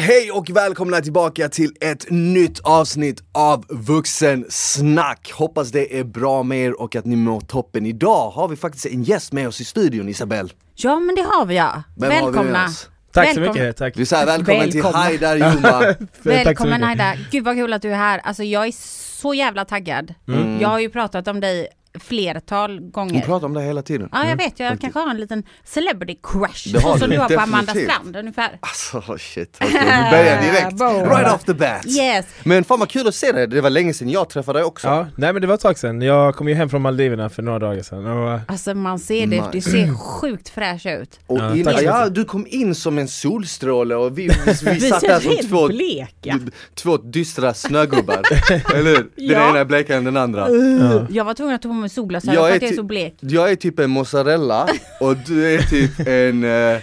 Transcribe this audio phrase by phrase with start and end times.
[0.00, 5.32] Hej och välkomna tillbaka till ett nytt avsnitt av Vuxensnack!
[5.34, 7.86] Hoppas det är bra med er och att ni mår toppen.
[7.86, 10.48] Idag har vi faktiskt en gäst med oss i studion, Isabelle.
[10.74, 11.82] Ja men det har vi ja.
[11.96, 12.64] Vem har vi med Välkomna.
[12.66, 12.88] oss?
[13.12, 13.62] Tack så Välkommen.
[13.64, 13.96] mycket, tack.
[13.96, 14.82] Vi säger välkommen Välkomna.
[14.90, 15.80] till Haidar Juma.
[16.22, 16.84] Så Välkommen.
[16.84, 17.14] Aida.
[17.30, 18.18] Gud vad kul att du är här.
[18.18, 18.72] Alltså jag är
[19.20, 20.14] så jävla taggad.
[20.28, 20.60] Mm.
[20.60, 21.68] Jag har ju pratat om dig
[22.00, 23.20] flertal Hon gånger.
[23.20, 24.08] pratar om det hela tiden.
[24.12, 26.72] Ja jag vet, jag kanske har en liten celebrity crush.
[26.72, 27.74] Det har så som du du har på Amanda.
[27.74, 28.58] Strand ungefär.
[28.60, 30.80] Alltså shit, okej vi börjar direkt.
[31.18, 31.86] Right off the bat.
[31.86, 32.26] Yes.
[32.44, 34.86] Men fan vad kul att se dig, det var länge sedan jag träffade dig också.
[34.88, 36.02] Ja, nej men det var ett tag sedan.
[36.02, 39.36] Jag kom ju hem från Maldiverna för några dagar sedan och Alltså man ser det,
[39.36, 39.70] det Nice.
[39.70, 41.20] ser sjukt fräsch ut.
[41.26, 45.00] Och Ja, så ja, du kom in som en solstråle och vi, vi, vi satt
[45.00, 46.38] där som två, bleka.
[46.74, 48.22] två dystra snögubbar.
[48.74, 48.96] Eller hur?
[48.96, 49.50] Den Ja.
[49.50, 50.48] ena är blekare än den andra.
[50.50, 51.06] ja.
[51.10, 52.82] Jag var tvungen att ta på mig solglasögon Jag för är att jag är så
[52.82, 53.14] blek.
[53.20, 54.68] Jag är typ en mozzarella
[55.00, 56.80] och du är typ en eh,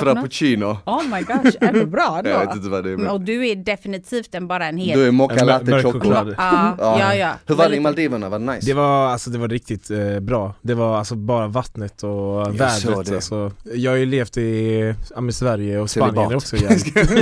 [0.00, 0.78] Frappuccino.
[0.86, 2.96] Oh my gosh, är det bra Jag vet inte vad det är.
[2.96, 3.06] Men.
[3.06, 5.00] Och du är definitivt en, bara en Du hel...
[5.00, 6.34] är mocca latte choklad.
[6.38, 7.32] Ja, ja, ja.
[7.46, 8.28] Hur var det i Maldiverna?
[8.28, 8.66] Var det nice?
[8.66, 10.54] Det var, alltså, det var riktigt eh, bra.
[10.62, 13.06] Det var alltså bara vattnet och Jag vädret.
[13.06, 13.14] det.
[13.14, 16.42] Alltså, jag har ju levt i men Sverige och Spanien Celibat.
[16.42, 16.56] också.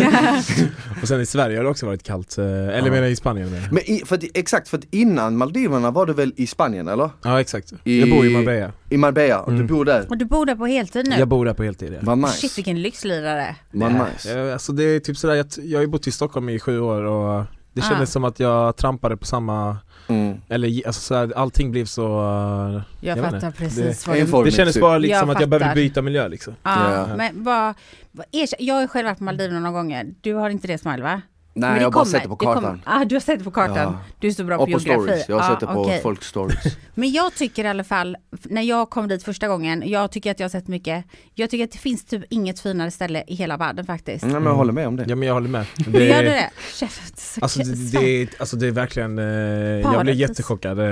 [1.03, 2.39] Och sen i Sverige har det också varit kallt.
[2.39, 2.91] eh, Eller Ja.
[2.93, 3.73] menar i Spanien med.
[3.73, 7.11] Men i, för att, exakt, för att innan Maldiverna var du väl i Spanien eller?
[7.23, 7.73] Ja exakt.
[7.85, 8.73] I- Jag bor i Marbella.
[8.91, 9.67] I Marbella, och Mm.
[9.67, 10.07] du bor där?
[10.09, 11.17] Och du bor där på heltid nu?
[11.19, 11.93] Jag bor där på heltid.
[12.07, 12.07] Ja.
[12.29, 12.57] Vad Shit nice.
[12.59, 13.57] vilken lyxlirare.
[13.71, 14.41] Vad Ja, nice.
[14.47, 16.81] eh, Alltså det är typ sådär, jag, jag har ju bott i Stockholm i sju
[16.81, 17.89] år och det Ah.
[17.89, 19.77] kändes som att jag trampade på samma,
[20.09, 20.41] Mm.
[20.49, 24.51] eller alltså sådär, allting blev så uh, Jag, Jag fattar precis Det- vad du...
[24.51, 24.81] Det kändes typ.
[24.81, 27.17] bara liksom Jag att jag behövde byta miljö liksom Ja, Ja.
[27.17, 27.75] men vad,
[28.13, 28.27] vad
[28.59, 30.07] jag har själv varit på Maldiverna några gånger.
[30.21, 31.23] Du har inte det Smile va?
[31.61, 32.55] Nej det jag har bara sett det på det kommer.
[32.55, 32.83] kartan.
[32.85, 33.77] Ah, du har sett det på kartan.
[33.77, 33.99] Ja.
[34.19, 35.03] Du är så bra Och på på geografi.
[35.05, 36.01] stories, jag har Ja, sett det på okej.
[36.03, 36.59] folks stories.
[36.95, 40.41] Men jag tycker i alla fall, när jag kom dit första gången, jag tycker att
[40.41, 41.05] jag har sett mycket.
[41.35, 44.25] Jag tycker att det finns typ inget finare ställe i hela världen faktiskt.
[44.25, 45.05] Nej men jag håller med om det.
[45.09, 46.51] Ja men jag håller med Det, Gör du det?
[46.75, 47.39] Käft.
[47.41, 50.85] Alltså det, det, är, alltså det är verkligen, eh, jag blev jättechockad eh,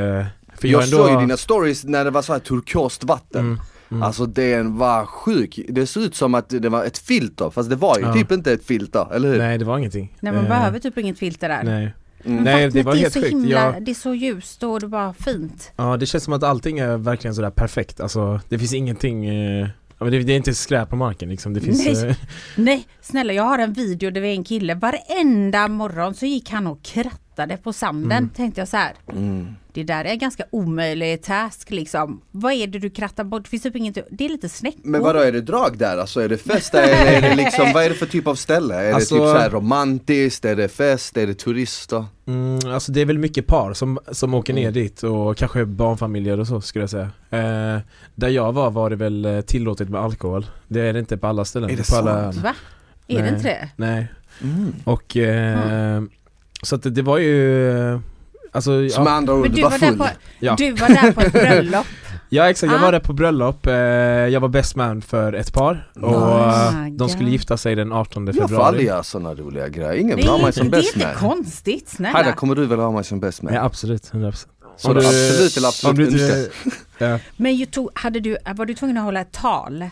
[0.59, 3.41] För Jag jag, såg ju ändå, dina stories när det var så här turkost vatten.
[3.41, 3.61] Mm,
[3.91, 4.03] mm.
[4.03, 5.61] Alltså den var sjuk.
[5.69, 8.13] Det såg ut som att det var ett filter, fast det var ju Ja.
[8.15, 9.39] typ inte ett filter, eller hur?
[9.39, 11.63] Nej det var ingenting Nej man Eh, behöver typ inget filter där.
[11.65, 12.45] Nej, Mm.
[12.45, 13.33] Nej, det var är helt så sjukt.
[13.33, 15.73] himla, Jag- det är så ljust och det är bara fint.
[15.77, 19.69] ja det känns som att allting är verkligen sådär perfekt Alltså det finns ingenting eh,
[19.99, 22.09] ja, men det, det är inte skräp på marken liksom, det finns Nej.
[22.11, 22.17] eh,
[22.57, 26.51] Nej, snälla jag har en video där vi är en kille, varenda morgon så gick
[26.51, 28.13] han och krattade på sanden.
[28.19, 28.29] Mm.
[28.29, 29.47] Tänkte jag så här, Mm.
[29.77, 32.21] Det där är en ganska omöjlig task liksom.
[32.31, 33.43] Vad är det du krattar bort?
[33.45, 34.81] Det finns typ inget, det är lite snäckor.
[34.85, 35.99] Men vadå, är det drag där?
[35.99, 38.75] Alltså är det fest eller är det liksom, vad är det för typ av ställe?
[38.75, 42.05] Är Alltså- det typ så här romantiskt, är det fest, är det turister?
[42.27, 44.75] mm, Alltså det är väl mycket par som, som åker ner Mm.
[44.75, 47.81] dit och kanske barnfamiljer och så skulle jag säga eh,
[48.15, 51.27] Där jag var var det väl eh, tillåtet med alkohol Det är det inte på
[51.27, 52.45] alla ställen Är det på alla, sant?
[52.45, 52.55] Va?
[53.09, 53.31] Är det Nej.
[53.35, 53.69] inte det?
[53.77, 54.07] Nej
[54.43, 54.75] Mm.
[54.85, 56.03] Och eh,
[56.63, 58.01] så att det, det var ju
[58.57, 59.99] Alltså, Så med ja, andra ord, Men du var var, där full?
[59.99, 60.07] på,
[60.41, 60.55] Ja.
[60.59, 61.87] du var där på ett bröllop.
[62.29, 62.85] ja exakt, jag Ah.
[62.85, 66.59] var där på bröllop, eh, jag var best man för ett par och Nice.
[66.69, 69.93] eh, de skulle gifta sig den 18 Jag får aldrig februari göra sådana roliga grejer,
[69.95, 71.17] ingen vill ha mig som det är best inte man.
[71.17, 72.33] konstigt, snälla.
[72.33, 73.55] kommer du väl ha mig som best man?
[73.55, 74.47] Ja absolut, 100%
[74.79, 76.51] Så du absolut eller absolut om du inte,
[76.99, 77.19] ja.
[77.37, 79.83] Men ju tog, hade du, var du tvungen att hålla ett tal?
[79.83, 79.89] eh,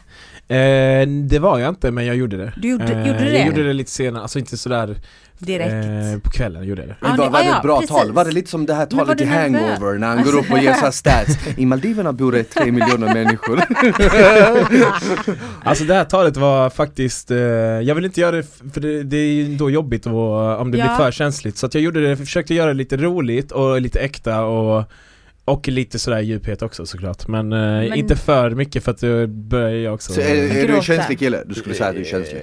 [1.29, 3.39] Det var jag inte men jag gjorde det Du gjorde- eh, gjorde du det?
[3.39, 4.97] Jag gjorde det lite senare, alltså inte sådär
[5.39, 5.72] Direkt?
[6.15, 7.97] eh, På kvällen gjorde jag det Men var, det- var det ett bra precis.
[7.97, 8.12] tal?
[8.12, 9.25] Var det lite som det här talet i?
[9.25, 11.37] Hangover när han går upp och ger såhär stats?
[11.56, 13.61] I Maldiverna bor det tre miljoner människor.
[15.62, 18.43] Alltså det här talet var faktiskt, eh, jag vill inte göra det
[18.73, 20.84] för det, det är ju då jobbigt och, om det Ja.
[20.84, 24.00] blir för känsligt Så att jag gjorde det, försökte göra det lite roligt och lite
[24.00, 24.84] äkta och
[25.44, 29.71] och lite sådär djuphet också såklart men, eh, inte för mycket för att då börjar
[29.71, 31.43] jag också Så är, är du en känslig kille?
[31.47, 32.41] Du skulle säga att du är känslig?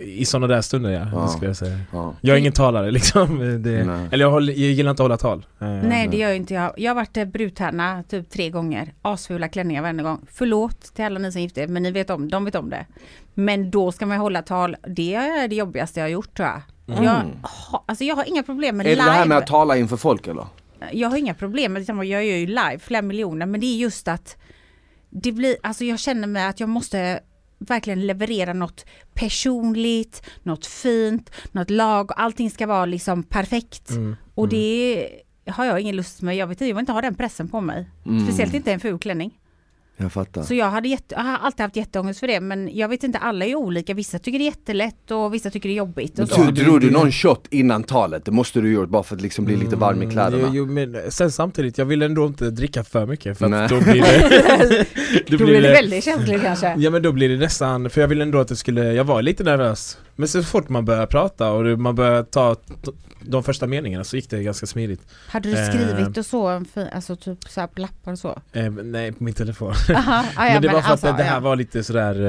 [0.00, 1.20] Eh, I sådana där stunder ja, Ja.
[1.22, 2.14] det skulle jag säga Ja.
[2.20, 4.08] Jag är ingen talare liksom, det, Nej.
[4.10, 6.54] eller jag, håller, jag gillar inte att hålla tal Eh, Nej det gör ju inte
[6.54, 6.72] jag.
[6.76, 8.92] Jag har varit brudtärna typ tre gånger.
[9.02, 10.20] Asfula klänningar varenda gång.
[10.32, 12.86] Förlåt till alla ni som gifte er, men ni vet om, de vet om det.
[13.34, 14.76] Men då ska man hålla tal.
[14.88, 16.62] Det är det jobbigaste jag har gjort tror jag.
[16.98, 17.04] Mm.
[17.04, 17.22] Jag,
[17.86, 19.04] alltså jag har inga problem med Är det live.
[19.06, 20.46] det här med att tala inför folk eller?
[20.92, 23.76] Jag har inga problem med det, jag gör ju live flera miljoner, men det är
[23.76, 24.36] just att
[25.10, 27.20] det blir, alltså jag känner mig att jag måste
[27.58, 28.84] verkligen leverera något
[29.14, 33.90] personligt, något fint, något lag, allting ska vara liksom perfekt.
[33.90, 34.50] mm, Och mm.
[34.50, 35.08] det
[35.46, 37.60] har jag ingen lust med, jag vet inte, jag vill inte ha den pressen på
[37.60, 37.90] mig.
[38.06, 38.24] Mm.
[38.24, 39.38] Speciellt inte en ful klänning.
[40.02, 40.42] Jag fattar.
[40.42, 43.18] Så jag, hade jätte, jag har alltid haft jätteångest för det, men jag vet inte,
[43.18, 43.94] alla är olika.
[43.94, 46.18] Vissa tycker det är jättelätt och vissa tycker det är jobbigt.
[46.18, 46.42] Och så.
[46.42, 48.24] drog du någon shot innan talet?
[48.24, 50.42] Det måste du gjort bara för att liksom bli lite varm i Mm, kläderna.
[50.42, 53.80] Jo, jo, men sen samtidigt, jag vill ändå inte dricka för mycket för att då
[53.80, 54.86] blir det
[55.26, 56.74] Då blir det väldigt känsligt kanske.
[56.78, 59.22] Ja men då blir det nästan, för jag ville ändå att det skulle, jag var
[59.22, 62.56] lite nervös Men så fort man börjar prata och man börjar ta
[63.24, 65.00] de första meningarna så gick det ganska smidigt.
[65.28, 65.68] Hade du Eh.
[65.68, 66.62] skrivit och så,
[66.92, 68.38] alltså typ så här lappar och så?
[68.52, 69.72] Eh, nej, på min telefon.
[69.96, 71.40] Aha, ja, men det var för alltså, att det här ja.
[71.40, 72.26] var lite sådär,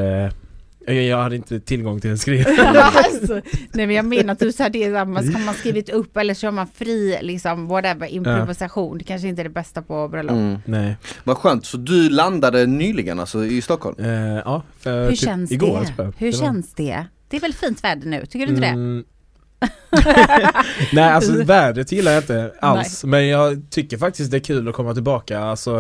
[0.88, 2.46] eh, jag hade inte tillgång till en skriv.
[2.94, 3.34] alltså,
[3.72, 5.90] nej men jag menar typ så här, det är så här, man, har man skrivit
[5.90, 8.98] upp eller så har man fri liksom whatever improvisation.
[8.98, 10.32] Det kanske inte är det bästa på bröllop.
[10.36, 10.58] Mm.
[10.66, 10.98] nej.
[11.24, 13.96] Vad skönt, så du landade nyligen alltså i Stockholm?
[14.00, 14.12] Eh,
[14.46, 15.86] ja, för Hur typ känns igår.
[15.98, 16.04] det?
[16.18, 17.06] Hur Det var- känns det?
[17.34, 18.68] Det är väl fint väder nu, tycker du inte det?
[18.68, 19.04] Mm.
[20.94, 24.76] Nej alltså vädret gillar jag inte alls men jag tycker faktiskt det är kul att
[24.76, 25.78] komma tillbaka alltså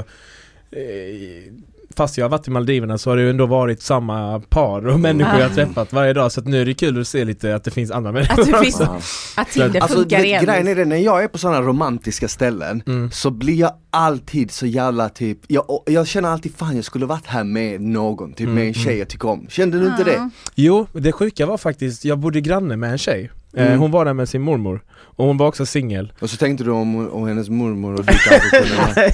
[0.71, 1.53] eh,
[1.95, 4.99] Fast jag har varit i Maldiverna så har det ju ändå varit samma par och
[4.99, 7.55] människor jag har träffat varje dag så att nu är det kul att se lite
[7.55, 8.99] att det finns andra människor Att det finns- också.
[9.35, 10.45] Att Tinder Alltså funkar det, igen.
[10.45, 13.11] grejen är det, när jag är på sådana romantiska ställen Mm.
[13.11, 17.27] så blir jag alltid så jävla typ, jag, jag känner alltid fan jag skulle varit
[17.27, 19.47] här med någon, typ med en tjej jag tycker om.
[19.49, 20.29] Kände du inte det?
[20.55, 23.79] Jo, det sjuka var faktiskt, jag bodde granne med en tjej Mm.
[23.79, 24.83] Hon var där med sin mormor
[25.15, 28.13] och hon var också singel Och så tänkte du om, om hennes mormor och du
[28.13, 29.11] kanske kunde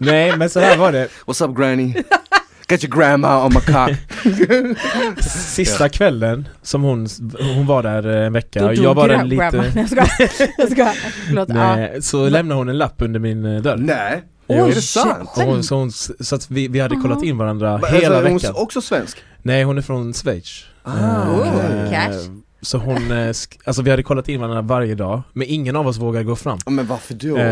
[0.00, 1.94] Nej men så här var det What's up granny?
[2.68, 3.90] Got your grandma on my cock
[5.30, 7.06] Sista kvällen som hon,
[7.54, 9.62] hon var där eh, en vecka och jag var där grandma.
[9.62, 10.50] lite Jag skojar.
[10.58, 10.92] Jag skojar.
[11.26, 11.48] Förlåt.
[11.48, 14.54] Nej, så lämnade hon en lapp under min eh, dörr Nej, Jo.
[14.54, 15.30] är det sant?
[15.34, 18.38] Hon, så, hon, så att vi, vi hade kollat in varandra hela alltså, är hon
[18.38, 19.18] veckan också svensk?
[19.42, 21.90] Nej hon är från Schweiz Ah, Eh.
[21.90, 22.43] Cash.
[22.64, 23.26] Så hon, eh,
[23.64, 26.58] alltså vi hade kollat in varandra varje dag Men ingen av oss vågade gå fram
[26.66, 27.36] Men varför då?
[27.36, 27.44] eh,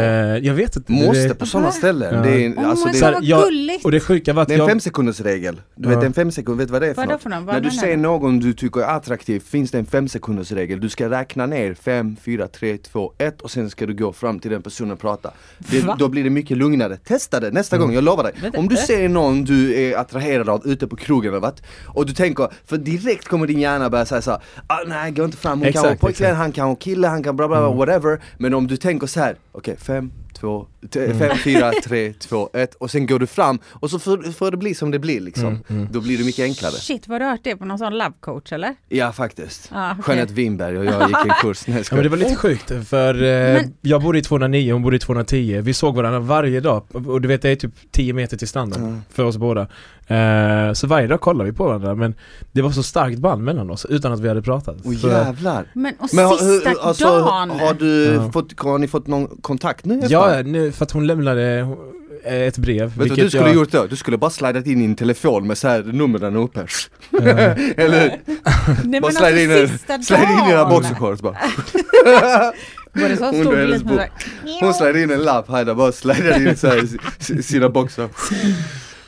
[0.46, 2.14] Jag vet inte Måste det, på sådana ställen?
[2.14, 2.20] Ja.
[2.22, 3.84] Det är, Åh, alltså, men det, vad jag- gulligt.
[3.84, 5.60] Och det sjuka var att det är en jag femsekundersregel.
[5.76, 5.94] Du Ja.
[5.96, 7.22] vet en femsekund, vet du vad det är för något?
[7.22, 7.42] för något?
[7.44, 10.80] Vad När du ser någon du tycker är attraktiv finns det en femsekundersregel.
[10.80, 14.38] Du ska räkna ner 5, 4, 3, 2, 1 och sen ska du gå fram
[14.40, 15.30] till den personen och prata.
[15.58, 16.96] Det, då blir det mycket lugnare.
[16.96, 17.86] Testa det nästa Mm.
[17.88, 18.32] gång, jag lovar dig.
[18.56, 18.80] Om du äh?
[18.82, 22.76] ser någon du är attraherad av ute på krogen eller vad, och du tänker, för
[22.76, 25.90] direkt kommer din hjärna börja säga såhär, ah, nej gå inte fram, hon kan vara
[25.92, 26.38] Exakt, pojkvän, exakt.
[26.38, 27.78] han kan vara kille, han kan bla bla bla, Mm.
[27.78, 28.20] whatever.
[28.38, 30.10] Men om du tänker så här, okej 5,
[30.42, 34.50] 2, 5, 4, 3, 2, 1 och sen går du fram och så får, får
[34.50, 35.46] det bli som det blir liksom.
[35.46, 35.88] Mm, mm.
[35.92, 36.72] Då blir det mycket enklare.
[36.72, 38.74] Shit, var du hört det på någon sån love coach eller?
[38.88, 39.70] Ja faktiskt.
[39.72, 40.04] Ah, okej.
[40.14, 41.66] Jeanette Winberg och jag gick en kurs.
[41.66, 44.82] Nej, Ja, men det var lite sjukt för eh, Men- jag bodde i 209, hon
[44.82, 48.12] bodde i 210 Vi såg varandra varje dag och du vet det är typ 10
[48.12, 49.00] meter till stranden Mm.
[49.12, 49.60] för oss båda
[50.06, 52.14] eh, Så varje dag kollade vi på varandra men
[52.52, 55.64] det var så starkt band mellan oss utan att vi hade pratat Åh Så- jävlar.
[55.74, 57.50] Men och Men har, sista hur- alltså, dagen.
[57.50, 58.30] har, du Ja.
[58.32, 60.08] fått, har ni fått någon kontakt nu efter?
[60.36, 61.66] Ja, nu, för att hon lämnade
[62.24, 63.86] eh, ett brev Vet du vad du skulle jag, gjort då?
[63.86, 66.60] Du skulle bara slidat in i en telefon med så här numren uppe.
[66.60, 66.66] eh,
[67.76, 68.20] Eller?
[68.84, 70.70] Nej, Bara men slide in, alltså, en- slide in dina dagen.
[70.70, 71.36] boxershorts bara.
[72.94, 73.28] Var det så?
[73.32, 73.96] Stod hennes liksom bok.
[73.96, 78.08] såhär, Hon slide in en lapp här där bara slidar in så här, sina boxar.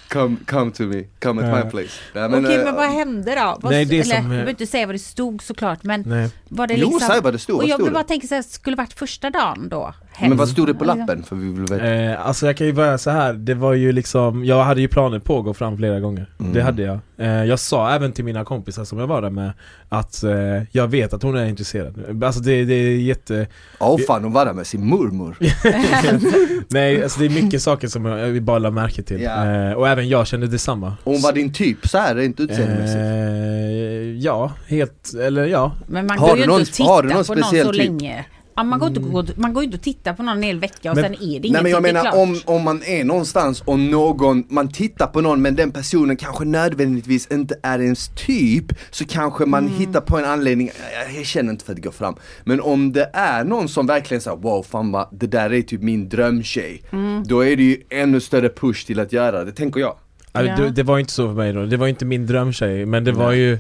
[0.09, 1.65] Come, come to me, come at Ja.
[1.65, 1.91] my place.
[2.13, 3.59] Ja, Okej eh, men vad hände då?
[3.63, 6.03] Vad, Nej, det eller, som, jag eh, behöver inte säga vad det stod såklart men
[6.07, 6.29] Nej.
[6.49, 7.09] var det Jo, liksom...
[7.09, 7.99] säg vad det stod, och vad jag stod vill det?
[7.99, 9.95] bara tänka såhär, skulle varit första dagen då?
[10.21, 11.23] Men vad stod det på lappen?
[11.23, 11.87] För vi vill veta.
[11.95, 13.33] Eh, alltså jag kan ju börja så här.
[13.33, 16.53] det var ju liksom, jag hade ju planer på att gå fram flera gånger Mm.
[16.53, 19.53] Det hade jag eh, Jag sa även till mina kompisar som jag var där med
[19.89, 20.33] Att eh,
[20.73, 23.47] jag vet att hon är intresserad Alltså det, det är jätte
[23.81, 25.37] Åh fan, hon var där med sin mormor.
[26.69, 29.89] Nej alltså det är mycket saker som jag jag bara la märke till eh, Och
[29.89, 33.01] även jag kände detsamma Och hon var din typ så här, rent utseendemässigt.
[33.01, 37.03] eh, Ja, helt, eller ja Men man Har går du ju någon- inte och tittar
[37.03, 37.85] på någon speciell så typ?
[37.85, 38.25] länge.
[38.57, 40.59] Ja, man, går inte, gå- man går ju inte och tittar på någon en hel
[40.61, 41.53] vecka och Men- sen är det ingenting.
[41.53, 45.43] Nej men jag menar om, om man är någonstans och någon, man tittar på någon
[45.43, 49.79] men den personen kanske nödvändigtvis inte är ens typ Så kanske man Mm.
[49.79, 50.71] hittar på en anledning,
[51.07, 54.21] jag, jag känner inte för att gå fram Men om det är någon som verkligen
[54.21, 57.23] säger wow fan vad, det där är typ min drömtjej Mm.
[57.27, 59.95] Då är det ju ännu större push till att göra det, tänker jag
[60.33, 60.43] Ja.
[60.43, 63.13] det, det var inte så för mig då, det var inte min drömtjej men det
[63.13, 63.59] var ju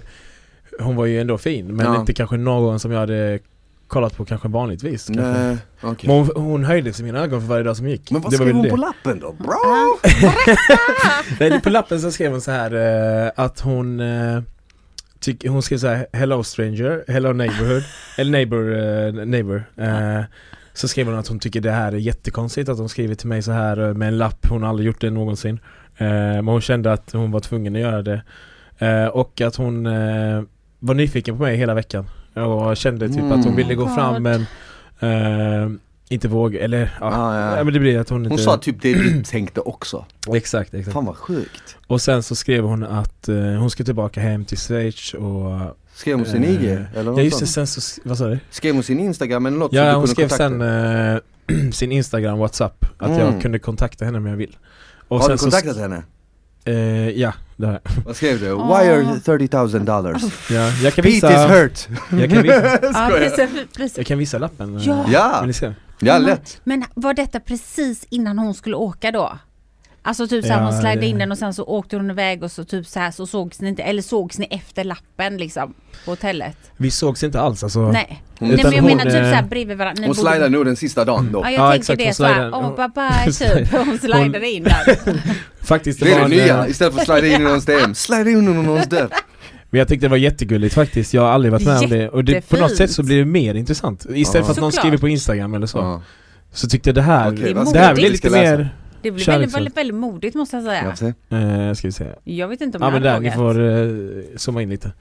[0.80, 2.00] Hon var ju ändå fin men Ja.
[2.00, 3.38] inte kanske någon som jag hade
[3.86, 5.22] kollat på kanske vanligtvis kanske.
[5.22, 6.08] Nej, okej.
[6.08, 8.10] Men hon, hon höjdes i mina ögon för varje dag som gick.
[8.10, 8.70] Men vad det var skrev hon det.
[8.70, 9.32] på lappen då?
[9.32, 9.98] Bro!
[11.40, 12.74] Nej, på lappen så skrev hon så här
[13.26, 14.02] eh, att hon
[15.20, 17.82] tyck, Hon skrev så här Hello stranger, hello neighborhood.
[18.18, 19.64] Eller neighbor, eh, neighbor.
[20.72, 23.42] Så skrev hon att hon tycker det här är jättekonstigt att hon skriver till mig
[23.42, 24.46] så här med en lapp.
[24.48, 25.60] Hon har aldrig gjort det någonsin.
[25.98, 28.22] Men hon kände att hon var tvungen att göra det.
[29.10, 29.84] Och att hon
[30.78, 33.94] var nyfiken på mig hela veckan Och kände typ att hon ville gå Mm.
[33.94, 34.40] fram men
[35.00, 35.70] eh,
[36.08, 37.56] inte våga, eller ja, Ah, ja.
[37.58, 37.64] ja.
[37.64, 40.92] men det blir att hon inte Hon sa typ det du tänkte också Exakt, exakt
[40.94, 44.58] Fan vad sjukt och sen så skrev hon att eh, hon ska tillbaka hem till
[44.58, 45.76] Schweiz och...
[45.94, 46.64] Skrev hon sin Eh, IG?
[46.64, 48.38] Eller Ja något just det, sen så, vad sa du?
[48.50, 50.48] Skrev hon sin Instagram eller något Ja hon skrev kontakta?
[50.48, 51.14] sen
[51.66, 53.20] eh, sin Instagram, Whatsapp, att Mm.
[53.20, 54.56] jag kunde kontakta henne om jag vill.
[55.08, 56.02] Och Har du sen så- kontaktat henne?
[56.64, 56.74] Eh,
[57.10, 57.80] ja, det jag.
[58.06, 58.52] Vad skrev du?
[58.52, 58.80] Åh.
[58.82, 60.22] Wire 30 000 dollars.
[60.50, 61.88] Ja, jag kan Pete visa, is hurt.
[62.20, 63.96] jag kan visa, Ja, precis, precis.
[63.98, 64.76] jag kan visa lappen.
[64.76, 65.04] eh, Ja.
[65.08, 65.72] Ja.
[66.00, 66.60] Ja, lätt.
[66.64, 69.38] Men var detta precis innan hon skulle åka då?
[70.06, 72.42] Alltså typ såhär, Ja, hon slide det- in den och sen så åkte hon iväg
[72.42, 75.74] och så typ så här så sågs ni inte, eller sågs ni efter lappen liksom
[76.04, 76.56] på hotellet?
[76.76, 77.80] Vi sågs inte alls alltså.
[77.92, 78.22] Nej.
[78.38, 80.00] Nej men jag hon, menar typ eh, såhär bredvid varandra.
[80.00, 81.38] Ni Hon slidade nog den sista dagen då.
[81.44, 83.32] Ja jag Ja, tänker exakt, det hon såhär, åh bye bye
[83.64, 83.72] typ.
[83.86, 84.98] Hon slidade in där.
[85.64, 87.44] Faktiskt, det, Det är var det en, nya, eh, istället för att slida in i
[87.44, 89.08] någons DM, slida in under någons dörr.
[89.70, 92.24] Men jag tyckte det var jättegulligt faktiskt, jag har aldrig varit med om det och
[92.24, 94.44] det, på något sätt så blir det mer intressant Istället Ja.
[94.44, 94.74] för att någon Såklart.
[94.82, 96.02] skriver på instagram eller så Ja.
[96.52, 99.76] Så tyckte jag det här, Okej, det här blir lite mer, Det blir väldigt, väldigt,
[99.76, 100.84] väldigt modigt måste jag säga.
[100.84, 101.06] Jag se.
[101.36, 104.22] eh, ska vi se Jag vet inte om Ja jag men där, ni får uh,
[104.36, 104.92] zooma in lite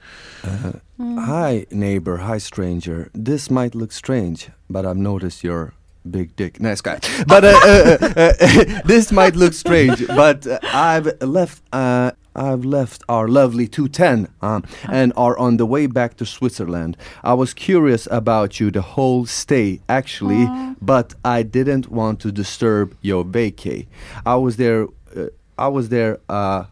[0.98, 1.18] Mm.
[1.18, 3.08] Hi neighbor, hi stranger.
[3.26, 5.72] This might look strange, but I've noticed your
[6.10, 6.60] big dick.
[6.60, 7.00] Nice guy.
[7.26, 13.02] But uh, uh, uh, this might look strange, but uh, I've left uh, I've left
[13.08, 16.96] our lovely 210 um, and are on the way back to Switzerland.
[17.22, 20.74] I was curious about you the whole stay actually, Aw.
[20.82, 23.86] but I didn't want to disturb your vacay.
[24.26, 24.88] I was there.
[25.16, 26.18] Uh, I was there.
[26.28, 26.64] Uh,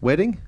[0.00, 0.40] wedding?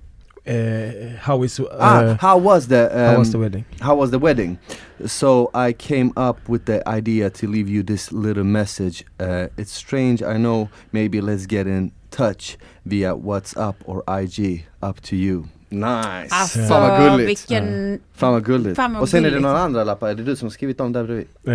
[0.46, 2.90] Uh, How is, uh, ah, how was the?
[2.90, 3.64] Um, how was the wedding?
[3.80, 4.58] how was the wedding?
[5.06, 9.04] So I came up with the idea to leave you this little message.
[9.20, 10.68] Uh, it's strange, I know.
[10.92, 14.64] Maybe let's get in touch via WhatsApp or IG.
[14.82, 15.44] Up to you.
[15.70, 16.28] Nice!
[16.30, 17.28] Alltså Fan vad gulligt!
[17.28, 17.98] vilken...
[18.14, 18.76] Fan vad gulligt.
[18.76, 20.78] Fan vad och sen är det några andra lappar, är det du som har skrivit
[20.78, 21.26] dem där bredvid?
[21.46, 21.54] Eh,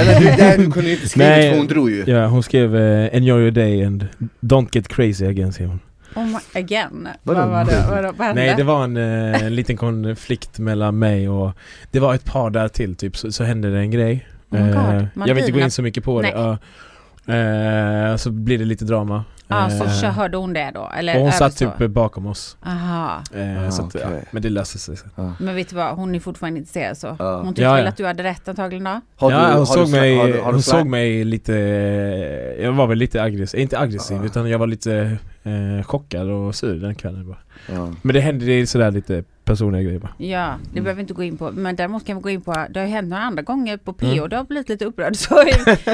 [0.00, 1.50] Eller du, där, du kunde ju inte skrivit Nej.
[1.50, 2.04] för hon drog ju.
[2.06, 4.08] ja, hon skrev eh, 'Enjoy your day and
[4.40, 5.80] don't get crazy again' skrev hon
[6.18, 7.08] Oh my, again.
[7.22, 7.40] Vadå?
[7.40, 7.86] Vad var det?
[7.90, 8.42] Vad, vad hände?
[8.42, 11.52] Nej det var en, eh, en liten konflikt mellan mig och
[11.90, 14.94] Det var ett par där till typ, så, så hände det en grej Oh God.
[14.94, 16.36] Eh, Jag vill inte gå in så mycket på det Nej.
[16.36, 16.58] ja.
[17.34, 20.90] Eh, Så blir det lite drama Ja, så Eh, kör, hörde hon det då?
[20.98, 23.22] Eller Och hon satt typ bakom oss Aha.
[23.34, 24.24] Eh, Ah, så att, ja, okej.
[24.30, 25.10] Men det löser sig sen.
[25.14, 25.32] Ja.
[25.40, 27.16] Men vet du vad, hon är fortfarande intresserad så.
[27.18, 27.36] Ja.
[27.38, 27.88] Hon tyckte Ja, väl ja.
[27.88, 29.00] att du hade rätt antagligen då?
[29.16, 31.24] Har ja, du- hon har såg du mig, har du- har du hon såg mig
[31.24, 31.52] lite,
[32.60, 34.24] jag var väl lite aggressiv, inte aggressiv Ah.
[34.24, 37.38] utan jag var lite eh, chockad och sur den kvällen bara.
[37.74, 37.88] Ja.
[38.02, 40.12] Men det hände det är sådär lite personliga grejer bara.
[40.18, 40.60] Ja, Mm.
[40.74, 41.50] det behöver vi inte gå in på.
[41.52, 43.92] Men däremot kan vi gå in på, det har ju hänt några andra gånger på
[43.92, 44.28] PO, Mm.
[44.28, 45.16] det har blivit lite upprörd.
[45.26, 45.44] Så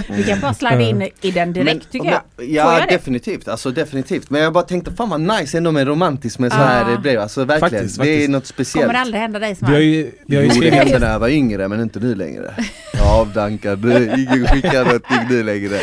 [0.09, 2.21] vi kan bara slida in i den direkt tycker jag.
[2.37, 2.95] Men, ja jag det?
[2.95, 4.31] definitivt, alltså definitivt.
[4.31, 6.65] Men jag bara tänkte fan vad nice ändå med romantiskt med så Ah.
[6.65, 7.71] här brev, alltså verkligen.
[7.71, 8.31] Faktiskt, det är faktiskt.
[8.31, 8.83] något speciellt.
[8.87, 10.99] Kommer det aldrig hända dig som Vi har ju, vi har ju jo, det hände
[10.99, 12.55] när jag var yngre men inte nu längre.
[13.03, 15.79] Avdankad, ingen skickar någonting nu längre.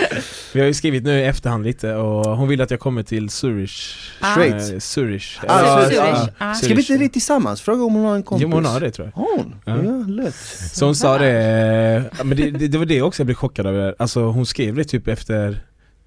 [0.54, 3.30] Vi har ju skrivit nu i efterhand lite och hon vill att jag kommer till
[3.30, 4.36] Zurich Ah.
[4.36, 4.72] Schweiz.
[4.72, 6.54] Eh, Zurich Ah, Ah.
[6.54, 7.61] Ska vi inte dit tillsammans?
[7.62, 8.44] Fråga om hon har en kompis.
[8.44, 9.56] Jo hon har det tror jag hon?
[9.66, 9.84] Ja.
[9.84, 10.36] Ja, lätt.
[10.74, 13.96] Så hon sa det, men det, det, det var det också jag blev chockad över
[14.00, 15.58] Alltså hon skrev det typ efter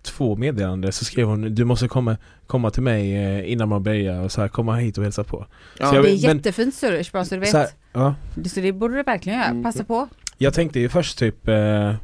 [0.02, 4.20] två meddelanden så skrev hon du måste komma, komma till mig eh, innan man börjar
[4.20, 5.46] och så här, komma hit och hälsa på
[5.78, 5.88] Ja.
[5.90, 7.50] Så jag- Det är men- jättefint Zürich bara så du vet.
[7.50, 8.14] så här, ja.
[8.34, 9.62] Det- Så det borde du verkligen göra, Mm.
[9.62, 10.08] passa på.
[10.38, 11.94] Jag tänkte ju först typ eh,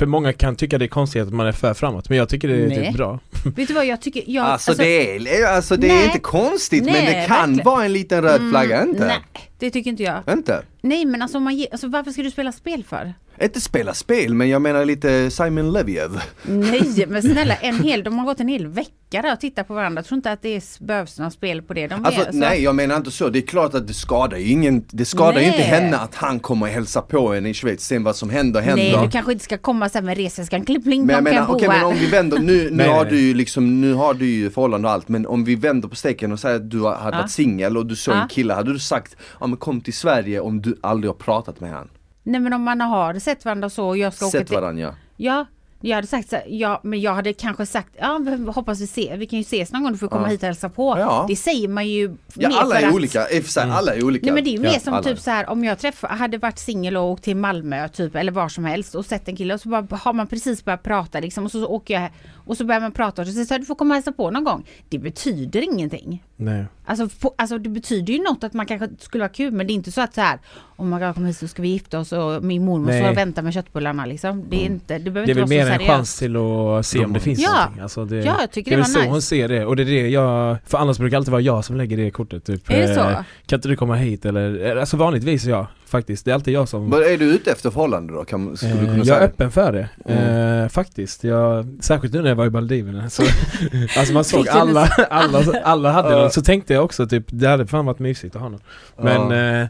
[0.00, 2.48] För många kan tycka det är konstigt att man är för framåt men jag tycker
[2.48, 2.86] det är Nej.
[2.86, 3.18] typ bra
[3.56, 4.22] Vet du vad jag tycker?
[4.26, 7.64] Jag, Alltså, det är, alltså det är inte konstigt men Nej, det kan verkligen.
[7.64, 9.06] vara en liten röd Mm, flagga, inte?
[9.06, 9.18] Nej,
[9.58, 10.22] det tycker inte jag.
[10.30, 10.62] Inte?
[10.80, 13.14] Nej men alltså, om man ge, alltså varför ska du spela spel för?
[13.42, 16.10] Inte spela spel men jag menar lite Simon Leviev.
[16.42, 18.90] Nej men snälla, en hel, de har gått en hel vecka
[19.22, 19.98] där och tittat på varandra.
[19.98, 21.86] Jag tror inte att det är, behövs några spel på det.
[21.86, 24.36] De Alltså är, så- nej jag menar inte så, det är klart att det skadar
[24.38, 27.54] ju ingen, det skadar ju inte henne att han kommer och hälsa på henne i
[27.54, 28.92] Schweiz, sen vad som händer händer.
[28.96, 31.58] Nej, du kanske inte ska komma här med resväskan, klipp, pling, Men jag menar, bo
[31.68, 33.12] men om vi vänder, nu, nu Nej, har nej.
[33.12, 35.96] du ju liksom, nu har du ju förhållande och allt men om vi vänder på
[35.96, 37.22] steken och säger att du hade Ja.
[37.22, 38.22] varit singel och du såg Ja.
[38.22, 41.60] en kille, hade du sagt ja men kom till Sverige om du aldrig har pratat
[41.60, 41.88] med han?
[42.22, 44.56] Nej men om man har sett varandra så och jag ska åka Sett till...
[44.56, 44.94] varandra ja.
[45.16, 45.46] Ja,
[45.82, 48.86] jag hade sagt så här, ja men jag hade kanske sagt, ja men hoppas vi
[48.86, 50.30] ser, vi kan ju ses någon gång, du får komma Ja.
[50.30, 50.96] hit och hälsa på.
[50.98, 51.24] Ja.
[51.28, 52.94] Det säger man ju Ja mer alla för är att...
[52.94, 53.76] olika, sig Mm.
[53.76, 54.26] alla är olika.
[54.26, 55.02] Nej men det är ju mer Ja, som alla.
[55.02, 58.32] typ så här om jag träffar, hade varit singel och åkt till Malmö typ eller
[58.32, 61.20] var som helst och sett en kille och så bara, har man precis börjat prata
[61.20, 62.10] liksom och så, så åker jag
[62.50, 64.44] och så börjar man prata och så säger du får komma och hälsa på någon
[64.44, 64.64] gång.
[64.88, 66.22] Det betyder ingenting.
[66.36, 69.66] Nej Alltså, på, alltså det betyder ju något att man kanske skulle vara kul men
[69.66, 70.38] det är inte så att så här
[70.76, 73.42] om man kom hit så ska vi gifta oss och min mormor står och väntar
[73.42, 74.44] med köttbullarna liksom.
[74.48, 75.96] Det är inte, det behöver Det är inte väl vara mer så en seriöst.
[75.96, 77.54] chans till att se om det finns Ja.
[77.60, 79.26] någonting alltså det, Ja, jag tycker det är det var så hon nice.
[79.26, 81.76] ser det och det är det jag För annars brukar det alltid vara jag som
[81.76, 83.24] lägger det kortet typ Är det eh, så?
[83.46, 86.90] Kan inte du komma hit eller, alltså vanligtvis ja Faktiskt, det är alltid jag som
[86.90, 88.24] Vad är du ute efter förhållande då?
[88.24, 89.18] Kan, skulle du Eh, kunna jag säga?
[89.20, 90.62] är öppen för det, Mm.
[90.62, 91.24] eh, faktiskt.
[91.24, 93.10] Jag, särskilt nu när jag var i Maldiverna.
[93.10, 93.22] Så,
[93.96, 97.66] alltså man såg alla, alla, alla hade någon, så tänkte jag också typ, det hade
[97.66, 98.60] fan varit mysigt att ha någon.
[98.96, 99.68] Men eh,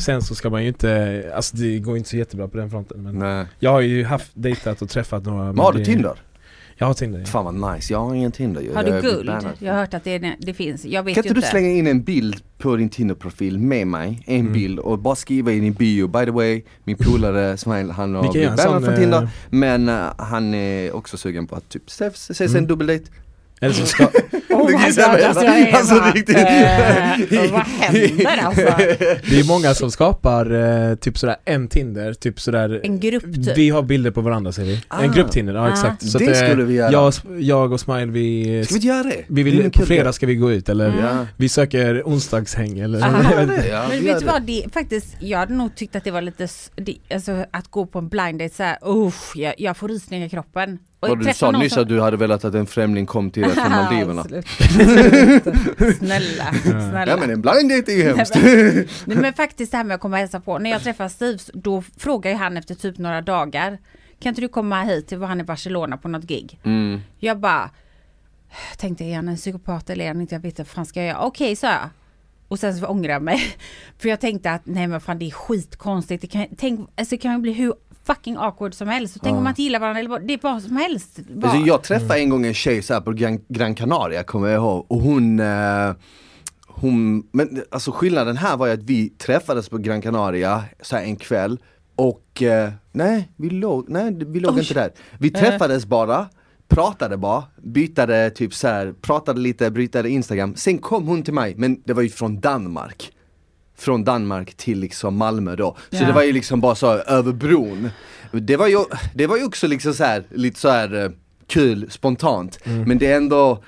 [0.00, 3.02] sen så ska man ju inte, alltså det går inte så jättebra på den fronten.
[3.02, 3.46] Men Nej.
[3.58, 6.14] jag har ju haft dejtat och träffat några Men har du Tinder?
[6.76, 7.18] Jag har Tinder.
[7.20, 7.26] ja.
[7.26, 8.74] Fan vad nice, jag har ingen Tinder ju.
[8.74, 9.30] Har Jag du blivit guld?
[9.58, 10.84] Jag har hört att det, det finns.
[10.84, 14.22] Jag vet Kan ju inte du slänga in en bild på din Tinder-profil med mig,
[14.26, 14.52] en Mm.
[14.52, 18.22] bild och bara skriva in i bio, by the way, min polare Smile han har
[18.22, 21.68] kan göra blivit bannad från Tinder eh, Men eh, han är också sugen på att
[21.68, 22.56] typ ses ses Mm.
[22.62, 23.04] en dubbeldejt
[23.64, 24.04] Eller så ska,
[24.50, 26.36] Oh my god, alltså jag är Alltså, bara, riktigt.
[26.36, 28.62] eh, vad händer alltså?
[29.30, 30.50] det är många som skapar
[30.90, 33.56] eh, typ sådär en Tinder, typ sådär En grupp typ.
[33.58, 34.80] Vi har bilder på varandra säger vi.
[34.88, 35.02] Ah.
[35.02, 35.70] En grupp-Tinder, ja Ah.
[35.72, 36.08] exakt.
[36.10, 36.92] Så Det att, eh, skulle vi göra.
[36.92, 39.24] Jag, jag och Smile vi, Ska vi inte göra det?
[39.28, 41.04] vi Det vill, en på fredag ska vi gå ut eller Mm.
[41.04, 42.98] Ja, vi söker onsdagshäng eller
[43.70, 46.48] ja Men vet du vad, det, faktiskt, jag hade nog tyckt att det var lite,
[46.76, 50.30] det, alltså att gå på en blind date såhär, usch, jag, jag får rysningar i
[50.30, 50.78] kroppen.
[51.04, 53.42] Och Och du sa nyss som- att du hade velat att en främling kom till
[53.42, 54.24] dig från Maldiverna.
[55.98, 57.04] Snälla, snälla.
[57.06, 58.34] Ja men en blind date är ju hemskt
[59.04, 60.58] Nej, men faktiskt det här med att komma och hälsa på.
[60.58, 63.78] När jag träffar Steve då frågar ju han efter typ några dagar.
[64.20, 66.58] Kan inte du komma hit till var han i Barcelona på något gig?
[66.64, 67.00] mm.
[67.18, 67.70] Jag bara
[68.76, 70.34] tänkte är han en psykopat eller är han inte?
[70.34, 71.20] Jag vet inte vad fan ska jag göra?
[71.20, 71.88] Okej sa jag.
[72.48, 73.40] Och sen så ångrar jag mig.
[73.98, 76.20] För jag tänkte att nej men fan det är skitkonstigt.
[76.20, 77.74] Det kan, tänk, alltså, det kan ju bli hur
[78.06, 79.14] fucking awkward som helst.
[79.14, 79.36] Så tänk Ja.
[79.38, 81.18] om man inte gillar varandra eller vad, det är vad som helst.
[81.34, 81.50] Bara.
[81.50, 84.86] Alltså, jag träffade en gång en tjej så på Gran, Gran Canaria kommer jag ihåg
[84.88, 85.92] och hon eh,
[86.66, 91.02] hon, men alltså skillnaden här var ju att vi träffades på Gran Canaria så här
[91.04, 91.58] en kväll
[91.96, 94.60] och eh, nej, vi låg, nej vi låg Oj.
[94.60, 94.90] inte där.
[95.18, 96.26] Vi träffades bara,
[96.68, 100.56] pratade bara, bytade typ så här, pratade lite, brytade Instagram.
[100.56, 103.10] Sen kom hon till mig, men det var ju från Danmark.
[103.84, 105.76] Från Danmark till liksom Malmö då.
[105.90, 106.06] Så Ja.
[106.06, 107.90] det var ju liksom bara så över bron.
[108.32, 108.78] Det var ju,
[109.14, 111.10] det var ju också liksom så här, lite så här eh,
[111.46, 112.58] kul, spontant.
[112.64, 113.62] Men det är ändå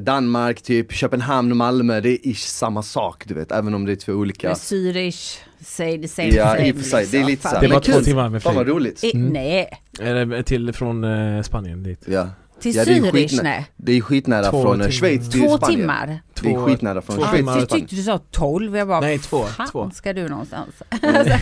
[0.00, 3.96] Danmark, typ Köpenhamn, Malmö, det är ish samma sak du vet, även om det är
[3.96, 7.60] två olika Zürich, say the same Ja i och för sig, det är lite såhär,
[7.60, 8.76] Det bara två timmar med Fan vad flyg.
[8.76, 9.04] roligt!
[9.04, 9.28] i- Mm.
[9.32, 9.68] Nej,
[10.00, 12.00] Eller till från eh, Spanien dit.
[12.06, 12.28] Ja.
[12.60, 13.66] Till Ja, det är Zürich nej.
[13.76, 14.90] Det är skitnära Två från timmar.
[14.90, 16.06] Schweiz till Två Spanien timmar.
[16.06, 17.52] Det är Två- skitnära från två Schweiz timmar.
[17.52, 19.90] till Jag Spanien tyckte du sa 12, jag bara Nej, två, fan två.
[19.90, 20.74] ska du någonstans?
[21.02, 21.34] Alltså,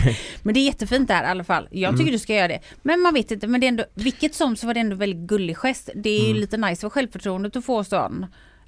[0.43, 1.69] men det är jättefint där i alla fall.
[1.71, 2.13] Jag tycker Mm.
[2.13, 2.61] du ska göra det.
[2.83, 5.29] Men man vet inte, men det är ändå, vilket som så var det ändå väldigt
[5.29, 5.91] gullig gest.
[5.95, 6.41] Det är ju Mm.
[6.41, 8.27] lite nice för självförtroendet att få sån.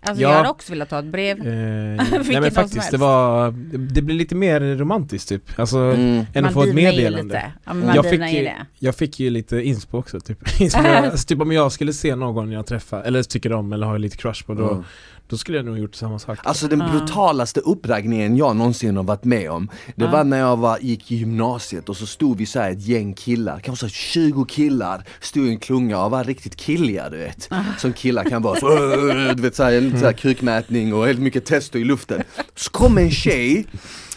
[0.08, 0.28] Alltså Ja.
[0.30, 1.38] jag hade också velat ta ett brev.
[1.38, 5.42] Eh, nej men faktiskt, det var, det blir lite mer romantiskt typ.
[5.58, 6.24] Alltså, mm.
[6.34, 7.52] än att få ett meddelande.
[7.64, 10.38] Ja, Jag fick, ju, jag fick ju lite inspo också typ.
[10.60, 14.16] Alltså, typ om jag skulle se någon jag träffar, eller tycker om eller har lite
[14.16, 14.84] crush på då, Mm.
[15.28, 16.38] Då skulle jag nog gjort samma sak.
[16.42, 20.78] Alltså den brutalaste uppraggningen jag någonsin har varit med om Det var när jag var,
[20.78, 24.44] gick i gymnasiet och så stod vi så här ett gäng killar, kanske så 20
[24.44, 27.48] killar Stod i en klunga och var riktigt killiga du vet.
[27.78, 28.60] Som killar kan vara.
[28.60, 28.68] Så,
[29.34, 32.22] du vet såhär, lite såhär kukmätning och helt mycket testo i luften.
[32.54, 33.66] Så kom en tjej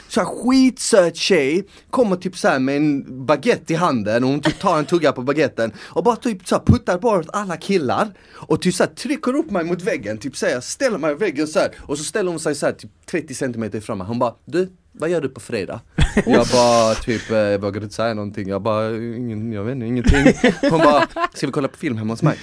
[0.10, 4.60] så här skitsöt tjej, kommer typ såhär med en baguette i handen och hon typ
[4.60, 8.08] tar en tugga på baguetten och bara typ så här puttar bara åt alla killar
[8.32, 11.48] och typ så här trycker upp mig mot väggen, typ säger ställer mig i väggen
[11.48, 14.08] så här och så ställer hon sig så här typ 30 centimeter ifrån mig.
[14.08, 15.82] Hon bara du, vad gör du på fredag?
[16.26, 19.86] Jag bara typ, eh, jag vågade inte säga någonting, jag bara, ingen, jag vet inte,
[19.86, 20.52] ingenting.
[20.70, 22.38] Hon bara, ska vi kolla på film hemma hos mig?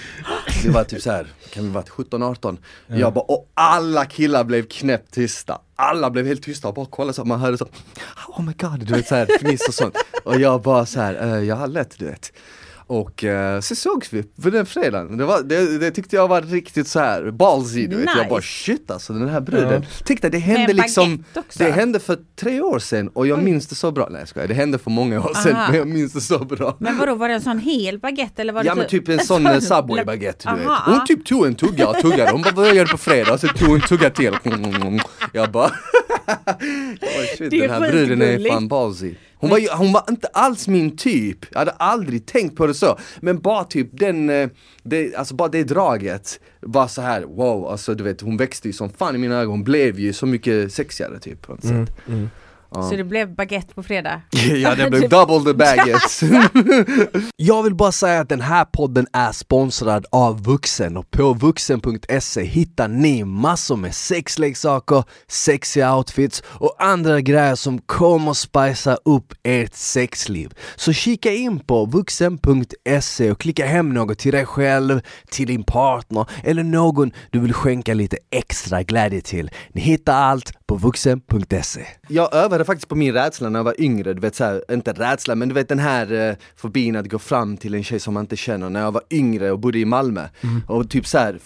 [0.64, 2.56] Vi var typ så här, kan vi vara 17-18?
[2.86, 5.60] Jag bara, och alla killar blev knäppt tysta.
[5.76, 7.68] Alla blev helt tysta och bara kollade så, man hörde så,
[8.28, 9.96] oh my god, du vet såhär fniss och sånt.
[10.24, 12.32] Och jag bara så här, eh, jag har lätt du vet.
[12.88, 15.16] Och eh, så sågs vi på den fredagen.
[15.16, 18.06] Det, var, det, det tyckte jag var riktigt så här ballsy du vet.
[18.06, 18.28] Jag Nice.
[18.30, 19.86] bara shit alltså den här bruden.
[20.04, 21.58] Tänkte det hände liksom, också.
[21.58, 24.08] det hände för tre år sedan och jag minns det så bra.
[24.10, 25.68] Nej jag skojar, det hände för många år sedan Aha.
[25.68, 26.76] men jag minns det så bra.
[26.78, 29.18] Men vadå, var det en sån hel baguette eller var det Ja men typ en
[29.18, 30.68] sån Subway baguette du vet.
[30.84, 33.32] Hon typ tog en tugga och tuggade, hon bara vad gör du på fredag?
[33.32, 34.36] Och så tog hon en tugga till.
[35.32, 35.70] Jag bara
[37.00, 39.14] Oj, shit, den här bruden är fan ballsy.
[39.38, 42.74] Hon var, ju, hon var inte alls min typ, jag hade aldrig tänkt på det
[42.74, 42.98] så.
[43.20, 44.48] Men bara typ den, eh,
[44.82, 48.72] det, alltså bara det draget var så här wow, alltså du vet hon växte ju
[48.72, 51.70] som fan i mina ögon, hon blev ju så mycket sexigare typ på något sätt.
[51.70, 52.30] Mm, mm.
[52.70, 52.90] Ja.
[52.90, 54.20] Så det blev baguette på fredag?
[54.56, 56.22] Ja det blev double the baggage
[57.36, 62.44] Jag vill bara säga att den här podden är sponsrad av Vuxen och på vuxen.se
[62.44, 69.74] hittar ni massor med sexleksaker, sexiga outfits och andra grejer som kommer spicea upp ert
[69.74, 70.54] sexliv.
[70.76, 75.00] Så kika in på vuxen.se och klicka hem något till dig själv,
[75.30, 79.50] till din partner eller någon du vill skänka lite extra glädje till.
[79.72, 81.86] Ni hittar allt på vuxen.se.
[82.08, 84.92] Jag övade faktiskt på min rädsla när jag var yngre, du vet så här, inte
[84.92, 88.14] rädsla men du vet den här eh, fobin att gå fram till en tjej som
[88.14, 90.28] man inte känner när jag var yngre och bodde i Malmö.
[90.68, 91.38] Och typ så här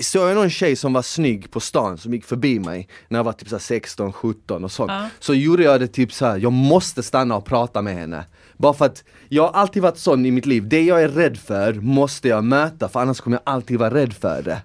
[0.00, 3.24] Såg jag någon tjej som var snygg på stan som gick förbi mig när jag
[3.24, 5.08] var typ så här 16, 17 och sånt Ja.
[5.20, 6.38] Så gjorde jag det typ så här.
[6.38, 8.24] jag måste stanna och prata med henne
[8.56, 11.36] Bara för att jag har alltid varit sån i mitt liv, det jag är rädd
[11.38, 14.62] för måste jag möta för annars kommer jag alltid vara rädd för det.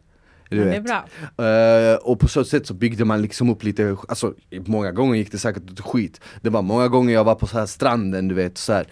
[0.49, 1.05] Du Ja, det är bra.
[1.45, 4.33] Eh, och på så sätt så byggde man liksom upp lite, alltså
[4.65, 7.59] många gånger gick det säkert åt skit Det var många gånger jag var på så
[7.59, 8.87] här stranden du vet så här,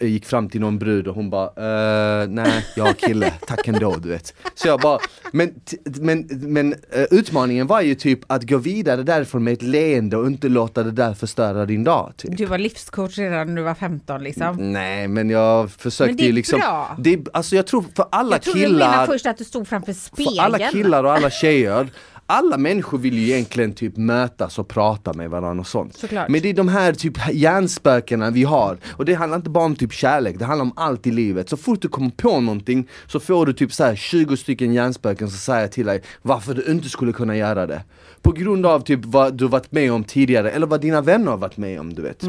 [0.00, 1.46] gick fram till någon brud och hon bara
[2.22, 4.98] eh, nej jag har kille, tack ändå du vet Så jag bara,
[5.32, 5.54] men,
[6.00, 10.26] men, men eh, utmaningen var ju typ att gå vidare därifrån med ett leende och
[10.26, 12.36] inte låta det där förstöra din dag typ.
[12.36, 14.72] Du var livscoach redan när du var 15 liksom.
[14.72, 16.96] Nej men jag försökte Men det är ju liksom bra.
[16.98, 19.44] det, är- Alltså jag tror för alla Jag tror du menar killar först att du
[19.44, 20.36] stod framför spegeln.
[20.36, 21.88] för alla killar och alla tjejer
[22.32, 25.96] alla människor vill ju egentligen typ mötas och prata med varandra och sånt.
[25.96, 26.28] Såklart.
[26.28, 28.78] Men det är de här typ hjärnspökena vi har.
[28.90, 31.48] Och det handlar inte bara om typ kärlek, det handlar om allt i livet.
[31.48, 35.30] Så fort du kommer på någonting så får du typ så här 20 stycken hjärnspöken
[35.30, 37.84] som säger till dig varför du inte skulle kunna göra det.
[38.22, 41.38] På grund av typ vad du varit med om tidigare eller vad dina vänner har
[41.38, 42.22] varit med om du vet.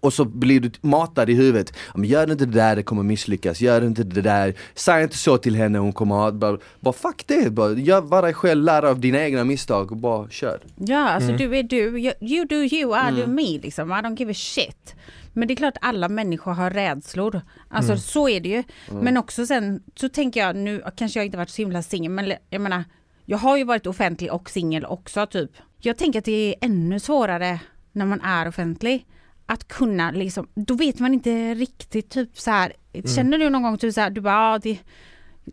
[0.00, 3.60] Och så blir du matad i huvudet, men gör inte det där, det kommer misslyckas,
[3.60, 7.24] gör inte det där, säg inte så till henne, hon kommer ha, bara, bara fuck
[7.26, 10.60] det, bara, gör bara dig själv, lär av dina egna misstag och bara kör.
[10.76, 11.38] Ja, alltså Mm.
[11.50, 13.90] du är du, you- you do you, I do me liksom.
[13.90, 14.94] I don't give a shit.
[15.32, 17.40] Men det är klart alla människor har rädslor.
[17.68, 18.00] Alltså Mm.
[18.00, 18.62] så är det ju.
[18.90, 22.32] Men också sen så tänker jag, nu kanske jag inte varit så himla singel, men
[22.50, 22.84] jag menar,
[23.26, 25.50] jag har ju varit offentlig och singel också typ.
[25.78, 27.60] Jag tänker att det är ännu svårare
[27.92, 29.06] när man är offentlig.
[29.52, 32.72] Att kunna liksom, då vet man inte riktigt typ så här.
[33.16, 34.78] Känner du någon gång typ så här, du bara, ja, det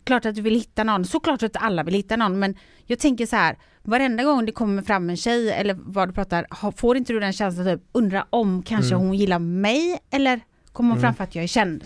[0.04, 2.54] klart att du vill hitta någon, såklart att alla vill hitta någon men
[2.86, 6.72] jag tänker så här, varenda gång det kommer fram en tjej eller vad du pratar,
[6.76, 10.40] får inte du den känslan typ, undra om kanske hon gillar mig eller
[10.72, 11.84] kommer hon fram för att jag är känd?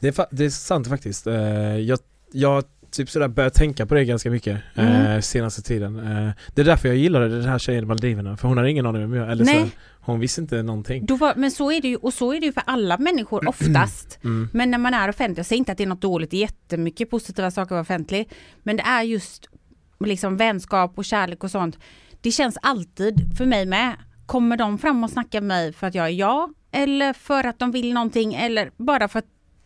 [0.00, 1.26] Det är, det är sant faktiskt.
[1.26, 1.34] Eh,
[1.78, 1.98] jag,
[2.32, 5.22] jag typ sådär börjat tänka på det ganska mycket eh, Mm.
[5.22, 5.96] senaste tiden.
[5.96, 8.86] Eh, det är därför jag gillade den här tjejen i Maldiverna, för hon hade ingen
[8.86, 9.60] aning om jag eller Nej.
[9.60, 9.68] så,
[10.10, 11.06] Hon visste inte någonting.
[11.06, 13.48] Då var, men så är det ju, och så är det ju för alla människor
[13.48, 14.18] oftast.
[14.24, 14.48] Mm.
[14.52, 16.40] Men när man är offentlig, jag säger inte att det är något dåligt, det är
[16.40, 18.28] jättemycket positiva saker att vara offentlig.
[18.62, 19.48] Men det är just
[20.04, 21.78] liksom vänskap och kärlek och sånt.
[22.20, 23.96] Det känns alltid för mig med.
[24.26, 26.54] Kommer de fram och snackar med mig för att jag är jag?
[26.72, 28.34] Eller för att de vill någonting?
[28.34, 29.24] Eller bara för att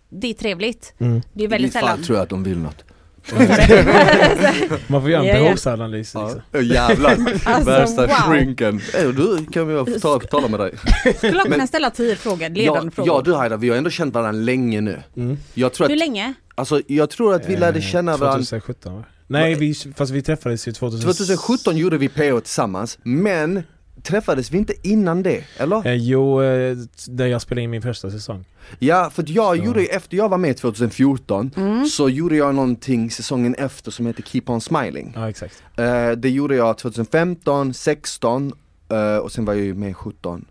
[0.09, 0.95] det är trevligt?
[0.99, 1.23] Mm.
[1.33, 2.03] Det är I väldigt mitt fall sällan.
[2.05, 2.85] tror jag att de vill något.
[4.87, 5.43] Man får göra en Ja, ja.
[5.43, 6.65] behovsanalys Ja, liksom.
[6.65, 7.11] jävlar,
[7.45, 8.15] Alltså, värsta wow.
[8.17, 8.81] shrinken.
[8.99, 10.75] Eh, Du, kan vi ta, tala med dig?
[11.17, 13.15] Skulle jag kunna ställa tio frågor, ledande Ja, frågor?
[13.15, 15.03] ja du Haida, vi har ändå känt varandra länge nu.
[15.17, 15.39] Mm.
[15.55, 16.35] Jag tror Hur att, länge?
[16.55, 19.05] alltså, jag tror att vi lärde Eh, känna varandra 2017 va?
[19.27, 21.01] Nej, vi, fast vi träffades ju 2000...
[21.13, 23.63] 2017 gjorde vi PO tillsammans, men
[24.05, 25.45] träffades vi inte innan det?
[25.59, 25.87] Eller?
[25.87, 26.77] Eh, jo, eh,
[27.09, 28.45] där jag spelade in min första säsong.
[28.79, 29.65] Ja, för att jag Så.
[29.65, 31.87] gjorde, efter jag var med 2014 Mm.
[31.87, 35.13] så gjorde jag någonting säsongen efter som heter Keep On Smiling.
[35.17, 35.63] Ja, exakt.
[35.77, 38.53] Eh, det gjorde jag 2015, 16
[38.89, 40.45] eh, och sen var jag ju med 17.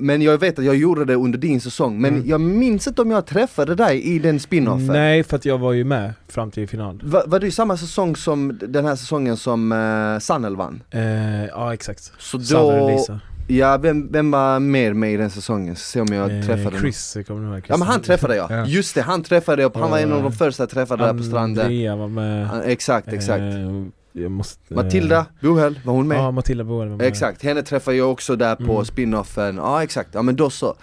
[0.00, 2.28] Men jag vet att jag gjorde det under din säsong, men Mm.
[2.28, 4.86] jag minns inte om jag träffade dig i den spinoffen.
[4.86, 7.00] Nej, för att jag var ju med fram till final.
[7.04, 10.82] Va, var det i samma säsong som den här säsongen som uh, Sanel vann?
[10.90, 12.12] Eh, ja, exakt.
[12.18, 13.20] Så då, Lisa.
[13.48, 15.76] ja vem, vem var mer med i den säsongen?
[15.76, 16.78] Se om jag Eh, träffade.
[16.78, 17.64] Chris, kommer du ihåg?
[17.68, 18.66] Ja men han träffade jag, Ja.
[18.66, 21.22] just det, han träffade jag, han var en av de första jag träffade där på
[21.22, 22.62] stranden Andrea var med.
[22.64, 26.18] Exakt, exakt Eh, måste, Matilda Bohäll, var hon med?
[26.18, 27.06] Ja, Matilda Boel var med.
[27.06, 28.84] Exakt, henne träffade jag också där på Mm.
[28.84, 30.74] spinoffen, ja exakt, ja men då så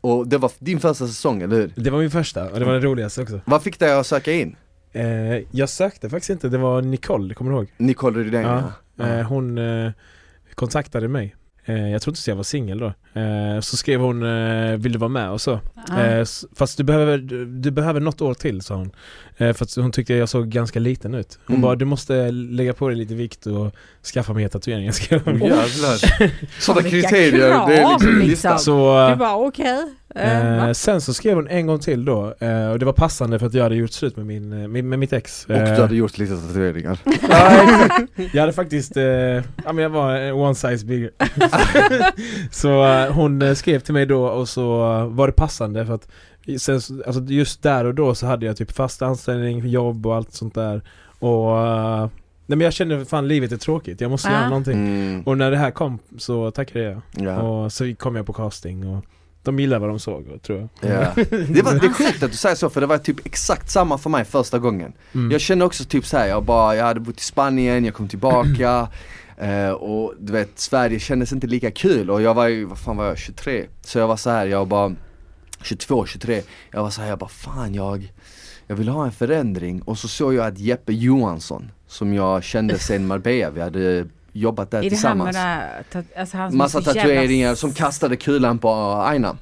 [0.00, 1.72] Och det var din första säsong, eller hur?
[1.76, 3.40] Det var min första och det var den roligaste också.
[3.44, 4.56] Vad fick dig att söka in?
[4.92, 5.04] Eh,
[5.50, 7.72] jag sökte faktiskt inte, det var Nicole, kommer du ihåg?
[7.76, 8.62] Nicole Rydén Ja.
[8.96, 9.06] ja.
[9.06, 9.90] Eh, hon eh,
[10.54, 11.36] kontaktade mig.
[11.68, 12.86] Eh, jag trodde inte jag var singel då.
[13.20, 15.60] Eh, så skrev hon, eh, vill du vara med och så.
[16.22, 18.90] S- fast du behöver, du, behöver något år till sa hon.
[19.38, 21.38] För att hon tyckte jag såg ganska liten ut.
[21.46, 21.62] Hon Mm.
[21.62, 23.74] bara, du måste lägga på dig lite vikt och
[24.14, 24.92] skaffa mer tatueringar.
[24.92, 25.34] skrev hon.
[25.34, 26.30] Oh, jävlar.
[26.60, 28.58] Sådana kriterier, det är liksom liksom.
[28.58, 29.66] Så, Du bara okej.
[29.68, 29.84] Eh,
[30.16, 30.74] Eh, va?
[30.74, 33.54] sen så skrev hon en gång till då, eh, och det var passande för att
[33.54, 35.44] jag hade gjort slut med, min, eh, med, med mitt ex.
[35.44, 36.98] Och du Eh, hade gjort lite tatueringar
[38.34, 41.10] jag hade faktiskt, eh, ja men jag var eh, one size bigger.
[42.50, 45.94] så eh, hon eh, skrev till mig då och så eh, var det passande för
[45.94, 46.08] att
[46.58, 50.14] sen, så- alltså just där och då så hade jag typ fast anställning, jobb och
[50.16, 50.82] allt sånt där.
[51.18, 52.00] Och eh,
[52.46, 54.34] nej men jag kände fan livet är tråkigt, jag måste Ja.
[54.34, 54.74] göra någonting.
[54.88, 55.22] mm.
[55.22, 57.00] Och när det här kom så tackade jag.
[57.26, 57.42] ja.
[57.42, 59.04] Och så kom jag på casting och
[59.46, 60.90] de gillade vad de såg tror jag.
[60.90, 61.12] Ja.
[61.48, 63.98] Det, var, det är sjukt att du säger så för det var typ exakt samma
[63.98, 65.30] för mig första gången Mm.
[65.30, 68.88] Jag kände också typ såhär, jag bara, jag hade bott i Spanien, jag kom tillbaka
[69.38, 72.96] eh, Och du vet, Sverige kändes inte lika kul och jag var ju, vad fan
[72.96, 73.66] var jag, 23?
[73.80, 74.94] Så jag var så här, jag bara
[75.62, 78.12] 22, 23 Jag var så här, jag bara fan jag
[78.66, 82.78] Jag vill ha en förändring och så såg jag att Jeppe Johansson Som jag kände
[82.78, 84.06] sen Marbella, vi hade
[84.40, 85.36] jobbat där Är det han med tillsammans.
[85.92, 88.70] det ta- alltså han Massa så jävla- tatueringar som kastade kulan på
[89.06, 89.36] Aina.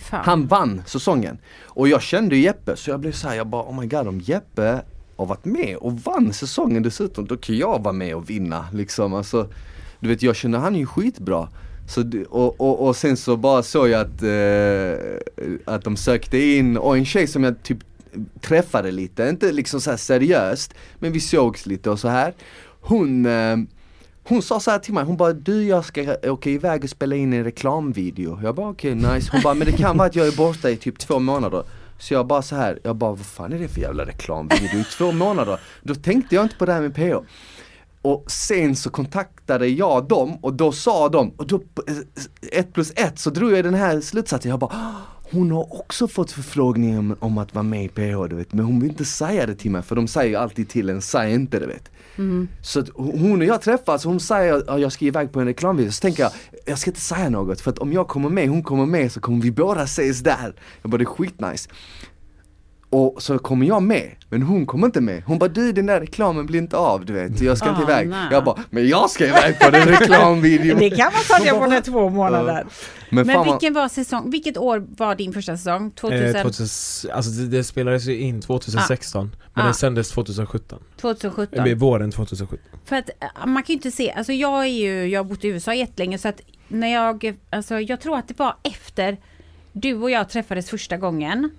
[0.00, 0.24] Fan.
[0.24, 1.38] Han vann säsongen.
[1.64, 4.80] Och jag kände Jeppe så jag blev såhär, jag bara oh my god om Jeppe
[5.16, 9.14] har varit med och vann säsongen dessutom, då kan jag vara med och vinna liksom.
[9.14, 9.48] Alltså,
[10.00, 11.48] du vet jag känner han är ju skitbra.
[11.88, 16.76] Så, och, och, och sen så bara såg jag att, eh, att de sökte in,
[16.76, 17.78] och en tjej som jag typ
[18.40, 22.34] träffade lite, inte liksom så seriöst, men vi sågs lite och så här.
[22.80, 23.56] Hon eh,
[24.24, 27.16] hon sa så här till mig, hon bara du jag ska åka iväg och spela
[27.16, 28.40] in en reklamvideo.
[28.42, 30.76] Jag bara okej nice, hon bara men det kan vara att jag är borta i
[30.76, 31.62] typ två månader.
[31.98, 34.84] Så jag bara så här, jag bara vad fan är det för jävla reklamvideo i
[34.84, 35.60] två månader?
[35.82, 37.26] Då tänkte jag inte på det här med PH.
[38.02, 42.92] Och sen så kontaktade jag dem och då sa de, och då, eh, ett plus
[42.96, 44.94] ett så drog jag den här slutsatsen, jag bara
[45.34, 48.64] hon har också fått förfrågning om, om att vara med i PH du vet, men
[48.64, 51.58] hon vill inte säga det till mig för de säger alltid till en, säg inte
[51.58, 51.90] det vet.
[52.62, 55.92] Så att hon och jag träffas, hon säger att jag ska iväg på en reklamvideo,
[55.92, 56.32] så tänker jag,
[56.64, 59.20] jag ska inte säga något för att om jag kommer med, hon kommer med så
[59.20, 60.54] kommer vi båda ses där.
[60.82, 61.68] Jag bara det är skitnice.
[62.94, 65.22] Och så kommer jag med, men hon kommer inte med.
[65.26, 67.90] Hon bara du den där reklamen blir inte av du vet, jag ska inte Ah,
[67.90, 68.08] iväg.
[68.08, 68.28] nej.
[68.30, 70.78] Jag bara, men jag ska iväg på den reklamvideon.
[70.78, 72.66] Det kan man följa på den två månader.
[73.10, 75.90] Men, Men vad- vilken var säsong, vilket år var din första säsong?
[75.90, 79.68] 2000, Eh, 2000, alltså det, det spelades ju in 2016 men Ah.
[79.68, 80.78] det sändes 2017.
[81.00, 81.66] 2017?
[81.68, 82.58] Eh, våren 2017.
[82.84, 85.44] För att eh, man kan ju inte se, alltså jag är ju, jag har bott
[85.44, 89.16] i USA jättelänge så att när jag, alltså jag tror att det var efter
[89.72, 91.50] du och jag träffades första gången.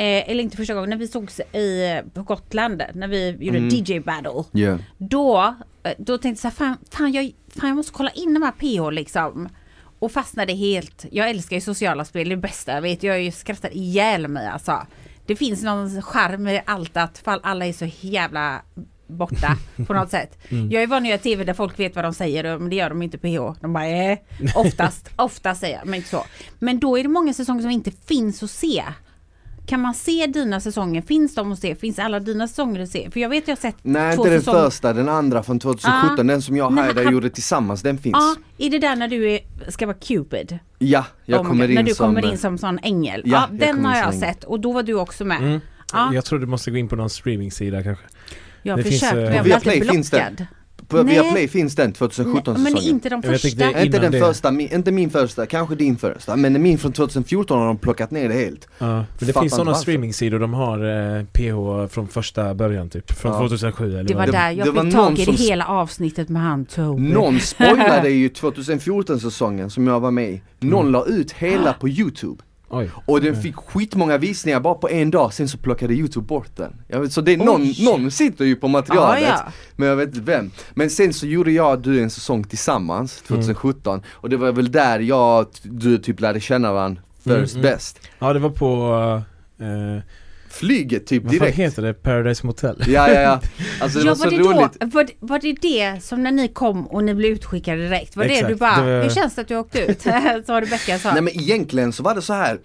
[0.00, 3.68] Eh, eller inte första gången, när vi sågs i, på Gotland, när vi gjorde Mm.
[3.68, 4.44] DJ battle.
[4.52, 4.78] Ja.
[4.98, 8.34] Då, eh, då tänkte jag så här, fan, fan, jag, fan jag måste kolla in
[8.34, 9.48] de här PH liksom.
[9.98, 11.06] Och fastnade helt.
[11.10, 13.02] Jag älskar ju sociala spel, det bästa jag vet.
[13.02, 14.86] Jag skrattar ihjäl mig alltså.
[15.26, 18.62] Det finns någon charm i allt att fall alla är så jävla
[19.06, 20.38] borta på något sätt.
[20.70, 22.88] Jag är van att göra TV där folk vet vad de säger men det gör
[22.88, 23.60] de inte på PH.
[23.60, 24.18] De bara eh,
[24.54, 26.24] oftast, oftast säger jag, men inte så.
[26.58, 28.84] Men då är det många säsonger som inte finns att se.
[29.70, 31.02] Kan man se dina säsonger?
[31.02, 31.74] Finns de att se?
[31.74, 33.10] Finns alla dina säsonger att se?
[33.10, 34.64] För jag vet jag har sett Nej två inte den säsonger.
[34.64, 36.22] första, den andra från 2017, Ah.
[36.22, 38.16] den som jag och Haida han- gjorde tillsammans, den finns.
[38.18, 40.58] Ja, är det där när du är, ska vara Cupid?
[40.78, 42.06] Ja, jag Oh my kommer God, in när du som...
[42.06, 43.22] kommer in som sån ängel.
[43.24, 45.38] Ja, Ja, jag den har jag som sett och då var du också med.
[45.42, 45.60] Mm.
[45.92, 46.14] Ja.
[46.14, 48.04] Jag tror du måste gå in på någon streamingsida kanske.
[48.62, 50.46] Jag har det försökt men jag blir alltid finns den.
[50.90, 51.14] På Nej.
[51.14, 52.94] Viaplay finns den 2017 Nej, men säsongen.
[52.94, 53.66] inte de Jag vet första.
[53.66, 54.26] inte, Inte innan den det.
[54.26, 58.10] första, min, inte min första, kanske din första, men min från 2014 har de plockat
[58.10, 58.68] ner det helt.
[58.78, 59.82] Ja, men det Fattar finns inte sådana varför.
[59.82, 60.78] streamingsidor, de har
[61.18, 63.38] eh, PH från första början typ, från Ja.
[63.38, 65.32] 2007 eller Det vad var Det- där jag det var fick någon tag i det
[65.32, 67.02] hela avsnittet med han Toby.
[67.12, 70.42] Någon spoilade ju 2014 säsongen som jag var med i.
[70.60, 70.92] Någon Mm.
[70.92, 72.42] la ut hela på youtube.
[72.72, 72.90] Oj.
[73.06, 76.72] Och den fick skitmånga visningar bara på en dag, sen så plockade youtube bort den.
[76.88, 79.52] Jag vet, så det är någon, någon sitter ju på materialet, Ja, ja.
[79.76, 80.50] men jag vet inte vem.
[80.74, 84.72] Men sen så gjorde jag och du en säsong tillsammans, 2017, och det var väl
[84.72, 87.62] där jag du typ lärde känna varandra first Mm, mm.
[87.62, 88.00] best.
[88.18, 88.92] Ja det var på,
[89.58, 90.02] eh,
[90.52, 91.56] Flyget typ vad direkt.
[91.58, 91.94] heter det?
[91.94, 92.76] Paradise Motel?
[92.86, 93.40] Ja ja ja,
[93.80, 94.80] alltså det ja, var så var, det roligt.
[94.80, 98.16] då, var, det- var det det som när ni kom och ni blev utskickade direkt?
[98.16, 100.00] Var det Exakt, du bara, det var- hur känns det att du åkte ut?
[100.46, 101.12] så Rebecka sa.
[101.12, 102.58] Nej men egentligen så var det så här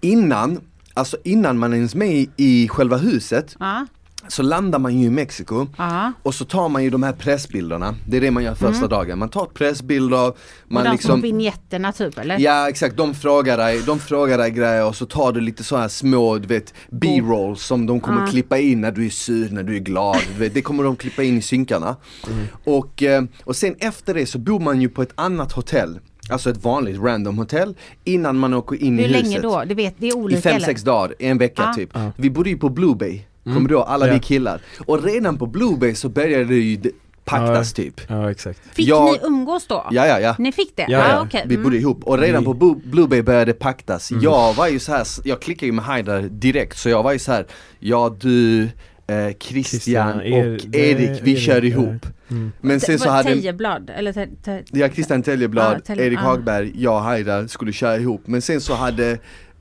[0.00, 0.60] innan,
[0.94, 3.86] alltså innan man ens med i, i själva huset Ja,
[4.30, 6.12] så landar man ju i Mexiko ja.
[6.22, 9.18] och så tar man ju de här pressbilderna, det är det man gör första dagen.
[9.18, 10.32] Man tar pressbilder, Mm.
[10.32, 12.38] Och man de små liksom vinjetterna typ eller?
[12.38, 15.82] Ja exakt, de frågar dig, de frågar dig grejer och så tar du lite sådana
[15.82, 18.26] här små, du vet, b-rolls som de kommer Ja.
[18.26, 20.96] klippa in när du är sur, när du är glad, du vet, det kommer de
[20.96, 21.96] klippa in i synkarna.
[22.64, 25.98] Och, eh, och sen efter det så bor man ju på ett annat hotell,
[26.30, 29.42] alltså ett vanligt random hotell, innan man åker in Hur i länge huset.
[29.42, 29.62] då?
[29.66, 30.66] Det, vet, det är I olika fem, eller?
[30.66, 31.74] sex dagar, en vecka Ja.
[31.74, 31.90] typ.
[31.92, 32.12] Ja.
[32.16, 33.84] Vi bodde ju på Blue Bay, kommer du ihåg?
[33.86, 34.12] Alla Ja.
[34.14, 34.60] vi killar.
[34.86, 36.78] Och redan på Blue Bay så började det ju
[37.24, 38.00] paktas typ.
[38.08, 38.60] Ja exakt.
[38.72, 39.86] Fick Jag- ni umgås då?
[39.90, 40.34] Ja ja ja.
[40.38, 40.86] Ni fick det?
[40.88, 41.22] Ja, ja.
[41.26, 41.42] okej.
[41.46, 41.64] Vi Mm.
[41.64, 44.10] bodde ihop och redan Vi- på Blue, Blue Bay började det paktas.
[44.10, 44.22] Mm.
[44.22, 47.18] Jag var ju så här, jag klickade ju med Haidar direkt så jag var ju
[47.18, 47.46] så här,
[47.78, 48.68] ja du, eh,
[49.40, 51.68] Christian Christian, er- och Erik, vi Erik, kör ja.
[51.68, 52.06] ihop.
[52.30, 52.52] Mm.
[52.60, 53.90] Men sen så hade Tejeblad?
[53.96, 56.22] Eller te, te, Ja, Christian Teljeblad, Ja, Telje- Erik ja.
[56.22, 58.22] Hagberg, jag och Haidar skulle köra ihop.
[58.24, 59.10] Men sen så hade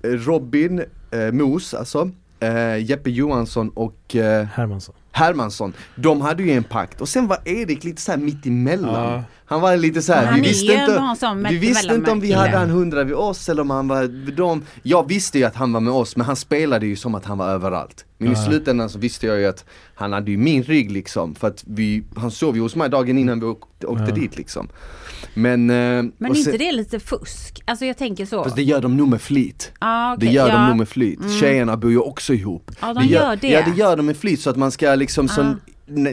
[0.04, 4.96] eh, Robin eh, Mos, alltså, eh, Jeppe Johansson och eh, Hermansson.
[5.12, 7.02] Hermansson, de hade ju en pakt.
[7.02, 9.14] Och sen var Erik lite så här mitt emellan.
[9.14, 9.24] Ja.
[9.50, 12.20] Han var lite så här, Han vi är visste inte, sån vi visste inte om
[12.20, 14.64] vi hade han hundra vid oss eller om han var vid dem.
[14.84, 17.38] Jag visste ju att han var med oss men han spelade ju som att han
[17.38, 18.06] var överallt.
[18.18, 21.48] Men i slutändan så visste jag ju att han hade ju min rygg liksom för
[21.48, 24.16] att vi, han sov ju hos mig dagen innan vi åkte, åkte Ja.
[24.16, 24.68] dit liksom.
[25.34, 27.62] Men, eh, Men är inte sen- det lite fusk?
[27.66, 28.44] Alltså jag tänker så.
[28.44, 29.72] Fast det gör de nog med flit.
[29.80, 30.54] ah, okej, Det gör ja.
[30.58, 31.20] de nog med flit.
[31.20, 31.32] Mm.
[31.32, 32.72] Tjejerna bor ju också ihop.
[32.82, 33.48] Ja, de gör det.
[33.50, 35.42] Ja det gör de med flit så att man ska liksom, Ah.
[35.42, 35.60] n-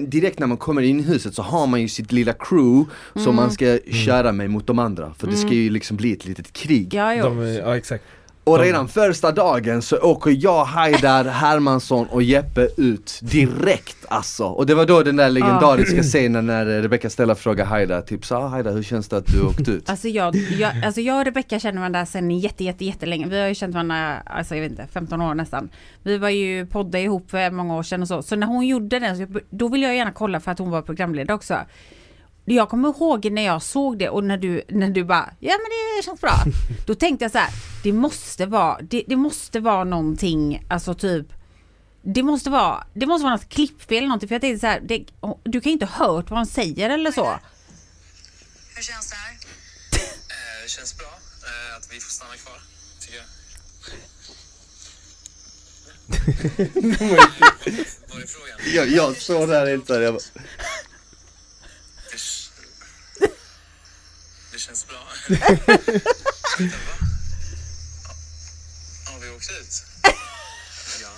[0.07, 3.37] direkt när man kommer in i huset så har man ju sitt lilla crew som
[3.37, 5.15] man ska köra med mot de andra.
[5.19, 6.95] För det ska ju liksom bli ett litet krig.
[6.95, 7.23] Ja.
[7.23, 8.05] De, ja exakt.
[8.47, 14.45] Och redan första dagen så åker jag, Haidar, Hermansson och Jeppe ut direkt alltså.
[14.45, 18.37] Och det var då den där legendariska scenen när Rebecca Stella frågar Haidar, typ så
[18.37, 19.91] ah, Haidar hur känns det att du åkte ut?
[19.91, 23.27] Alltså jag, jag, alltså jag och Rebecka känner varandra sedan jätte, jätte, jättelänge.
[23.27, 25.69] Vi har ju känt varandra, alltså jag vet inte, 15 år nästan.
[26.03, 28.23] Vi var ju podda ihop för många år sedan och så.
[28.23, 30.83] Så när hon gjorde den, så då ville jag gärna kolla för att hon var
[30.83, 31.55] programledare också.
[32.49, 35.65] Jag kommer ihåg när jag såg det och när du, när du bara, ja men
[35.99, 36.35] det känns bra.
[36.87, 37.51] Då tänkte jag så här,
[37.83, 41.27] det måste vara, det, det måste vara någonting, alltså typ
[42.03, 44.81] det måste vara, det måste vara något klippfel eller någonting för jag tänkte så här,
[44.81, 45.05] det,
[45.45, 47.39] du kan ju inte ha hört vad hon säger eller så.
[48.75, 49.33] Hur känns det här?
[49.33, 49.39] Eh,
[50.63, 52.61] Det känns bra eh, att vi får stanna kvar,
[53.01, 53.25] tycker jag.
[58.09, 58.59] Vad är frågan?
[58.75, 60.23] Jag, jag såg där helt såhär, jag bara,
[63.21, 63.29] Det,
[64.53, 64.99] det känns bra.
[69.07, 69.85] Har vi åkt ut?
[71.03, 71.09] Ja.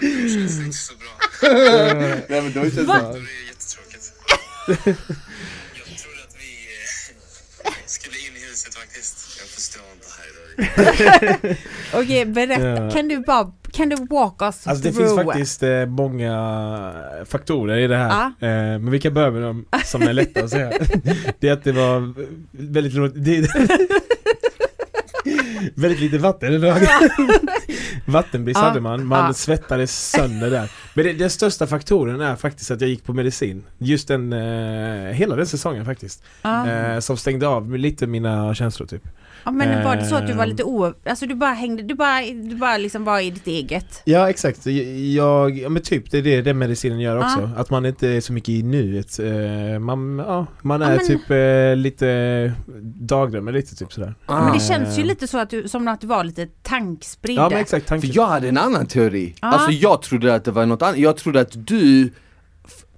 [0.00, 1.10] Det känns inte så bra.
[2.28, 4.12] nej men då känns Då det är det jättetråkigt.
[4.66, 6.50] Jag trodde att vi
[7.64, 9.40] eh, skulle in i huset faktiskt.
[9.40, 11.56] Jag förstår inte Haidar.
[12.02, 12.90] Okej, berätta.
[12.90, 15.08] Kan du bara, kan du walk us Alltså det through?
[15.08, 16.92] finns faktiskt eh, många
[17.26, 18.08] faktorer i det här.
[18.40, 18.46] Ja.
[18.46, 20.72] Eh, men vi kan börja med dem som är lätta att säga.
[21.38, 22.14] det är att det var
[22.50, 23.14] väldigt.
[23.24, 23.48] Det,
[25.74, 26.86] väldigt lite vatten i dagen.
[28.06, 28.66] Vattenbrist Ja.
[28.68, 29.32] hade man, man Ja.
[29.32, 30.70] svettades sönder där.
[30.94, 33.64] Men det, den största faktorn är faktiskt att jag gick på medicin.
[33.78, 36.22] Just den, eh, hela den säsongen faktiskt.
[36.42, 36.68] Ja.
[36.68, 39.02] Eh, som stängde av lite mina känslor typ.
[39.48, 40.50] Ja, men var det så att du var ehm.
[40.50, 40.92] lite o...
[41.06, 44.02] Alltså du bara hängde, du bara, du bara liksom var i ditt eget?
[44.04, 47.40] Ja exakt, jag, ja men typ det är det den medicinen gör också.
[47.40, 47.60] Ja.
[47.60, 49.18] Att man inte är så mycket i nuet.
[49.18, 52.52] Eh, man, ja, man Ja, är men- typ eh, lite
[53.08, 54.14] dagdrömmer lite typ sådär.
[54.26, 54.44] Ah.
[54.44, 57.38] Men det känns ju lite så att du, som att du var lite tankspridd.
[57.38, 58.10] Ja men exakt, tanken.
[58.10, 59.34] För jag hade en annan teori.
[59.40, 59.48] Ja.
[59.48, 60.98] Alltså jag trodde att det var något annat.
[60.98, 62.10] Jag trodde att du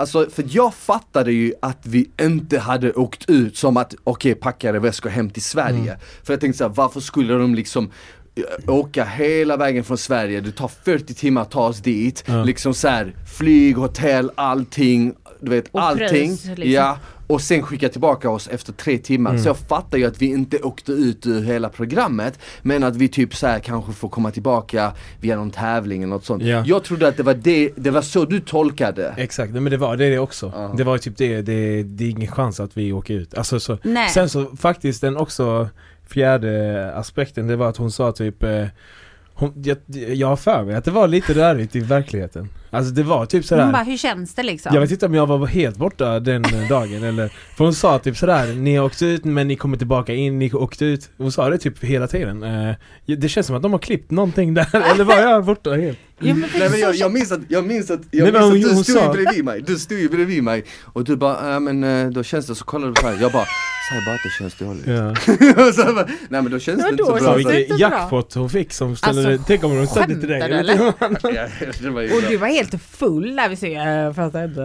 [0.00, 4.78] Alltså för jag fattade ju att vi inte hade åkt ut som att okej packade
[4.78, 5.98] väskor hem till Sverige.
[6.24, 7.90] För jag tänkte såhär, varför skulle de liksom
[8.34, 12.44] eh, åka hela vägen från Sverige, det tar 40 timmar att ta oss dit, Ja.
[12.44, 16.08] liksom så här, flyg, hotell, allting, du vet Och allting.
[16.08, 16.70] pris, liksom.
[16.70, 19.30] Ja, och sen skicka tillbaka oss efter tre timmar.
[19.30, 19.42] Mm.
[19.42, 23.08] Så jag fattar ju att vi inte åkte ut ur hela programmet, men att vi
[23.08, 26.42] typ så här kanske får komma tillbaka via någon tävling eller något sånt.
[26.42, 26.62] Ja.
[26.66, 29.14] Jag trodde att det var det, det var så du tolkade.
[29.16, 30.52] Exakt, men det var det, också.
[30.56, 30.74] Ja.
[30.76, 33.34] Det var typ det, det, det är ingen chans att vi åker ut.
[33.34, 33.78] Alltså så.
[33.82, 34.08] Nej.
[34.08, 35.68] Sen så faktiskt den också
[36.08, 38.66] fjärde aspekten, det var att hon sa typ eh,
[39.40, 39.76] hon, jag,
[40.14, 42.48] jag har för mig att det var lite rörigt i verkligheten.
[42.72, 44.74] Alltså det var typ sådär Hon bara, hur känns det liksom?
[44.74, 48.16] Jag vet inte om jag var helt borta den dagen eller För hon sa typ
[48.16, 51.50] sådär, ni har åkt ut men ni kommer tillbaka in, ni åkte ut Hon sa
[51.50, 52.74] det typ hela tiden eh,
[53.18, 55.98] Det känns som att de har klippt någonting där, eller var jag borta helt?
[56.18, 58.54] Ja, men Nej, men jag, jag minns att, jag minns att, jag Nej, minns hon-
[58.56, 61.16] att du hon stod ju sa- bredvid mig, du stod ju bredvid mig och du
[61.16, 63.46] bara, äh, men eh, då känns det, så kollade du på mig, jag bara,
[63.90, 64.86] säg bara att det känns dåligt.
[64.86, 65.10] Ja.
[65.68, 67.38] Och så jag bara, Nej men då känns Ja, det inte så bra.
[67.38, 67.78] bra.
[67.78, 70.40] jackpot hon fick som ställde, Alltså, tänk om hon ställde till dig
[72.16, 74.60] Och du var helt full där vi ser, för att inte.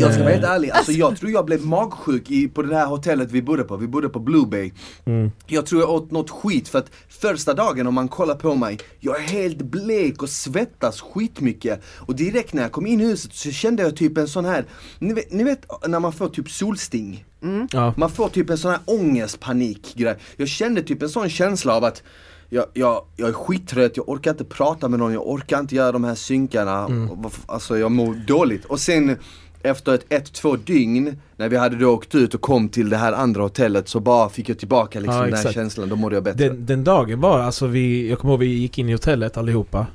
[0.00, 2.86] Jag ska vara helt ärlig, alltså jag tror jag blev magsjuk i, på det här
[2.86, 4.72] hotellet vi bodde på, vi bodde på Blue Bay
[5.04, 5.30] Mm.
[5.46, 8.78] Jag tror jag åt något skit för att första dagen om man kollar på mig,
[9.00, 11.82] jag är helt blek och svettas skitmycket.
[11.98, 14.64] Och direkt när jag kom in i huset så kände jag typ en sån här,
[14.98, 17.24] ni vet, ni vet när man får typ solsting?
[17.72, 17.94] Ja.
[17.96, 20.16] Man får typ en sån här ångestpanik grej.
[20.36, 22.02] Jag kände typ en sån känsla av att
[22.48, 25.92] jag, jag, jag är skittrött, jag orkar inte prata med någon, jag orkar inte göra
[25.92, 26.88] de här synkarna.
[27.26, 28.64] F- Alltså jag mår dåligt.
[28.64, 29.16] Och sen
[29.62, 32.96] efter ett, ett, två dygn, när vi hade då åkt ut och kom till det
[32.96, 36.16] här andra hotellet så bara fick jag tillbaka liksom Ja, den här känslan, då mådde
[36.16, 36.48] jag bättre.
[36.48, 39.86] Den, den dagen var alltså vi, jag kommer ihåg vi gick in i hotellet allihopa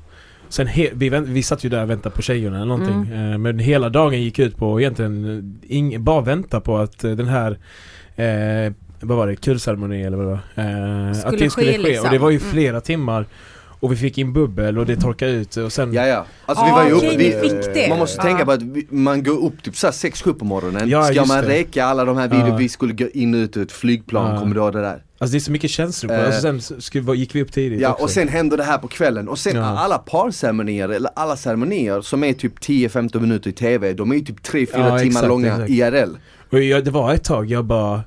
[0.50, 3.38] Sen he, vi, vänt, vi satt ju där och väntade på tjejerna eller någonting eh,
[3.38, 5.26] Men hela dagen gick ut på egentligen
[5.70, 7.52] eh, ing, bara vänta på att eh, den här
[8.16, 9.36] eh, Vad var det?
[9.36, 10.66] Kulceremoni eller vad det var?
[10.66, 12.06] Eh, att Skulle det skulle ske, ske, liksom.
[12.06, 12.50] och det var ju Mm.
[12.52, 13.26] flera timmar
[13.80, 16.68] Och vi fick in bubbel och det torkade ut och sen Ja ja, alltså Ah,
[16.68, 17.90] vi var ju uppe, ni vi, fick det.
[17.90, 18.24] man måste Ah.
[18.24, 21.42] tänka på att vi, man går upp typ såhär 6-7 på morgonen, Ja, ska man
[21.44, 22.56] räcka alla de här videor Ja.
[22.56, 24.40] vi skulle gå in och ut ur ett flygplan, Ja.
[24.40, 25.04] kommer du ihåg det där?
[25.18, 27.42] Alltså det är så mycket känslor på Eh, det, alltså sen så skulle, gick vi
[27.42, 28.04] upp tidigt Ja också.
[28.04, 29.64] och sen händer det här på kvällen och sen Ja.
[29.64, 34.22] alla parceremonier eller alla ceremonier som är typ 10-15 minuter i TV, de är ju
[34.22, 35.70] typ 3-4 Ja, timmar exakt, långa exakt.
[35.70, 36.10] IRL.
[36.52, 38.04] Och jag, det var ett tag jag bara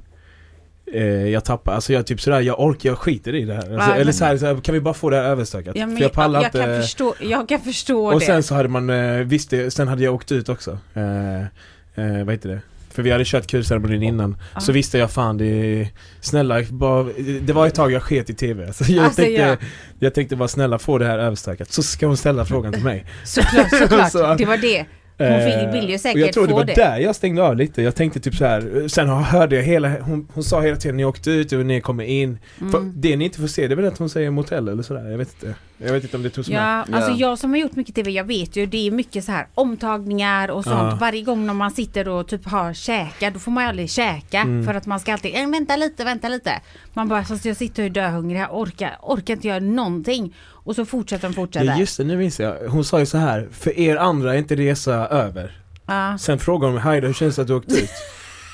[0.93, 3.75] eh, jag tappar, alltså jag typ sådär, jag orkar, jag skiter i det här.
[3.75, 5.77] Alltså, eller så här, så här, kan vi bara få det här överstökat?
[5.77, 6.59] Ja, men För jag pallar jag, inte...
[6.59, 8.27] kan förstå, jag kan förstå och det.
[8.27, 10.79] sen så hade man, eh, visst det, sen hade jag åkt ut också.
[10.95, 12.61] Eh, eh, vad heter det?
[12.99, 14.37] För vi hade kört kulceremonin innan.
[14.55, 14.61] Ja.
[14.61, 15.89] Så visste jag fan det
[16.21, 17.07] snälla, bara,
[17.41, 18.67] det var ett tag jag sket i TV.
[18.67, 19.57] Alltså, jag, Alltså, tänkte, ja.
[19.99, 21.73] jag tänkte bara snälla få det här överstökat.
[21.73, 23.07] Så ska hon ställa frågan till mig.
[23.25, 24.13] Såklart, såklart.
[24.13, 24.85] Så- det var det.
[25.19, 26.75] Hon vill, ju och säkert jag tror det få var det.
[26.75, 27.83] där jag stängde av lite.
[27.83, 28.89] Jag tänkte typ så här.
[28.89, 32.05] sen hörde jag hela, hon, hon sa hela tiden ni åkte ut och ni kommer
[32.05, 32.39] in.
[32.59, 32.93] För Mm.
[32.97, 35.11] det ni inte får se det är väl att hon säger motell eller sådär.
[35.11, 35.55] Jag vet inte.
[35.79, 36.57] Jag vet inte om det togs med.
[36.59, 37.17] Ja, alltså Ja.
[37.19, 40.51] jag som har gjort mycket TV, jag vet ju det är mycket så här omtagningar
[40.51, 40.77] och sånt.
[40.77, 40.99] Ja.
[41.01, 44.41] Varje gång när man sitter och typ har käka, då får man ju aldrig käka
[44.41, 44.65] Mm.
[44.67, 46.53] för att man ska alltid, äh, vänta lite, vänta lite.
[46.95, 50.35] Man bara, fast jag sitter ju döhungrig, jag orkar, orkar inte göra någonting.
[50.51, 51.65] Och så fortsätter de fortsätta.
[51.65, 52.55] Ja just det, nu minns jag.
[52.69, 53.49] Hon sa ju så här.
[53.53, 55.59] För er andra är inte resa över.
[55.87, 56.19] Ja.
[56.19, 57.91] Sen frågade hon mig, Haida hur känns det att du åkt ut?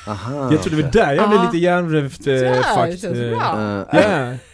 [0.07, 1.45] Aha, Jag trodde det var där jag blev Ja.
[1.47, 3.01] lite hjärnrövt eh, Ja, det fakt.
[3.01, 3.85] känns bra.
[3.93, 4.01] Eh,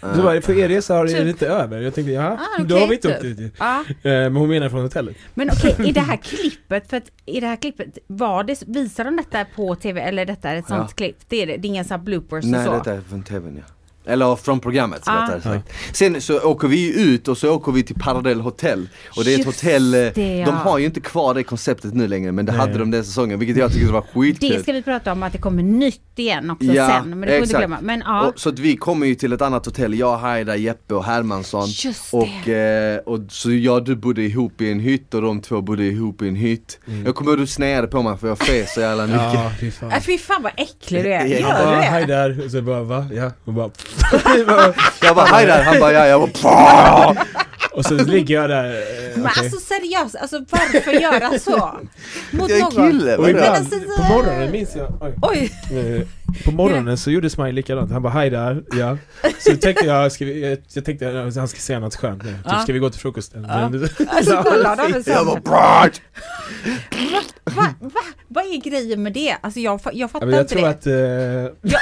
[0.01, 1.27] Ja, så bara, för er resa har det Typ.
[1.29, 1.81] inte över.
[1.81, 3.17] Jag tänkte, jaha, Ah, då okej, har vi inte typ.
[3.33, 3.51] åkt ju.
[3.59, 3.85] Ja.
[3.89, 5.17] Eh, Men hon menar från hotellet.
[5.35, 9.05] Men okej, i det här klippet, för att i det här klippet, var det, visar
[9.05, 10.95] de detta på TV eller detta är ett sånt Ja.
[10.97, 11.17] klipp?
[11.29, 12.79] Det är det, det är inga så här bloopers Nej, och så?
[12.79, 13.75] detta är från TVn ja.
[14.11, 15.23] Eller från programmet Ah.
[15.25, 15.73] rättare sagt.
[15.93, 18.89] Sen så åker vi ut och så åker vi till Paradell Hotel.
[19.17, 20.47] Och det är ett Just hotell, eh, det, ja.
[20.47, 22.61] de har ju inte kvar det konceptet nu längre men det Nej.
[22.61, 24.51] hade de den säsongen vilket jag tycker var skitkul.
[24.51, 27.27] Det ska vi prata om att det kommer nytt igen också Ja, sen, men det
[27.27, 27.79] får vi inte glömma.
[27.83, 30.95] Men ja, Och, så att vi kommer ju till ett annat hotell, jag, Haida, Jeppe
[30.95, 31.67] och Hermansson.
[31.69, 33.01] just Och, det.
[33.07, 36.23] eh, och så jag du bodde ihop i en hytt och de två bodde ihop
[36.23, 36.79] i en hytt.
[37.05, 39.21] Jag kommer ihåg du sneade på mig för jag fes så jävla mycket.
[39.35, 39.91] Ja, fy fan.
[39.93, 41.39] Äh, fy fan vad äcklig du är, Ja.
[41.39, 42.13] Gör bara, du hej det?
[42.15, 43.07] där, och så bara va?
[43.13, 43.71] Ja, och bara
[45.03, 47.17] Jag bara hej där, han bara ja, jag bara
[47.73, 51.81] Och så ligger jag där, eh, Men alltså seriöst, alltså varför göra så?
[52.31, 52.91] Mot Jag är någon?
[52.91, 53.31] kille, Och vadå?
[53.31, 55.15] ibland, alltså, på morgonen minns jag, oj.
[55.71, 56.07] Oj!
[56.45, 58.97] På morgonen så gjorde Smile likadant, han bara hej där, ja
[59.39, 62.33] Så tänkte jag, ska vi, jag, jag tänkte att han ska säga något skönt nu,
[62.51, 63.47] typ ska vi gå till frukosten?
[63.49, 63.69] Ja.
[63.69, 65.25] Men- Alltså kolla de är Jag så.
[65.25, 66.01] bara brrrt.
[67.45, 67.67] Va?
[67.81, 68.01] Va?
[68.29, 69.37] Vad är grejen med det?
[69.41, 70.69] Alltså jag, jag fattar jag inte tror det.
[70.69, 71.81] att, eh, Jag,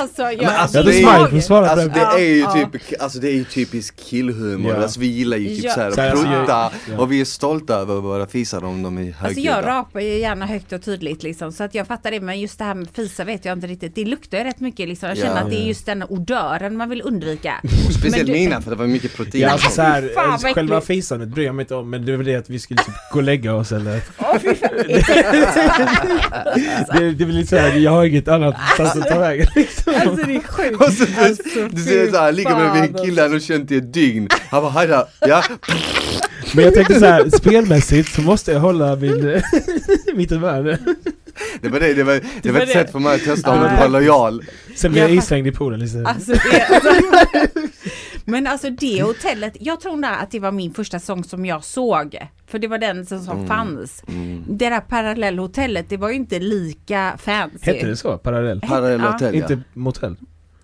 [0.00, 1.94] alltså, jag, Men alltså, Ja, det det är ju- svara Alltså det.
[1.94, 4.82] det är ju Ja, typ, alltså det är ju typisk killhumor, Ja.
[4.82, 5.74] alltså vi gillar ju typ Ja.
[5.74, 6.98] såhär Så här, att alltså, prutta ja.
[6.98, 9.26] och vi är stolta över våra fisar om de är högljudda.
[9.26, 12.40] Alltså jag rapar ju gärna högt och tydligt liksom så att jag fattar det men
[12.40, 13.77] just det här med fisa vet jag inte riktigt.
[13.80, 15.08] Det luktar ju rätt mycket liksom.
[15.08, 15.40] Jag känner Ja.
[15.40, 17.54] att det är just den odören man vill undvika.
[17.90, 19.42] Speciellt Men du- mina för det var mycket protein.
[19.42, 20.86] Ja alltså så här, Fan, eh, själva äckligt.
[20.86, 22.94] fisandet bryr jag mig inte om men det är väl det att vi skulle typ
[23.12, 24.70] gå och lägga oss eller Åh, fy fan.
[26.92, 29.92] det, det är väl lite såhär, jag har inget annat plats att ta vägen liksom.
[29.96, 30.82] Alltså det är sjukt.
[30.82, 33.76] Och så, Alltså, du ser såhär, ligger med en fan, kille han har känt i
[33.76, 34.28] ett dygn.
[34.50, 35.42] Han bara hej där, ja.
[36.54, 39.42] Men jag tänkte så här, spelmässigt så måste jag hålla min,
[40.14, 40.78] mitt humör
[41.60, 42.72] Det var det, det var, det var var ett det.
[42.72, 44.44] sätt för mig att testa om du var lojal.
[44.76, 46.06] Sen blir jag islängd i poolen liksom.
[46.06, 46.90] Alltså det, alltså,
[48.24, 52.18] men alltså det hotellet, jag tror att det var min första säsong som jag såg.
[52.46, 53.48] För det var den som, som Mm.
[53.48, 54.02] fanns.
[54.08, 54.44] Mm.
[54.48, 57.58] Det där parallellhotellet, det var ju inte lika fancy.
[57.72, 58.18] Hette det så?
[58.18, 58.60] Parallell?
[58.60, 59.10] Parallell Ja.
[59.12, 59.40] hotell ja.
[59.42, 60.16] Inte motell?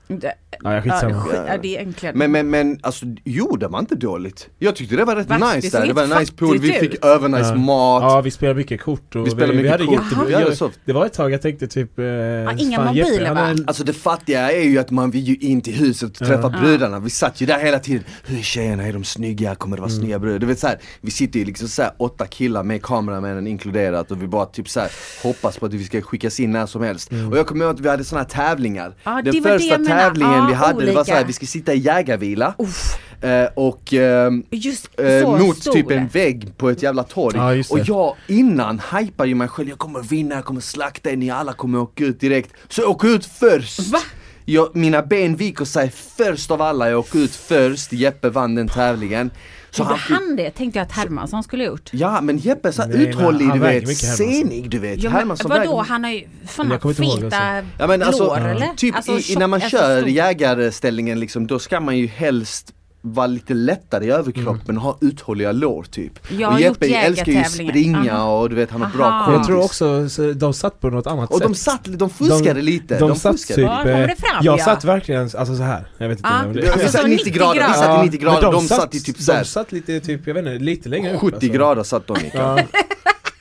[0.08, 0.34] Det,
[0.64, 1.10] Ja, jag ja,
[1.48, 2.18] ja, det är egentligen.
[2.18, 4.48] Men, men, men alltså jo det var inte dåligt.
[4.58, 5.38] Jag tyckte det var rätt Va?
[5.38, 7.54] Det nice såg där, det var en nice pool, vi fick övernice Ja.
[7.54, 8.02] mat.
[8.02, 9.94] Ja, vi spelade mycket kort och Vi spelade mycket hade kort.
[9.94, 10.70] jätte- Vi hade jag- så.
[10.84, 11.98] Det var ett tag jag tänkte typ...
[11.98, 13.40] Eh, inga fan, mobiler, Jeppe, va?
[13.40, 16.52] är- Alltså det fattiga är ju att man vill ju in till huset och träffa
[16.54, 16.60] Ja.
[16.60, 19.54] brudarna, vi satt ju där hela tiden Hur är tjejerna, är de snygga?
[19.54, 20.38] Kommer det vara snygga brudar?
[20.38, 24.26] Du vet såhär, vi sitter ju liksom såhär åtta killar med kameramännen inkluderat och vi
[24.26, 24.90] bara typ såhär
[25.22, 27.80] hoppas på att vi ska skickas in när som helst Och jag kommer ihåg att
[27.80, 29.74] vi hade såna här tävlingar Ja, det Den det första.
[29.98, 31.04] Tävlingen Ja, vi hade, det var olika.
[31.04, 34.88] såhär, vi ska sitta i jägarvila Uff, eh, och ehm, just
[35.22, 35.72] så mot stor.
[35.72, 37.56] typ en vägg på ett jävla torg.
[37.56, 41.16] Just och jag innan hypar ju mig själv, jag kommer vinna, jag kommer slakta er,
[41.16, 42.50] ni alla kommer åka ut direkt.
[42.68, 43.80] Så jag åker ut först!
[43.80, 43.98] Va?
[44.46, 48.68] Jag, mina ben viker sig först av alla, jag åker ut först, Jeppe vann den
[48.68, 49.30] tävlingen.
[49.76, 50.50] Så han han det?
[50.50, 51.90] Tänkte jag att Hermansson skulle ha gjort.
[51.92, 55.02] ja men Jeppe så Nej, uthållig du vet, senig du vet.
[55.02, 58.74] Ja, men, Hermansson vadå, väger- han har ju ihåg feta Ja men alltså, lår eller?
[58.76, 62.72] typ Alltså, i, när man alltså kör jägarställningen liksom, då ska man ju helst
[63.06, 66.12] vara lite lättare i överkroppen och ha uthålliga lår typ.
[66.38, 68.40] Jag har och Jeppe älskar ju springa Aha.
[68.40, 69.16] och du vet han har bra Aha.
[69.16, 69.38] Men kompis.
[69.38, 71.46] jag tror också, så de satt på något annat Och sätt.
[71.48, 73.56] de satt, de fuskade lite, de, de, satt fuskade.
[73.62, 74.64] typ, Ja, eh, fram, jag ja.
[74.64, 75.86] satt verkligen, alltså så här.
[75.98, 76.44] jag vet inte Ja.
[76.46, 77.74] om Vi det Alltså, satt så 90 grader, vi grader.
[77.74, 80.34] satt i 90 men grader, de satt i typ de såhär satt lite typ, jag
[80.34, 81.52] vet inte, lite längre upp 70 alltså.
[81.52, 82.60] grader satt de Mikael.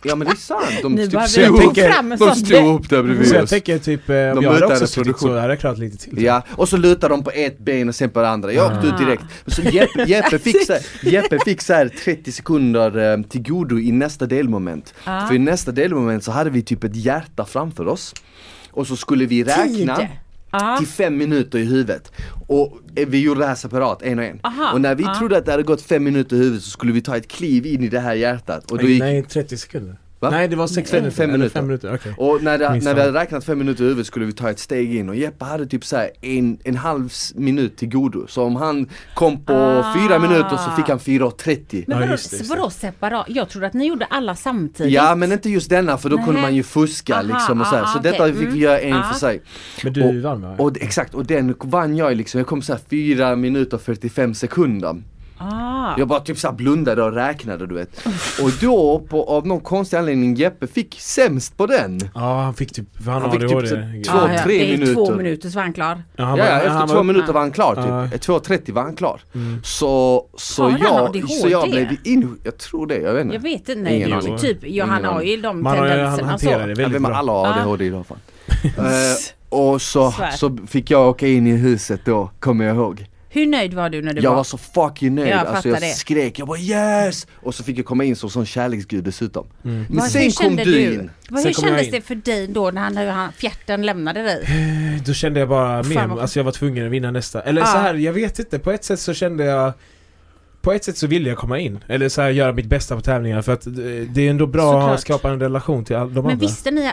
[0.03, 0.15] Ja.
[0.15, 1.75] Men det är sant, de typ stod upp,
[2.19, 3.49] de stod upp där bredvid Så jag oss.
[3.49, 6.23] tänker typ, eh, om De jag hade också suttit så hade jag klarat lite till.
[6.23, 8.53] Ja, och så lutar de på ett ben och sen på det andra.
[8.53, 8.97] Jag åkte ut Ah.
[9.05, 9.23] direkt.
[9.47, 13.79] Så Jeppe, Jeppe fick så här, Jeppe fick så här 30 sekunder eh, till godo
[13.79, 14.93] i nästa delmoment.
[15.03, 15.27] Ah.
[15.27, 18.13] För i nästa delmoment så hade vi typ ett hjärta framför oss.
[18.71, 19.95] Och så skulle vi räkna.
[19.97, 20.07] Tid.
[20.53, 20.77] Ja.
[20.77, 22.11] till fem minuter i huvudet.
[22.47, 24.39] Och eh, vi gjorde det här separat, en och en.
[24.43, 25.15] Aha, och när vi ja.
[25.15, 27.65] trodde att det hade gått fem minuter i huvudet så skulle vi ta ett kliv
[27.65, 28.71] in i det här hjärtat.
[28.71, 29.97] Och då gick, Nej, 30 sekunder.
[30.23, 30.29] Va?
[30.29, 31.17] Nej, det var 6 Nej, minuter.
[31.17, 31.53] fem minuter.
[31.53, 32.13] Fem minuter, okej.
[32.17, 34.95] och när, det, när vi hade räknat fem minuter huvudet skulle vi ta ett steg
[34.95, 38.25] in och Jeppe hade typ så här en, en halv minut till godo.
[38.27, 39.93] Så om han kom på Ah.
[39.95, 41.83] fyra minuter så fick han 4.30.
[41.87, 42.55] Men Ja, vadå, just det, just det.
[42.57, 43.25] vadå separat?
[43.29, 44.93] Jag trodde att ni gjorde alla samtidigt.
[44.93, 46.41] Ja men inte just denna för då kunde Nej.
[46.41, 47.85] man ju fuska Aha, liksom och så, här.
[47.85, 48.57] så ah, detta fick vi Mm.
[48.59, 49.03] göra en Ah.
[49.03, 49.41] för sig.
[49.83, 50.55] Men du Och- vann va?
[50.57, 55.01] Och exakt, och den vann jag liksom, jag kom såhär 4 minuter och 45 sekunder.
[55.37, 55.93] Ah.
[55.97, 58.05] Jag bara typ såhär blundade och räknade du vet.
[58.43, 61.99] Och då, på, av någon konstig anledning, Jeppe fick sämst på den.
[62.15, 63.57] Ja, han fick typ, för han, Han fick typ så-
[64.11, 64.43] två, Ah, ja.
[64.43, 65.15] tre Det är två minuter.
[65.15, 66.03] minuter så var han klar.
[66.15, 68.07] Ja, han Ja, var- ja, efter han två var- minuter var han klar Ja.
[68.11, 68.21] typ.
[68.21, 69.21] 2.30 var han klar.
[69.35, 69.59] Mm.
[69.63, 71.27] Så, så, Har han jag, ADHD?
[71.27, 73.35] så jag blev in, jag tror det, jag vet inte.
[73.35, 74.37] Jag vet inte, nej, Ingen aning.
[74.37, 76.67] typ, ja, han har ju de Man har, han tendenserna hanterar så.
[76.67, 77.13] det väldigt bra.
[77.15, 77.53] alla har Ah.
[77.61, 78.17] ADHD i alla fall.
[78.63, 78.83] Eh,
[79.49, 83.05] och så, så fick jag åka in i huset då, kommer jag ihåg.
[83.33, 84.37] Hur nöjd var du när du Jag var?
[84.37, 85.85] var så fucking nöjd, Jag alltså jag det.
[85.93, 87.27] skrek, jag bara yes!
[87.35, 89.47] Och så fick jag komma in som sån kärleksgud dessutom.
[89.65, 89.85] Mm.
[89.89, 91.11] Men sen hur kom kände du in.
[91.29, 94.45] Vad, Sen hur jag kändes det för dig då när han, han, fjärten lämnade dig?
[95.05, 97.41] Då kände jag bara mer, alltså jag var tvungen att vinna nästa.
[97.41, 97.67] Eller Ja.
[97.67, 99.73] så här, jag vet inte, på ett sätt så kände jag
[100.63, 103.01] på ett sätt så ville jag komma in, eller så här, göra mitt bästa på
[103.01, 103.73] tävlingarna för att eh,
[104.09, 104.93] det är ändå bra Såklart.
[104.95, 106.35] att skapa en relation till all, de Men andra.
[106.35, 106.91] visste ni,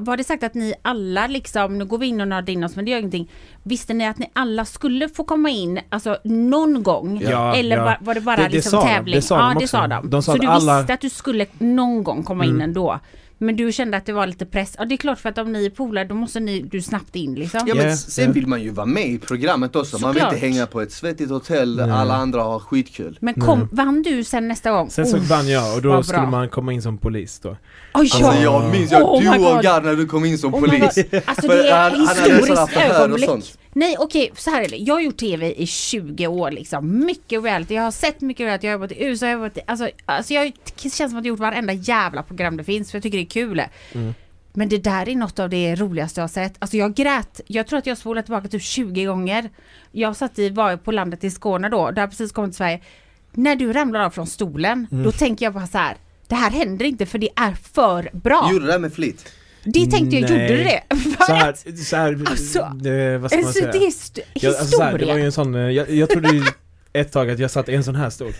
[0.00, 2.76] var det sagt att ni alla liksom, nu går vi in och nördar in oss
[2.76, 3.30] men det gör ingenting.
[3.62, 7.20] Visste ni att ni alla skulle få komma in, alltså någon gång?
[7.30, 7.96] Ja, Eller ja.
[8.00, 9.14] var, det bara Det- det liksom sa de, tävling?
[9.14, 9.76] det sa ja de det också.
[9.76, 10.10] sa de.
[10.10, 12.60] De sa Så du alla- visste att du skulle någon gång komma in Mm.
[12.62, 13.00] ändå?
[13.42, 14.74] Men du kände att det var lite press?
[14.78, 17.16] Ja det är klart för att om ni är polare då måste ni, du snabbt
[17.16, 17.60] in liksom.
[17.66, 18.32] Ja men Ja, sen ja.
[18.32, 20.34] vill man ju vara med i programmet också, man vill Såklart.
[20.42, 21.96] inte hänga på ett svettigt hotell där Nej.
[21.96, 23.18] alla andra har skitkul.
[23.20, 23.68] Men kom, Nej.
[23.72, 24.90] vann du sen nästa gång?
[24.90, 25.22] Sen så Oh.
[25.22, 26.30] vann jag och då skulle bra.
[26.30, 27.48] man komma in som polis då.
[27.48, 27.56] Oj,
[27.94, 28.42] Alltså ja.
[28.42, 29.46] jag minns, jag Oh my du
[29.78, 30.98] och när du kom in som Oh polis.
[31.24, 33.54] Alltså det är sådana historiskt ögonblick.
[33.74, 34.76] Nej okej, så här är det.
[34.76, 37.04] Jag har gjort TV i 20 år liksom.
[37.06, 37.74] Mycket reality.
[37.74, 38.66] Jag har sett mycket reality.
[38.66, 41.10] Jag har jobbat i USA, jag har jobbat i, alltså, alltså jag, känns som att
[41.12, 43.62] jag har gjort varenda jävla program det finns för jag tycker det är kul.
[43.92, 44.14] Mm.
[44.52, 46.54] Men det där är något av det roligaste jag har sett.
[46.58, 49.50] Alltså jag grät, jag tror att jag spolade tillbaka typ 20 gånger.
[49.92, 52.80] Jag satt i, var på landet i Skåne då, där precis kommit till Sverige.
[53.32, 55.04] När du ramlar av från stolen, Mm.
[55.04, 55.96] då tänker jag bara så här.
[56.26, 58.48] Det här händer inte för det är för bra.
[58.52, 59.32] Gjorde det med flit.
[59.64, 60.82] Det tänkte jag, gjorde du det?
[61.26, 61.54] Så här,
[61.84, 63.72] så här Alltså, eh, vad ska man Alltså, säga?
[63.72, 64.58] det är st- Ja, historia.
[64.60, 66.42] alltså, så här, det var ju en sån, eh, jag, jag trodde ju
[66.92, 68.32] ett tag att jag satt i en sån här stol.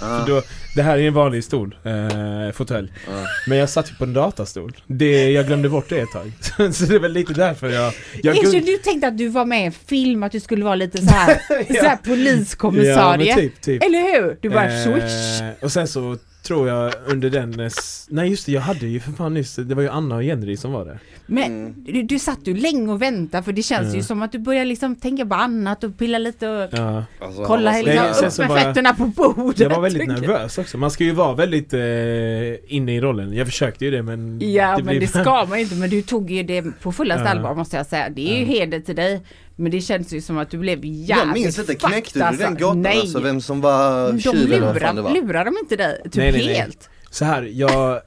[0.00, 0.42] Ah, då,
[0.76, 2.92] det här är en vanlig stol, eh, fåtölj.
[3.08, 3.24] ah.
[3.46, 4.76] Men jag satt ju på en datastol.
[4.86, 6.32] Det, jag glömde bort det ett tag.
[6.74, 7.92] Så det är väl lite därför jag...
[8.22, 10.64] jag Erkänn, gun- du tänkte att du var med i en film, att du skulle
[10.64, 11.34] vara lite så här,
[11.80, 13.28] så här poliskommissarie.
[13.30, 13.82] Ja, typ, typ.
[13.82, 14.38] Eller hur?
[14.40, 15.42] Du bara swish.
[15.42, 17.60] Eh, och sen så tror jag under den...
[17.60, 17.70] eh,
[18.08, 20.56] Nej just det, jag hade ju för fan nyss, det var ju Anna och Jenny
[20.56, 20.98] som var där.
[21.26, 21.74] Men Mm.
[21.78, 23.94] du, du satt ju länge och väntade för det känns Ja.
[23.96, 27.04] ju som att du börjar liksom tänka på annat och pilla lite och Ja.
[27.20, 29.60] Alltså, kolla han var så liksom upp med var jag- fötterna på bordet.
[29.60, 30.78] Jag var väldigt nervös också.
[30.78, 33.32] Man ska ju vara väldigt eh, inne i rollen.
[33.32, 34.40] Jag försökte ju det men...
[34.52, 37.22] Ja men blir- det ska man ju inte men du tog ju det på fullaste
[37.24, 37.30] Ja.
[37.30, 38.08] allvar måste jag säga.
[38.08, 38.46] Det är ju Ja.
[38.60, 39.20] heder till dig.
[39.56, 42.42] Men det känns ju som att du blev jävligt Jag minns inte, knäckte du alltså.
[42.42, 43.00] den gatan Nej.
[43.00, 43.20] alltså?
[43.20, 45.14] Vem som var de tjuv eller vad det lurar, var?
[45.14, 46.00] lurar de inte dig?
[46.04, 46.54] Typ Nej, nej, nej.
[46.54, 46.90] helt?
[47.10, 48.00] Så här, jag...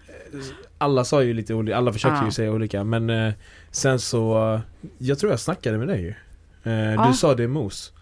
[0.77, 2.25] Alla sa ju lite olika, alla försökte Ja.
[2.25, 3.33] ju säga olika men eh,
[3.71, 4.53] sen så...
[4.53, 4.59] eh,
[4.97, 6.13] Jag tror jag snackade med dig ju.
[6.71, 7.07] Eh, Ja.
[7.07, 7.93] Du sa det är mos.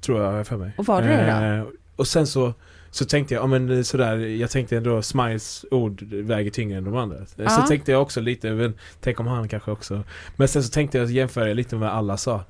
[0.00, 0.70] Tror jag för mig.
[0.78, 1.66] Och var det det då?
[1.68, 2.54] Eh, och sen så...
[2.90, 6.96] Så tänkte jag, ja men sådär, jag tänkte ändå Smiles ord väger tyngre än de
[6.96, 7.16] andra.
[7.16, 7.48] Eh, Ja.
[7.50, 10.02] Så tänkte jag också lite, men tänk om han kanske också...
[10.36, 12.44] Men sen så tänkte jag jämföra lite med vad alla sa.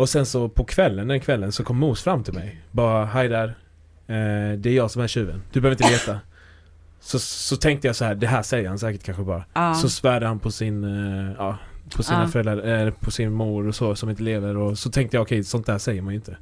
[0.00, 2.60] Och sen så på kvällen, den kvällen, så kom Mos fram till mig.
[2.70, 3.46] Bara, hej där.
[4.06, 5.42] Eh, det är jag som är tjuven.
[5.52, 6.20] Du behöver inte veta.
[7.00, 9.44] Så, så tänkte jag så här, det här säger han säkert kanske bara.
[9.54, 9.74] Ja.
[9.74, 11.58] Så svärde han på sin, eh, ja,
[11.96, 12.28] på sina Ja.
[12.28, 15.44] föräldrar, eh, på sin mor och så som inte lever och så tänkte jag okej,
[15.44, 16.36] sånt där säger man ju inte.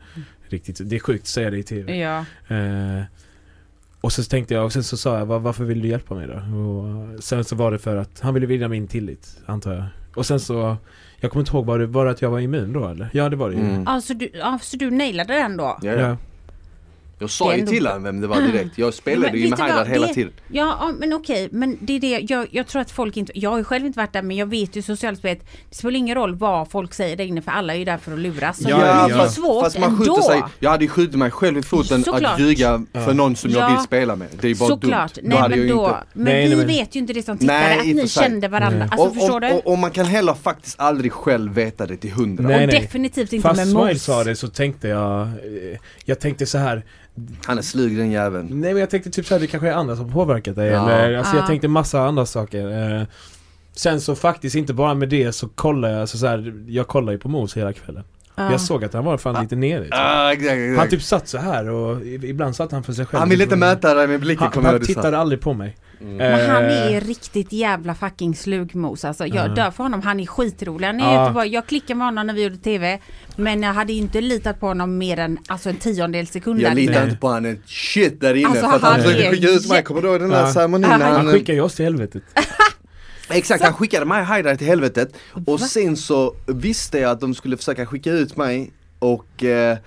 [0.49, 1.97] Riktigt, det är sjukt att säga det i TV.
[1.97, 2.25] Ja.
[2.57, 3.03] Eh,
[4.01, 6.27] och så tänkte jag, och sen så sa jag, "Va- varför vill du hjälpa mig
[6.27, 6.35] då?
[6.59, 9.85] Och sen så var det för att han ville vinna min tillit, antar jag.
[10.15, 10.77] Och sen så,
[11.21, 13.09] jag kommer inte ihåg, var det, var det att jag var immun då eller?
[13.13, 13.63] Ja det var det ju.
[13.63, 13.85] Mm.
[13.87, 15.79] Ja, så du, ja, så du nailade den då?
[15.83, 16.17] Ja, ja.
[17.21, 17.25] Ja.
[17.25, 18.79] Jag sa ju till honom vem det var direkt.
[18.79, 20.33] Jag spelade Men ju med Haidar hela tiden.
[20.53, 23.59] Ja, men okej, men det är det, jag, jag tror att folk inte, jag har
[23.59, 26.35] ju själv inte varit där men jag vet ju socialt spelet, det spelar ingen roll
[26.35, 28.63] vad folk säger där inne för alla är ju där för att luras.
[28.63, 29.29] Så Ja, det är ja.
[29.29, 30.23] svårt fast man ändå.
[30.23, 32.33] sig, jag hade ju skjutit mig själv i foten Såklart.
[32.35, 33.75] att ljuga för någon som jag Ja.
[33.75, 34.29] vill spela med.
[34.41, 35.25] Det är ju bara Såklart, dumt.
[35.29, 37.39] nej men jag då, inte- men Nej, vi nej, men- vet ju inte det som
[37.39, 38.89] tittare Nej, att ni kände varandra, Nej.
[38.91, 39.51] alltså och, förstår och, du?
[39.53, 42.45] och, och man kan heller faktiskt aldrig själv veta det till hundra.
[42.49, 42.81] Nej, och nej.
[42.81, 44.03] definitivt inte Fast med Smile mos.
[44.03, 46.85] sa det så tänkte jag, eh, jag tänkte så här.
[47.45, 48.47] Han är slug den jäveln.
[48.51, 50.91] Nej men jag tänkte typ såhär, det kanske är andra som påverkat dig Ja.
[50.91, 51.39] eller, alltså Ja.
[51.41, 52.97] jag tänkte massa andra saker.
[53.01, 53.03] Eh,
[53.73, 57.13] Sen så faktiskt inte bara med det så kollar jag, alltså så här, jag kollar
[57.13, 58.05] ju på Mos hela kvällen.
[58.39, 58.51] Ja.
[58.51, 59.85] Jag såg att han var fan lite nere.
[59.85, 60.79] exakt, exakt.
[60.79, 63.19] Han typ satt så här och ibland satt han för sig själv.
[63.21, 65.77] han vill inte mäta det med blicken Han, han tittade aldrig på mig.
[66.01, 66.17] Mm.
[66.17, 69.27] Men han Eh, är riktigt jävla fucking slugmos alltså.
[69.27, 69.55] Jag Ja.
[69.55, 70.03] dör för honom.
[70.03, 70.87] Han är skitrolig.
[70.87, 71.21] Han är.
[71.23, 71.49] Göteborg.
[71.49, 72.99] Jag klickade med honom när vi gjorde TV.
[73.37, 76.61] Men jag hade inte litat på honom mer än alltså en tiondel sekund.
[76.61, 76.75] Jag.
[76.75, 76.85] Nej.
[76.85, 80.03] inte på ett shit där inne Alltså, för att han försökte skicka ut mig, kommer
[80.03, 80.53] du ihåg den där Ja.
[80.53, 81.33] ceremonin Han han...
[81.33, 82.23] skickar ju oss till helvetet.
[83.31, 85.13] Exakt, han skickade mig Haidar till helvetet.
[85.47, 89.79] Och sen så visste jag att de skulle försöka skicka ut mig och eh,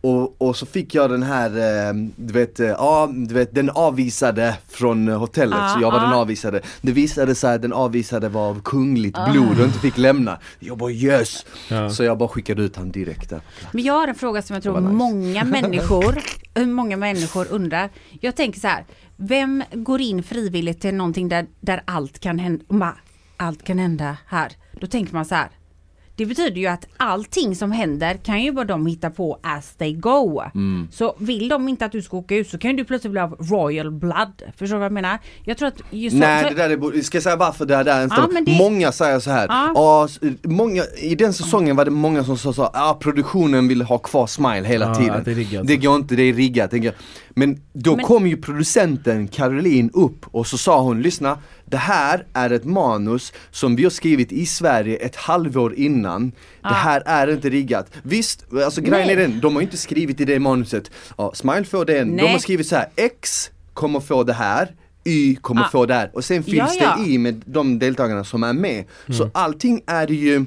[0.00, 3.70] och, och så fick jag den här, eh, du vet, eh, ja, du vet den
[3.70, 6.16] avvisade från eh, hotellet, Ah, så jag var den ah.
[6.16, 6.60] avvisade.
[6.80, 10.38] Det visade sig att den avvisade var av kungligt blod och inte fick lämna.
[10.58, 11.46] Jag bara yes!
[11.70, 11.90] Ja.
[11.90, 13.40] Så jag bara skickade ut han direkt där.
[13.72, 14.92] Men jag har en fråga som jag tror nice.
[14.92, 16.18] många människor,
[16.66, 17.90] många människor undrar.
[18.20, 18.84] Jag tänker så här,
[19.16, 22.96] vem går in frivilligt till någonting där, där allt kan hända, och bara,
[23.36, 24.52] allt kan hända här.
[24.80, 25.48] Då tänker man så här,
[26.18, 29.92] det betyder ju att allting som händer kan ju bara de hitta på as they
[29.92, 30.42] go.
[30.54, 30.88] Mm.
[30.92, 33.36] Så vill de inte att du ska åka ut så kan du plötsligt bli av
[33.50, 34.42] royal blood.
[34.56, 35.18] Förstår du vad jag menar?
[35.44, 37.84] Jag tror att just Nej så- det där är, ska jag säga varför det där
[37.98, 39.46] är en Ja, det- Många säger så här.
[39.48, 40.08] Ja.
[40.42, 44.26] Många, I den säsongen var det många som sa så ja produktionen vill ha kvar
[44.26, 45.22] Smile hela Ja, tiden.
[45.24, 45.66] det är riggat.
[45.66, 46.70] Det går inte, det är riggat.
[46.70, 46.92] Det går.
[47.38, 52.26] Men då Men- kom ju producenten Caroline upp och så sa hon, lyssna, det här
[52.32, 56.32] är ett manus som vi har skrivit i Sverige ett halvår innan.
[56.62, 57.90] Det här är inte riggat.
[58.02, 59.16] Visst, alltså grejen Nej.
[59.16, 62.38] är den, de har inte skrivit i det manuset, ja, Smile får den, de har
[62.38, 64.68] skrivit så här, X kommer få det här,
[65.04, 65.68] Y kommer Ah.
[65.72, 66.96] få det här och sen fylls Ja, ja.
[67.04, 68.84] det i med de deltagarna som är med.
[69.08, 70.44] Så allting är ju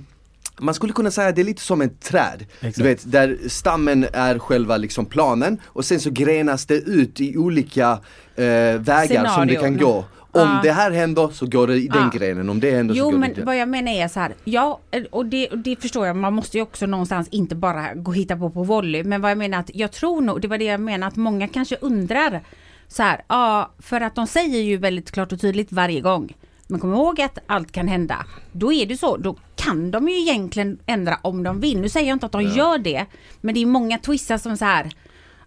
[0.62, 2.46] man skulle kunna säga att det är lite som ett träd.
[2.60, 2.78] Exakt.
[2.78, 7.38] Du vet, där stammen är själva liksom planen och sen så grenas det ut i
[7.38, 7.92] olika
[8.36, 8.44] eh,
[8.80, 10.06] vägar som det kan gå.
[10.34, 10.60] Om Ja.
[10.64, 12.20] det här händer så går det i den Ja.
[12.20, 13.46] grenen, om det händer så Jo går det i men den.
[13.46, 14.80] vad jag menar är så här, ja
[15.12, 18.16] och det, och det förstår jag, man måste ju också någonstans inte bara gå och
[18.16, 19.04] hitta på på volley.
[19.04, 21.48] Men vad jag menar att jag tror nog, det var det jag menar att många
[21.48, 22.42] kanske undrar
[22.88, 26.36] så här, ja för att de säger ju väldigt klart och tydligt varje gång.
[26.68, 28.26] Men kom ihåg att allt kan hända.
[28.52, 31.82] Då är det så, då kan de ju egentligen ändra om de vill.
[31.82, 33.06] Nu säger jag inte att de gör det,
[33.42, 34.90] men det är många twistar som så här.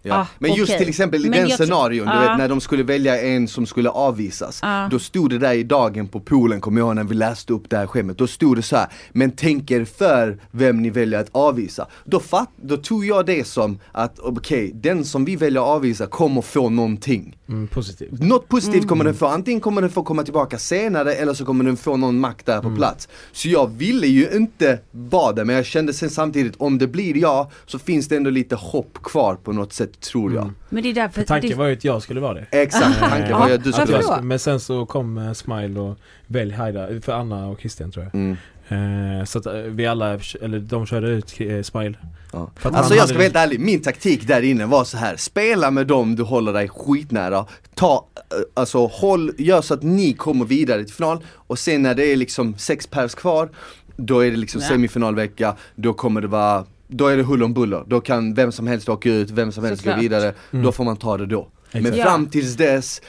[0.07, 0.15] Ja.
[0.15, 0.79] ah, men just okej.
[0.79, 3.89] till exempel i Men den scenarion, du vet när de skulle välja en som skulle
[3.89, 4.59] avvisas.
[4.61, 4.87] Ja.
[4.91, 7.69] Då stod det där i dagen på poolen, kommer jag ihåg när vi läste upp
[7.69, 8.17] det här skämtet.
[8.17, 11.87] Då stod det så här, men tänk er för vem ni väljer att avvisa.
[12.05, 16.07] Då, fatt, då tog jag det som att okej, den som vi väljer att avvisa
[16.07, 17.37] kommer få någonting.
[17.49, 18.11] Mm, positivt.
[18.23, 18.87] Något positivt Mm.
[18.87, 21.97] kommer den få, antingen kommer den få komma tillbaka senare eller så kommer den få
[21.97, 23.07] någon makt där på plats.
[23.31, 27.17] Så jag ville ju inte vara där men jag kände sen samtidigt om det blir
[27.17, 30.51] jag så finns det ändå lite hopp kvar på något sätt tror jag.
[30.69, 31.13] Men det är därför...
[31.21, 32.45] För tanken det, var ju att jag skulle vara det.
[32.51, 35.97] Exakt, tanken var ju att du skulle vara Men sen så kom eh, Smile och
[36.27, 38.15] Välj Haida, för Anna och Christian tror jag.
[38.15, 38.37] mm.
[38.67, 41.97] Eh, så att eh, vi alla, eller de körde ut eh, Smile.
[42.33, 42.51] Ja.
[42.61, 45.15] Alltså jag ska vara helt ärlig, min taktik där inne var så här.
[45.15, 48.21] spela med dem du håller dig skitnära, ta, eh,
[48.53, 52.15] alltså håll, gör så att ni kommer vidare till final och sen när det är
[52.15, 53.49] liksom sex pers kvar,
[53.97, 54.67] då är det liksom Ja.
[54.67, 58.67] semifinalvecka, då kommer det vara då är det hull om buller, då kan vem som
[58.67, 59.95] helst åka ut, vem som helst Såklart.
[59.95, 60.65] gå vidare, Mm.
[60.65, 61.47] då får man ta det då.
[61.71, 61.97] Men Exakt.
[61.97, 62.03] Ja.
[62.05, 63.01] fram tills dess,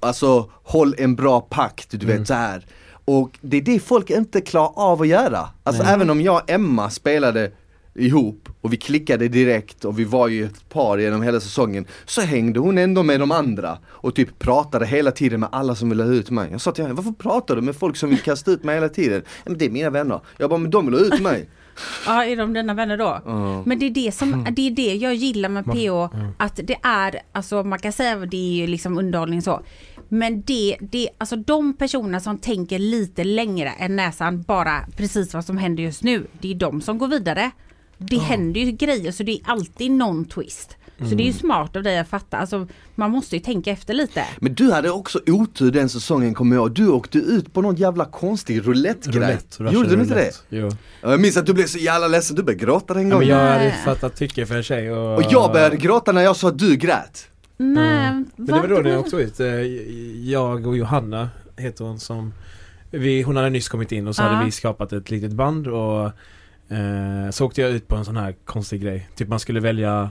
[0.00, 2.26] alltså håll en bra pakt, du vet Mm.
[2.26, 2.66] så här.
[3.04, 5.48] Och det är det folk inte klarar av att göra.
[5.62, 5.92] Alltså Nej.
[5.94, 7.52] även om jag och Emma spelade
[7.94, 12.20] ihop och vi klickade direkt och vi var ju ett par genom hela säsongen Så
[12.20, 16.02] hängde hon ändå med de andra och typ pratade hela tiden med alla som ville
[16.02, 18.50] ha ut mig Jag sa till henne, varför pratar du med folk som vill kasta
[18.50, 19.22] ut mig hela tiden?
[19.24, 21.48] "Ja, Men det är mina vänner Jag bara, men de vill ha ut mig
[22.06, 23.20] Ja, är de dina vänner då?
[23.24, 23.62] Ja.
[23.66, 26.10] Men det är det som, det är det jag gillar med ja.
[26.36, 29.62] att det är, alltså man kan säga att det är ju liksom underhållning så.
[30.08, 35.44] Men det, det, alltså de personerna som tänker lite längre än näsan bara precis vad
[35.44, 37.50] som händer just nu, det är de som går vidare.
[37.98, 40.76] Det händer ju grejer så det är alltid någon twist.
[40.98, 43.94] Så det är ju smart av dig att fatta, alltså man måste ju tänka efter
[43.94, 44.24] lite.
[44.40, 46.70] Men du hade också otur den säsongen kommer jag.
[46.74, 50.30] Du åkte ut på någon jävla konstig roulettegrej Roulette, Gjorde du inte det?
[50.48, 50.70] Jo.
[51.00, 53.38] Jag minns att du blev så jävla ledsen, du började gråta den Ja, gången men
[53.38, 55.14] jag hade fattat tycke för en tjej och...
[55.16, 58.60] Och jag började gråta när jag sa att du grät Nej, Men det va?
[58.60, 59.40] var då när jag åkte ut.
[59.40, 59.46] Eh,
[60.30, 62.32] Jag och Johanna heter hon som
[62.90, 64.26] vi, Hon hade nyss kommit in och så Ja.
[64.26, 66.04] hade vi skapat ett litet band och
[66.68, 69.08] eh, Så åkte jag ut på en sån här konstig grej.
[69.16, 70.10] Typ man skulle välja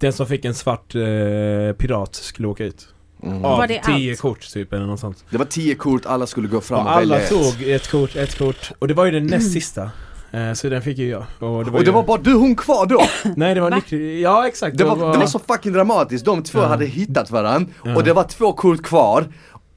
[0.00, 1.00] Den som fick en svart eh,
[1.78, 2.88] pirat skulle åka ut.
[3.22, 3.44] Mm.
[3.44, 4.20] Av Var det tio allt?
[4.20, 5.24] kort typ eller något sånt.
[5.30, 8.16] Det var tio kort, alla skulle gå fram och, Och alla välja tog ett kort,
[8.16, 8.70] ett kort.
[8.78, 9.90] Och det var ju den näst sista.
[10.32, 11.20] Eh, så den fick ju jag.
[11.20, 13.02] Och det var, Och det ju, var bara du hon kvar då!
[13.36, 13.76] Nej det var Va?
[13.76, 14.22] lyckligt.
[14.22, 14.78] Ja exakt.
[14.78, 16.66] Det var, det var så fucking dramatiskt, de två Ja.
[16.66, 17.96] hade hittat varandra Ja.
[17.96, 19.24] och det var två kort kvar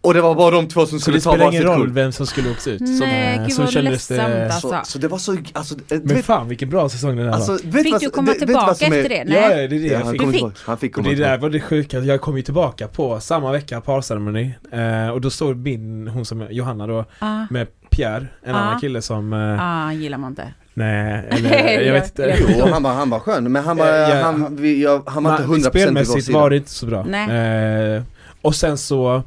[0.03, 1.87] Och det var bara de två som Så skulle det ta spelar ingen varsitt roll
[1.87, 1.95] kort.
[1.95, 2.81] vem som skulle åkt ut?
[2.81, 4.69] Nej, Som, gud så vad det- ledsamt alltså.
[4.69, 7.51] Så, så det var så, alltså, eh, Men fan vilken bra säsong den här alltså,
[7.51, 7.59] var.
[7.71, 9.15] vet Fick du komma tillbaka efter det?
[9.15, 9.35] Ja, Nej.
[9.41, 10.21] ja, det är det Ja, jag han, fick.
[10.21, 10.55] kom Du tillbaka.
[10.65, 13.51] han fick Och komma det där var det sjuka, jag kom ju tillbaka på samma
[13.51, 18.27] vecka parceremoni eh, Och då står min, hon som är Johanna då, Ah, med Pierre,
[18.43, 18.59] en Ah.
[18.59, 20.53] annan kille som, eh, ah, gillar man inte.
[20.73, 23.93] nej, eller jag vet inte Jo, han var, han var skön, men han var, Eh,
[23.93, 26.39] ja, han, vi, jag, han var inte Men 100% i vår Spelmässigt sida.
[26.39, 27.03] var det inte så bra.
[27.07, 27.95] Nej.
[27.95, 28.03] Eh,
[28.41, 29.23] och sen så,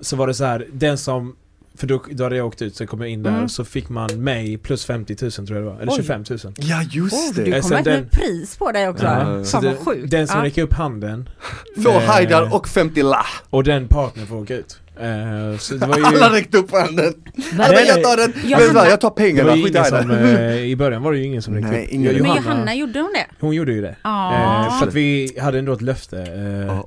[0.00, 1.36] så var det så här, den som
[1.78, 3.44] för då, då hade jag åkt ut, så kom jag in där Mm.
[3.44, 5.96] och så fick man mig plus 50 000 tror jag det var, eller Oj.
[5.96, 7.44] 25 000 Ja just Oh, det!
[7.44, 9.04] du Eh, kom med den- ett pris på dig också.
[9.04, 10.10] Ja, Fan vad den, sjukt.
[10.10, 10.44] den som Ja.
[10.44, 11.28] räcker upp handen
[11.82, 12.02] Två Eh.
[12.02, 13.26] hajdar och 50 la!
[13.50, 14.78] och den partnern får åka ut.
[15.00, 17.14] Eh, så det var ju, Alla räckte upp handen!
[17.34, 18.32] Men Nej, jag tar den!
[18.50, 20.50] Jag jag tar det pengarna, skit i som, hajdar!
[20.50, 21.92] eh, i början var det ju ingen som räckte Nej, upp.
[21.92, 22.12] ingen.
[22.16, 23.26] Jag- Men Johanna, gjorde hon det?
[23.40, 23.96] hon gjorde ju det.
[24.04, 24.66] Ja.
[24.66, 26.16] Eh, för att vi hade ändå ett löfte.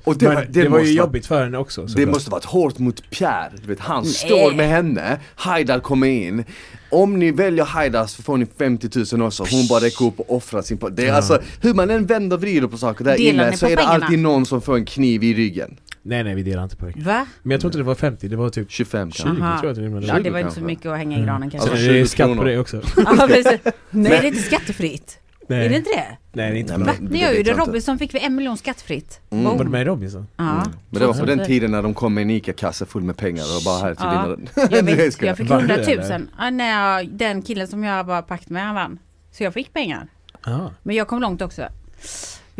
[0.04, 1.82] Och det men var- det, det var ju jobbigt för henne också.
[1.82, 2.08] Det såklart.
[2.08, 4.12] måste varit hårt mot Pierre, du vet han Nej.
[4.12, 6.44] står med henne, Haidar kommer in
[6.90, 10.36] Om ni väljer Haidar så får ni 50 000 också, hon bara räcker upp och
[10.36, 11.14] offrar sin Det är Ja.
[11.14, 13.76] alltså, hur man än vänder och vrider på saker där Delar inne så är det
[13.76, 14.04] pengarna?
[14.04, 17.00] alltid någon som får en kniv i ryggen Nej nej vi delar inte på det.
[17.02, 17.26] Va?
[17.42, 19.58] Men jag tror inte det var 50, det var typ 25 20 kanske Aha.
[19.60, 20.06] tror jag att det rimade.
[20.06, 21.70] Ja det 20 var inte så mycket att hänga i granen kanske.
[21.70, 22.82] Alltså, är det 20 skatt på det också.
[22.96, 23.60] Ja, precis.
[23.90, 25.18] Nej det är inte skattefritt.
[25.48, 26.16] Nej, Är det inte det?
[26.32, 27.52] nej det är inte Nej, men Ni gör ju det.
[27.52, 29.20] Robinson fick vi en miljon skattefritt.
[29.30, 29.44] Mm.
[29.44, 29.56] Boom.
[29.56, 30.26] Var det med i Robinson?
[30.36, 30.50] Ja.
[30.50, 30.62] Mm.
[30.90, 31.46] Men det var på den 2004.
[31.46, 34.10] tiden när de kom med en ICA-kasse full med pengar och bara här till Ja.
[34.36, 36.04] vinnaren Jag, vet, jag fick Vann du, 100 000.
[36.04, 36.26] eller?
[36.38, 38.98] Ja, när jag, den killen som jag var pakt med han vann.
[39.32, 40.08] Så jag fick pengar.
[40.44, 40.70] Ja.
[40.82, 41.62] Men jag kom långt också.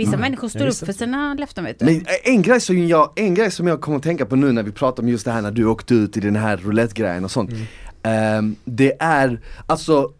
[0.01, 0.21] Vissa Mm.
[0.21, 1.85] människor står upp för sina löften vet du.
[1.85, 4.63] Men en grej, som jag, en grej som jag kommer att tänka på nu när
[4.63, 7.31] vi pratar om just det här när du åkte ut i den här roulette-grejen och
[7.31, 7.51] sånt
[8.03, 10.11] Ehm, Det är, alltså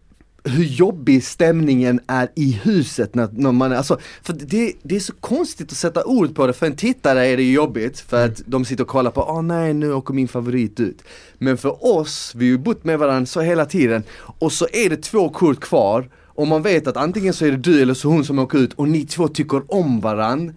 [0.43, 5.13] hur jobbig stämningen är i huset när, när man, alltså, för det, det är så
[5.19, 8.41] konstigt att sätta ord på det, för en tittare är det ju jobbigt för att
[8.45, 11.03] de sitter och kollar på, åh nej nu åker min favorit ut.
[11.37, 14.03] Men för oss, vi har ju bott med varandra så hela tiden,
[14.39, 17.57] och så är det två kort kvar, och man vet att antingen så är det
[17.57, 20.53] du eller så hon som åker ut, och ni två tycker om varandra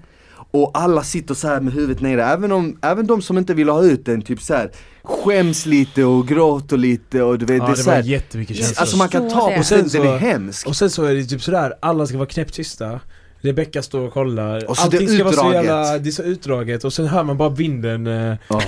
[0.51, 3.68] och alla sitter så här med huvudet nere, även, om, även de som inte vill
[3.68, 4.70] ha ut den, typ så här
[5.03, 8.03] skäms lite och gråter lite och du vet, Ja det är det så var här,
[8.03, 8.81] jättemycket känslor.
[8.81, 10.66] Alltså man kan ta på Och sen den, den är så- hemsk.
[10.66, 13.01] Och sen så är det typ sådär, alla ska vara knäpptysta
[13.45, 15.65] Rebecka står och kollar, Och så det allting ska vara så utdraget.
[15.65, 18.63] jävla, det är så utdraget och sen hör man bara vinden eh, Åh.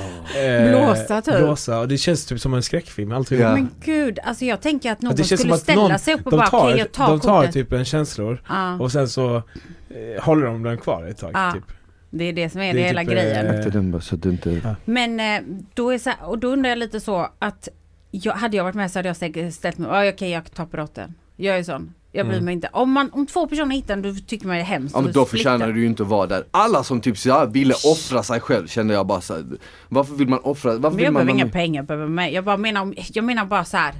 [0.44, 1.38] eh, Blåsa, typ.
[1.38, 3.52] blåsa och det känns typ som en skräckfilm, allting Ja.
[3.54, 6.32] Men gud, alltså jag tänker att någon det skulle att ställa någon, sig upp och
[6.32, 7.52] bara tar, okej jag tar de tar kortet.
[7.54, 11.52] typ en känslor Ja, och sen så eh, håller de den kvar ett tag Ja.
[11.54, 11.64] typ.
[12.10, 13.46] det är det som är det det, är hela typ, grejen.
[13.46, 14.76] eh, den bara så att du inte...
[14.84, 15.42] Men eh,
[15.74, 17.68] då är så här, och då undrar jag lite så att
[18.10, 20.66] jag, hade jag varit med så hade jag säkert ställt mig, "Ja, okej jag tar
[20.66, 21.14] på rotten.
[21.36, 21.94] Jag är sån.
[22.16, 22.44] Jag bryr Mm.
[22.44, 22.68] mig inte.
[22.72, 24.94] Om, man, om två personer hittar den, då tycker man det är hemskt.
[24.94, 26.44] Ja men då förtjänar du ju inte att vara där.
[26.50, 29.44] Alla som typ så här, ville offra sig själv kände jag bara så här,
[29.88, 32.34] varför vill man offra, varför Men vill jag man behöver inga pengar behöver mig.
[32.34, 33.94] Jag bara menar, jag menar bara så här.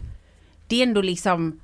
[0.69, 1.61] Det är ändå liksom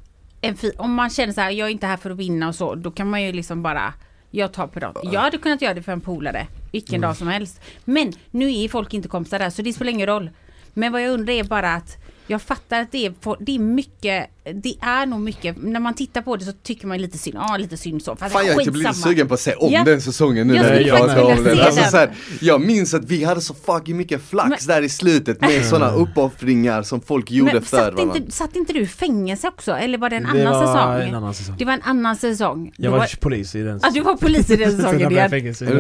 [0.77, 2.91] om man känner så här, jag är inte här för att vinna och så, då
[2.91, 3.95] kan man ju liksom bara
[4.31, 4.95] jag tar på dem.
[5.03, 7.09] Jag hade kunnat göra det för en polare, vilken Mm.
[7.09, 7.61] dag som helst.
[7.85, 10.31] Men nu är folk inte kompisar där så det spelar ingen roll.
[10.75, 11.97] Men vad jag undrar är bara att
[12.33, 15.95] jag fattar att det är, få- det är mycket, det är nog mycket, när man
[15.95, 18.17] tittar på det så tycker man lite synd, ja lite synd så.
[18.17, 19.85] Fast Fan jag är typ lite sugen på att se om Ja.
[19.85, 21.67] den säsongen nu Jag när faktiskt pratar om vilja den.
[21.67, 22.11] Alltså, så här,
[22.41, 25.93] jag minns att vi hade så fucking mycket flax Men- där i slutet med sådana
[25.93, 29.73] uppoffringar som folk gjorde Men för satt inte, satt inte du i fängelse också?
[29.73, 31.09] Eller var det en det annan var säsong?
[31.09, 31.55] en annan säsong.
[31.59, 32.73] Det var en annan säsong.
[32.77, 35.01] Jag Då var polis i den Ja, du var polis i den säsongen.
[35.01, 35.29] jag Det, Är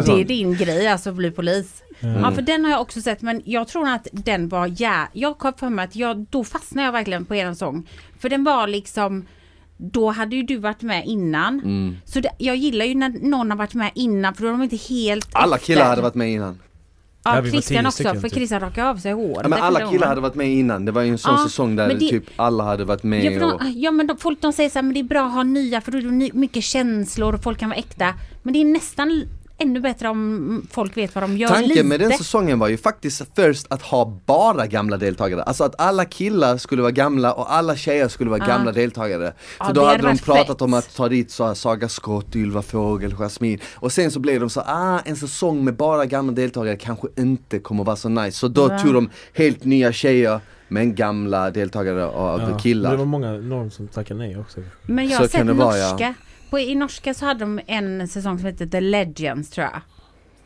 [0.06, 1.66] det är din grej alltså att bli polis.
[2.02, 5.08] Ja för den har jag också sett men jag tror att den var jä...
[5.12, 7.88] Jag kom för mig att jag, då fastnade jag verkligen på er sång.
[8.18, 9.26] För den var liksom
[9.76, 11.60] då hade ju du varit med innan.
[11.60, 11.96] Mm.
[12.04, 14.62] Så det, jag gillar ju när någon har varit med innan för då är de
[14.62, 15.66] inte helt Alla efter.
[15.66, 16.58] killar hade varit med innan.
[17.24, 18.36] Ja, Ja, Christian också stycken, för typ.
[18.36, 19.38] Christian rakade av sig håret.
[19.42, 21.76] Ja, men alla killar hade varit med innan, det var ju en sån Ja, säsong
[21.76, 23.60] där det- typ alla hade varit med Ja, och...
[23.64, 25.42] de, ja men de, folk de säger så här, men det är bra att ha
[25.42, 28.14] nya för då är det mycket känslor och folk kan vara äkta.
[28.42, 29.24] Men det är nästan
[29.58, 31.60] ännu bättre om folk vet vad de gör lite.
[31.68, 35.80] Tanken med den säsongen var ju faktiskt först att ha bara gamla deltagare, alltså att
[35.80, 38.46] alla killar skulle vara gamla och alla tjejer skulle vara Ja.
[38.46, 39.32] gamla deltagare.
[39.58, 40.62] För det då hade de pratat fett.
[40.62, 44.40] om att ta dit så här, Saga Skott, Ylva Fågel, Jasmin och sen så blev
[44.40, 48.38] de så ah en säsong med bara gamla deltagare kanske inte kommer vara så nice.
[48.38, 48.78] Så då Ja.
[48.78, 52.90] tog de helt nya tjejer men gamla deltagare av Ja, killar.
[52.90, 54.60] Det var många, någon som tackade nej också.
[54.82, 56.14] Men jag Så har kan sett vara, ja.
[56.52, 59.80] På, I norska så hade de en säsong som hette The Legends tror jag.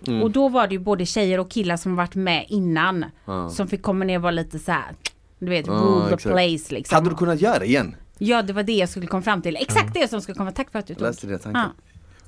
[0.09, 0.22] Mm.
[0.22, 3.04] Och då var det ju både tjejer och killar som varit med innan.
[3.24, 3.50] Ja.
[3.50, 4.94] Som fick komma ner och vara lite så här.
[5.38, 6.32] Du vet, Ja, rule the exakt.
[6.34, 6.94] place liksom.
[6.94, 7.96] Hade du kunnat göra det igen?
[8.18, 9.57] Ja det var det jag skulle komma fram till.
[9.57, 10.52] Exakt det som skulle komma.
[10.52, 11.02] Tack för att du tog.
[11.02, 11.62] läste det tanken.
[11.62, 11.70] Ja.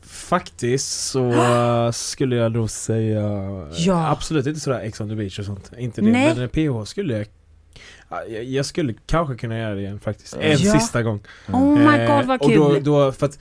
[0.03, 1.33] Faktiskt så
[1.93, 3.23] skulle jag nog säga
[3.77, 4.09] Ja.
[4.11, 5.71] Absolut inte sådär Ex on the beach och sånt.
[5.79, 6.11] Inte det.
[6.11, 6.35] Nej.
[6.37, 7.27] Men PH skulle jag
[8.11, 10.37] ja, jag- skulle kanske kunna göra det igen faktiskt.
[10.41, 10.73] En Ja.
[10.79, 11.21] sista gång.
[11.53, 12.59] Oh my Eh, god vad och kul!
[12.59, 13.39] då, då, för att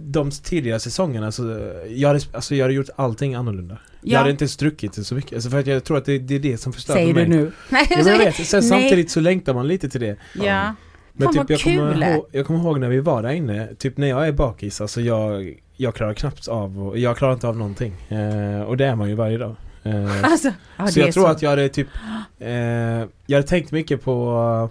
[0.00, 1.42] de tidigare säsongerna så
[1.88, 3.78] jag hade, alltså jag hade gjort allting annorlunda.
[4.00, 4.18] Jag Ja.
[4.18, 5.32] hade inte druckit så mycket.
[5.32, 7.28] Alltså för att jag tror att det, det är det som förstör Säger för du
[7.28, 7.38] mig.
[7.38, 7.52] nu?
[7.68, 8.68] Nej, Ja, men jag vet, sen Nej.
[8.68, 10.16] samtidigt så längtar man lite till det.
[10.34, 10.74] Ja.
[11.12, 12.02] Men Fan, typ jag kommer, kul.
[12.02, 15.00] ihåg, jag kommer ihåg när vi var där inne, typ när jag är bakis, alltså
[15.00, 17.94] jag, jag klarar knappt av, och, jag klarar inte av någonting.
[18.08, 19.56] Eh, och det är man ju varje dag.
[19.82, 21.28] Eh, Alltså, ja, så jag tror så.
[21.30, 21.88] att jag hade typ,
[22.38, 22.48] eh,
[23.26, 24.70] jag hade tänkt mycket på,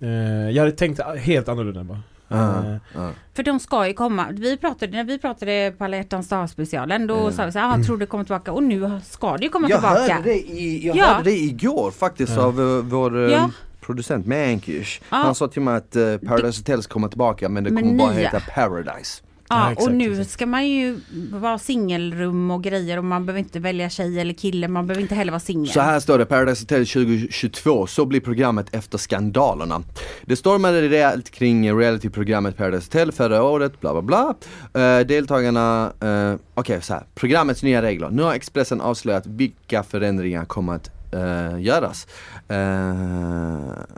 [0.00, 0.08] eh,
[0.50, 2.00] jag hade tänkt helt annorlunda bara.
[2.30, 3.08] Eh.
[3.34, 4.26] För de ska ju komma.
[4.30, 7.32] Vi pratade, när vi pratade på alla hjärtans dag specialen då Mm.
[7.32, 9.68] sa vi så här, ah, tror det kommer tillbaka och nu ska det ju komma
[9.68, 10.14] Jag tillbaka.
[10.14, 11.04] hörde det, i, jag Ja.
[11.06, 13.50] hörde det igår faktiskt av uh, vår uh, Ja.
[13.80, 15.00] producent Mankish.
[15.10, 15.16] Ja.
[15.16, 17.98] Han sa till mig att uh, Paradise Hotel ska komma tillbaka men det Men kommer
[17.98, 18.20] bara nya.
[18.30, 19.22] heta Paradise.
[19.48, 21.00] Ja, Ja, och nu ska man ju
[21.32, 25.14] vara singelrum och grejer och man behöver inte välja tjej eller kille, man behöver inte
[25.14, 25.72] heller vara singel.
[25.72, 29.82] Så här står det, Paradise Hotel 2022, så blir programmet efter skandalerna.
[30.22, 34.34] Det stormade rejält kring realityprogrammet Paradise Hotel förra året, bla bla bla.
[34.82, 37.02] Eh, deltagarna, uh, okej så här.
[37.14, 38.10] programmets nya regler.
[38.10, 42.06] Nu har Expressen avslöjat vilka förändringar kommer att eh, göras.
[42.48, 43.96] Eh,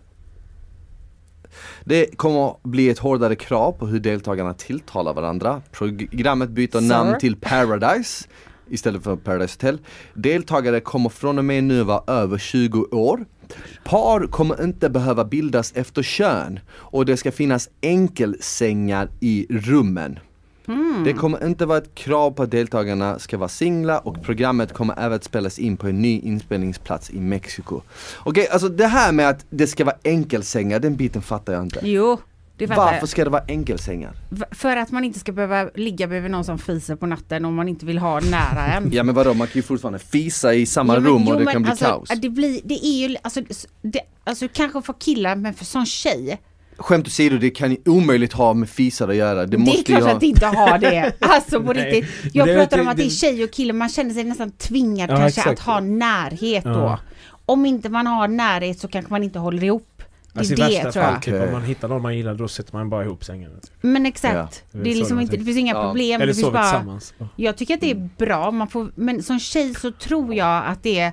[1.85, 5.63] det kommer bli ett hårdare krav på hur deltagarna tilltalar varandra.
[5.73, 6.81] Programmet byter Sir?
[6.81, 8.29] namn till Paradise
[8.71, 9.79] istället för Paradise Hotel.
[10.15, 13.25] Deltagare kommer från och med nu vara över 20 år.
[13.85, 20.19] Par kommer inte behöva bildas efter kön och det ska finnas enkelsängar i rummen.
[21.05, 24.95] Det kommer inte vara ett krav på att deltagarna ska vara singla och programmet kommer
[24.99, 27.81] även att spelas in på en ny inspelningsplats i Mexiko.
[28.19, 31.81] Okej, alltså det här med att det ska vara enkelsängar, den biten fattar jag inte.
[31.83, 32.19] Jo,
[32.57, 34.13] det fattar Varför ska det vara enkelsängar?
[34.51, 37.69] För att man inte ska behöva ligga bredvid någon som fiser på natten om man
[37.69, 38.91] inte vill ha nära en.
[38.93, 41.39] Ja men vadå, man kan ju fortfarande fisa i samma Ja, men- rum och jo,
[41.39, 42.09] det men kan bli alltså, kaos.
[42.09, 43.41] Det, blir, det är ju, alltså,
[43.83, 46.41] det, alltså kanske för killar men för som tjej.
[46.79, 49.35] Skämt åsido, det kan ju omöjligt ha med fisar att göra.
[49.41, 50.11] Det, Det, måste är klart ha...
[50.11, 51.13] att det inte har det.
[51.21, 51.91] Alltså på Nej.
[52.01, 52.35] riktigt.
[52.35, 54.51] Jag Det- pratar om det- att det är tjej och kille, man känner sig nästan
[54.51, 55.61] tvingad Ja, kanske exakt.
[55.61, 56.71] att ha närhet då.
[56.71, 56.99] Ja.
[57.47, 60.03] Om inte man har närhet så kanske man inte håller ihop.
[60.33, 61.13] Det är Alltså i det värsta tror jag.
[61.13, 63.55] fall, typ, om man hittar någon man gillar då sätter man bara ihop sängarna.
[63.61, 63.71] Typ.
[63.81, 64.63] Men exakt.
[64.73, 65.83] Ja, det, är liksom inte, det finns inga Ja.
[65.85, 66.15] problem.
[66.21, 67.15] Eller det finns sover bara, tillsammans.
[67.19, 67.29] Ja.
[67.37, 70.83] jag tycker att det är bra, man får, men som tjej så tror jag att
[70.83, 71.13] det är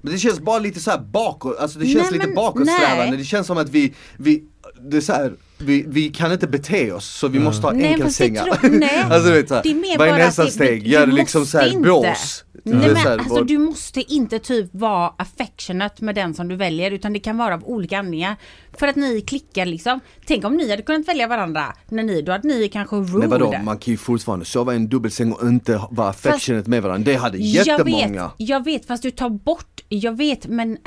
[0.00, 3.06] Men det känns bara lite så här bakåt, alltså det Nej, känns lite men- bakåtsträvande.
[3.10, 3.16] nej.
[3.18, 4.44] Det känns som att vi, vi,
[4.84, 7.44] det är så här, vi, vi kan inte bete oss så vi Ja.
[7.44, 8.44] måste ha Nej, fast enkelsängar.
[8.44, 9.02] tror- nej.
[9.10, 10.84] alltså du vet så här, Det är mer vad är bara nästa att det- steg?
[10.84, 11.88] du- Gör det liksom så här måste inte.
[11.90, 12.44] bås?
[12.64, 16.34] Nej Det är men här, alltså vår- du måste inte typ vara affectionate med den
[16.34, 18.36] som du väljer utan det kan vara av olika anledningar.
[18.78, 20.00] För att ni klickar liksom.
[20.26, 23.18] Tänk om ni hade kunnat välja varandra när ni, då hade ni kanske rude.
[23.18, 26.82] Men vadå, man kan ju fortfarande sova i en dubbelsäng och inte vara affectionate med
[26.82, 27.12] varandra.
[27.12, 28.22] Det hade jag jättemånga.
[28.24, 30.78] vet, jag vet fast du tar bort, jag vet men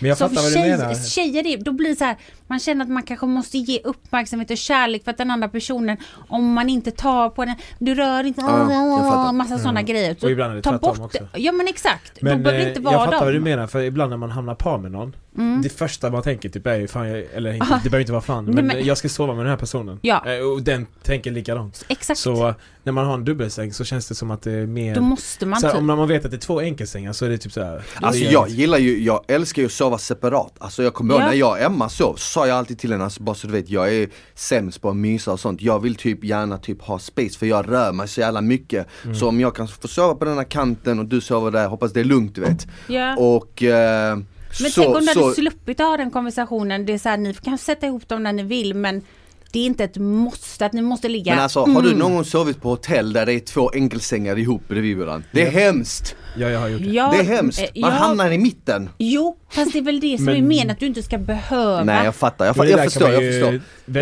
[0.00, 0.94] Men jag så fattar vad du tjej, menar.
[0.94, 2.16] tjejer, då blir det så här,
[2.46, 5.96] man känner att man kanske måste ge uppmärksamhet och kärlek för att den andra personen,
[6.28, 10.16] om man inte tar på den, du rör inte, Ja, jag massa sådana grejer.
[10.20, 11.28] Så Och ibland är det ta bort också.
[11.34, 13.24] Ja men exakt, Men då behöver det eh, inte jag vara fattar dem.
[13.24, 15.62] vad du menar för ibland när man hamnar par med någon Mm.
[15.62, 17.80] Det första man tänker typ är ju fan jag, eller inte, Ah.
[17.84, 19.98] det behöver inte vara fan Nej, men, men- jag ska sova med den här personen
[20.02, 20.24] Ja.
[20.26, 24.08] Eh, Och den tänker likadant Exakt, Så eh, när man har en dubbelsäng så känns
[24.08, 26.24] det som att det är mer då måste man så här, typ Om man vet
[26.24, 29.24] att det är två enkelsängar så är det typ såhär Alltså jag gillar ju, jag
[29.28, 30.52] älskar ju att sova separat.
[30.58, 31.26] Alltså jag kommer ihåg Ja.
[31.26, 33.52] när jag och Emma sov, så sa jag alltid till henne, alltså bara så du
[33.52, 35.62] vet, jag är sämst på att mysa och sånt.
[35.62, 38.86] Jag vill typ gärna typ ha space för jag rör mig så jävla mycket.
[39.04, 39.16] Mm.
[39.16, 41.92] Så om jag kan få sova på den här kanten och du sover där, hoppas
[41.92, 42.66] det är lugnt du vet.
[42.86, 43.16] Ja.
[43.16, 44.18] Och eh,
[44.60, 46.86] Men så, tänk om du så, hade sluppit ha den konversationen.
[46.86, 49.02] Det är så här, ni kan sätta ihop dem när ni vill men
[49.54, 51.32] det är inte ett måste att ni måste ligga.
[51.34, 51.98] Men alltså har du Mm.
[51.98, 55.26] någon gång sovit på hotell där det är två enkelsängar ihop bredvid varandra?
[55.32, 55.50] Det är Ja.
[55.50, 56.16] hemskt!
[56.36, 57.60] Ja jag har gjort det Ja, det är hemskt!
[57.60, 58.88] eh, Man ja, hamnar i mitten!
[58.98, 61.84] Jo, fast det är väl det som Men- är meningen att du inte ska behöva.
[61.84, 63.52] Nej jag fattar, jag, Men fa- det jag förstår, jag förstår.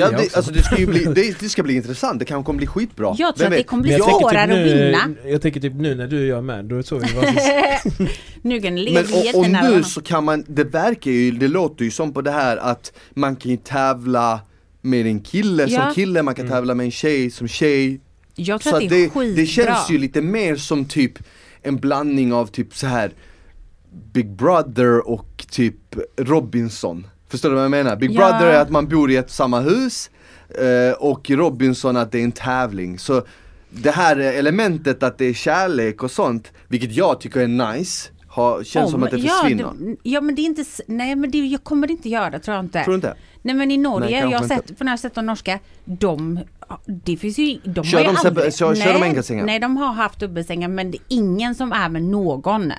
[0.01, 2.57] Ja, det, alltså det ska ju bli, det, det ska bli intressant, det kanske kommer
[2.59, 3.15] bli skitbra.
[3.19, 5.31] Jag tror Vem att det kommer bli svårare typ att nu, vinna.
[5.33, 8.09] Jag tänker typ nu när du och jag är med, då sover vi varsin
[8.43, 11.85] nu kan det Men och, och nu så kan man, det verkar ju, det låter
[11.85, 14.41] ju som på det här att man kan ju tävla
[14.83, 15.81] med en kille Ja.
[15.87, 18.01] som kille, man kan tävla med en tjej som tjej.
[18.35, 19.37] Jag tror Så att det är det, skitbra.
[19.43, 21.13] det känns ju lite mer som typ
[21.63, 23.13] en blandning av typ så här
[24.13, 25.77] Big Brother och typ
[26.17, 27.07] Robinson.
[27.29, 27.97] Förstår du vad jag menar?
[27.97, 28.17] Big Ja.
[28.19, 30.11] Brother är att man bor i ett samma hus
[30.49, 32.99] eh, och Robinson att det är en tävling.
[32.99, 33.23] Så
[33.71, 38.65] det här elementet att det är kärlek och sånt, vilket jag tycker är nice, Har,
[38.65, 39.65] känns som Om- att det ja, försvinner.
[39.79, 42.55] det- Ja men det är inte, nej men det jag kommer det inte göra tror
[42.57, 42.83] jag inte.
[42.85, 43.15] Tror du inte?
[43.43, 46.41] Nej men i Norge, Nej, jag har sett, för när jag sett de norska, de,
[46.87, 49.45] det finns ju, de Kör har ju de aldrig, sep- kör- kör de nej, enkelsängar?
[49.45, 52.73] Nej de har haft dubbelsängar men det är ingen som är med någon.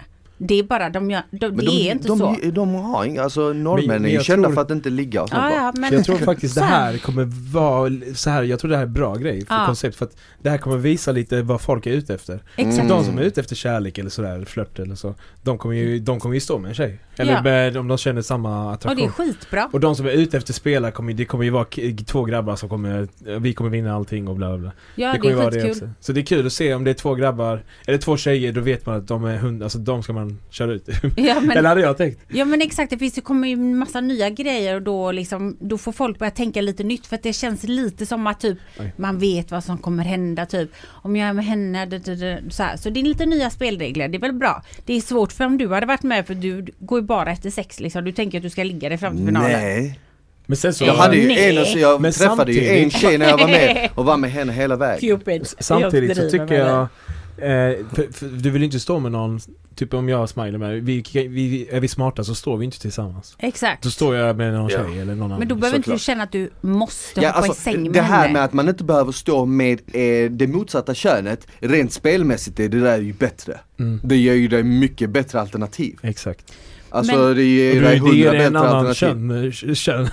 [0.48, 2.36] Det är bara, de, gör, de, Men det de, är inte de, så.
[2.42, 5.30] De, de har inga, alltså norrmännen är ju kända tror- för att inte ligga och
[5.30, 7.24] sånt Ja, ja, men, jag tror faktiskt det så här kommer
[7.54, 9.66] vara så här, jag tror det här är bra grej för Ja.
[9.66, 12.44] koncept för att det här kommer visa lite vad folk är ute efter.
[12.56, 12.76] Exakt.
[12.76, 12.88] Mm.
[12.88, 16.20] De som är ute efter kärlek eller sådär, flört eller så, de kommer ju, de
[16.20, 17.00] kommer ju stå med en tjej.
[17.18, 17.42] Eller Ja.
[17.44, 19.08] med, om de känner samma Och det attraktion.
[19.08, 19.70] är skitbra.
[19.74, 21.66] Och de som är ute efter spelare kommer, det kommer ju vara
[22.06, 23.08] två grabbar som kommer,
[23.40, 24.72] vi kommer vinna allting och bla bla bla.
[24.96, 25.72] Ja det det, kommer är vara det skitkul.
[25.72, 25.90] också.
[26.00, 28.62] Så det är kul att se om det är två grabbar, eller två tjejer, då
[28.62, 30.90] vet man att de är hund, alltså de ska man köra ut.
[31.16, 32.22] Ja men, eller hade jag tänkt.
[32.28, 35.58] ja men exakt, det finns, det kommer ju en massa nya grejer och då liksom,
[35.60, 38.58] då får folk börja tänka lite nytt för att det känns lite som att typ
[38.80, 38.94] Oj.
[38.98, 42.42] man vet vad som kommer hända typ om jag är med henne, det, det, det,
[42.50, 42.78] så, här.
[42.78, 44.64] så det är lite nya spelregler, det är väl bra.
[44.86, 47.50] Det är svårt för om du hade varit med för du går ju bara efter
[47.50, 49.52] sex liksom, du tänker att du ska ligga dig fram till finalen.
[49.52, 50.00] Nej.
[50.46, 50.86] Men sen så...
[50.86, 51.52] Jag hade ju Nej.
[51.52, 54.32] en, alltså, jag Men träffade ju en tjej när jag var med och var med
[54.32, 55.00] henne hela vägen.
[55.00, 55.48] Cupid.
[55.60, 56.88] Samtidigt så tycker jag
[57.36, 59.40] för, för, Du vill ju inte stå med någon
[59.76, 62.80] Typ om jag och Smiley med vi, vi, Är vi smarta så står vi inte
[62.80, 63.36] tillsammans.
[63.40, 63.84] Exakt.
[63.84, 64.78] Då står jag med någon Ja.
[64.86, 67.38] tjej eller någon annan Men då behöver inte du känna att du måste Ja, hoppa
[67.40, 68.34] alltså, i säng med det här henne.
[68.34, 72.80] med att man inte behöver stå med eh, det motsatta könet, rent spelmässigt är det
[72.80, 73.60] där ju bättre.
[73.80, 75.98] mm, Det ger ju dig mycket bättre alternativ.
[76.02, 76.54] Exakt
[76.96, 79.52] Alltså Men- det ger Och dig hundra ger en bättre annan alternativ.
[79.52, 80.10] kön, kön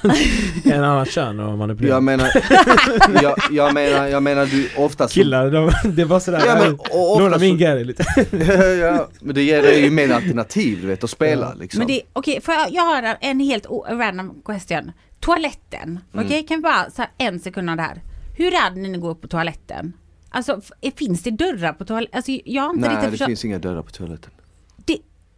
[0.73, 2.31] En annan kön att manipulera Jag menar,
[3.23, 7.21] jag, jag menar, jag menar du oftast Killar, de, det var sådär Ja, men, och
[7.21, 8.05] Låna min Gary lite
[8.81, 11.61] ja, men det ger dig ju mer alternativ du vet att spela Ja.
[11.61, 11.79] liksom.
[11.79, 14.93] Men det, okej, får jag, jag har en helt random question.
[15.21, 16.27] Toaletten, Mm.
[16.27, 18.03] okej, kan vi bara så här, en sekund här.
[18.37, 19.93] Hur är det när ni går upp på toaletten?
[20.31, 20.61] Alltså,
[20.97, 22.17] finns det dörrar på toaletten?
[22.17, 24.31] Alltså, jag har inte Nej riktigt det finns inga dörrar på toaletten.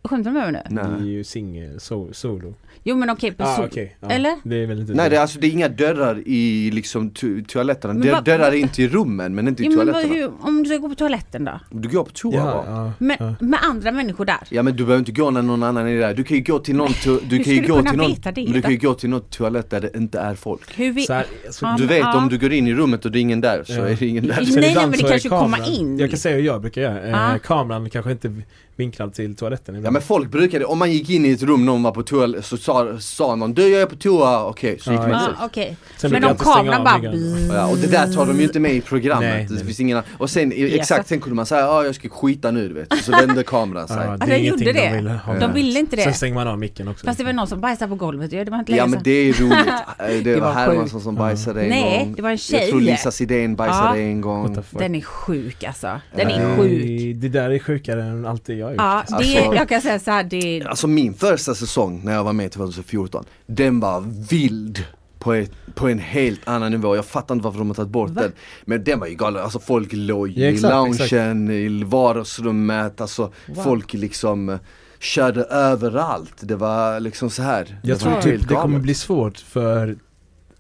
[0.05, 0.75] Skämtar du med mig nu?
[0.77, 1.09] Det är Nej.
[1.11, 4.09] ju singel, so, solo Jo men okej, på ah, okej, ja.
[4.11, 4.37] Eller?
[4.45, 7.45] Det är väl inte Nej det är alltså det är inga dörrar i liksom to-
[7.47, 7.95] toaletterna.
[7.95, 10.15] Men Dör, dörrar är inte i rummen men inte i Jo, men toaletterna.
[10.15, 11.61] hur, om du ska gå på toaletten då?
[11.71, 13.35] Du går på toa ja, ja, Men, ja.
[13.41, 14.37] med andra människor där?
[14.49, 16.15] Ja men du behöver inte gå när någon annan är där.
[16.15, 18.53] Du kan ju gå till någon, to- du kan ju gå till någon, det men
[18.53, 20.79] du kan ju gå till någon toalett där det inte är folk.
[20.79, 21.03] Hur vi...
[21.03, 21.27] Så här,
[21.63, 22.17] Ja, Du men- vet ja.
[22.19, 23.89] om du går in i rummet och det är ingen där så Ja.
[23.89, 24.37] är det ingen där.
[24.41, 25.99] Nej, nej, men det så kanske kommer in.
[25.99, 28.33] Jag kan säga hur jag brukar göra, eh, kameran kanske inte
[28.77, 29.93] vinklad till toaletten Ja ibland.
[29.93, 32.57] men folk brukade, om man gick in i ett rum, någon var på toa så
[32.57, 35.37] sa, sa någon du jag är på toa, okej så gick Ja, man dit.
[35.41, 35.77] Ja, okej.
[35.97, 37.57] Sen Men om alltid kameran bara...
[37.57, 39.31] Ja, och det där tar de ju inte med i programmet.
[39.35, 39.65] Nej, det nej.
[39.65, 42.75] finns ingen, och sen exakt, sen kunde man säga ja jag ska skita nu du
[42.75, 43.97] vet, så vände kameran sig.
[43.97, 44.91] Ja, Ja, det de är gjorde ingenting det.
[44.91, 46.03] de vill ha De ville inte det.
[46.03, 47.07] Sen stänger man av micken också.
[47.07, 48.45] Fast det var någon som bajsade på golvet ju.
[48.45, 49.57] Det var inte länge men det är roligt.
[49.99, 52.15] Eh, Det, var Hermansson som bajsade en Nej, gång.
[52.15, 52.61] det var en tjej.
[52.61, 54.05] Jag tror Lisa Sidén bajsade Ja.
[54.07, 54.57] en gång.
[54.71, 56.01] Den är sjuk alltså.
[56.17, 56.57] Den är Nej.
[56.59, 57.17] sjuk.
[57.23, 58.81] Det där är sjukare än allt det jag har gjort.
[58.81, 62.25] Ja, det, Alltså- jag kan säga så här, det, Alltså min första säsong när jag
[62.25, 64.01] var med 2014, den var
[64.31, 64.85] vild
[65.19, 66.97] på, ett, på en helt annan nivå.
[66.97, 68.33] Jag fattar inte varför de har tagit bort den.
[68.65, 70.73] Men den var ju galen, alltså folk låg Ja, i exakt,
[71.13, 73.63] loungen, i vardagsrummet, alltså Wow.
[73.65, 74.59] folk liksom eh,
[75.01, 76.35] körde överallt.
[76.41, 77.81] Det var liksom så här.
[77.83, 79.97] Jag tror typ det kommer bli svårt för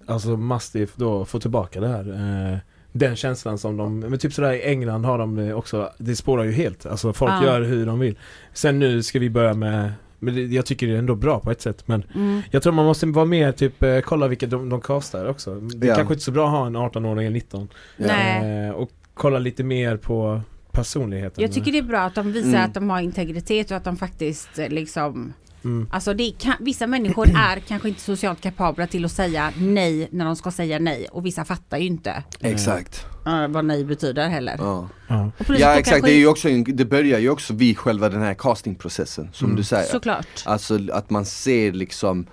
[0.06, 2.08] Alltså Mastiff då få tillbaka det här
[2.52, 2.58] eh,
[2.92, 6.44] Den känslan som de, men typ sådär i England har de det också Det spårar
[6.44, 7.44] ju helt, alltså folk Ja.
[7.44, 8.18] gör hur de vill
[8.52, 11.50] Sen nu ska vi börja med Men det, jag tycker det är ändå bra på
[11.50, 12.42] ett sätt men mm.
[12.50, 15.86] Jag tror man måste vara mer typ, eh, kolla vilka de, de castar också Det
[15.86, 15.96] är Ja.
[15.96, 18.06] kanske inte så bra att ha en 18-åring eller 19 Ja.
[18.06, 18.66] Nej.
[18.68, 20.40] eh, Och kolla lite mer på
[20.72, 22.64] personligheten Jag tycker det är bra att de visar Mm.
[22.64, 25.32] att de har integritet och att de faktiskt eh, liksom
[25.64, 25.88] mm.
[25.90, 30.24] Alltså det kan, vissa människor är kanske inte socialt kapabla till att säga nej när
[30.24, 33.06] de ska säga nej och vissa fattar ju inte Exakt.
[33.26, 34.54] eh, vad nej betyder heller.
[34.58, 35.30] Ja, ja.
[35.38, 38.34] Exakt, kanske- det, är ju också en, det börjar ju också vid själva den här
[38.34, 39.56] castingprocessen som Mm.
[39.56, 39.84] du säger.
[39.90, 40.26] Såklart.
[40.44, 42.26] Alltså att man ser liksom eh,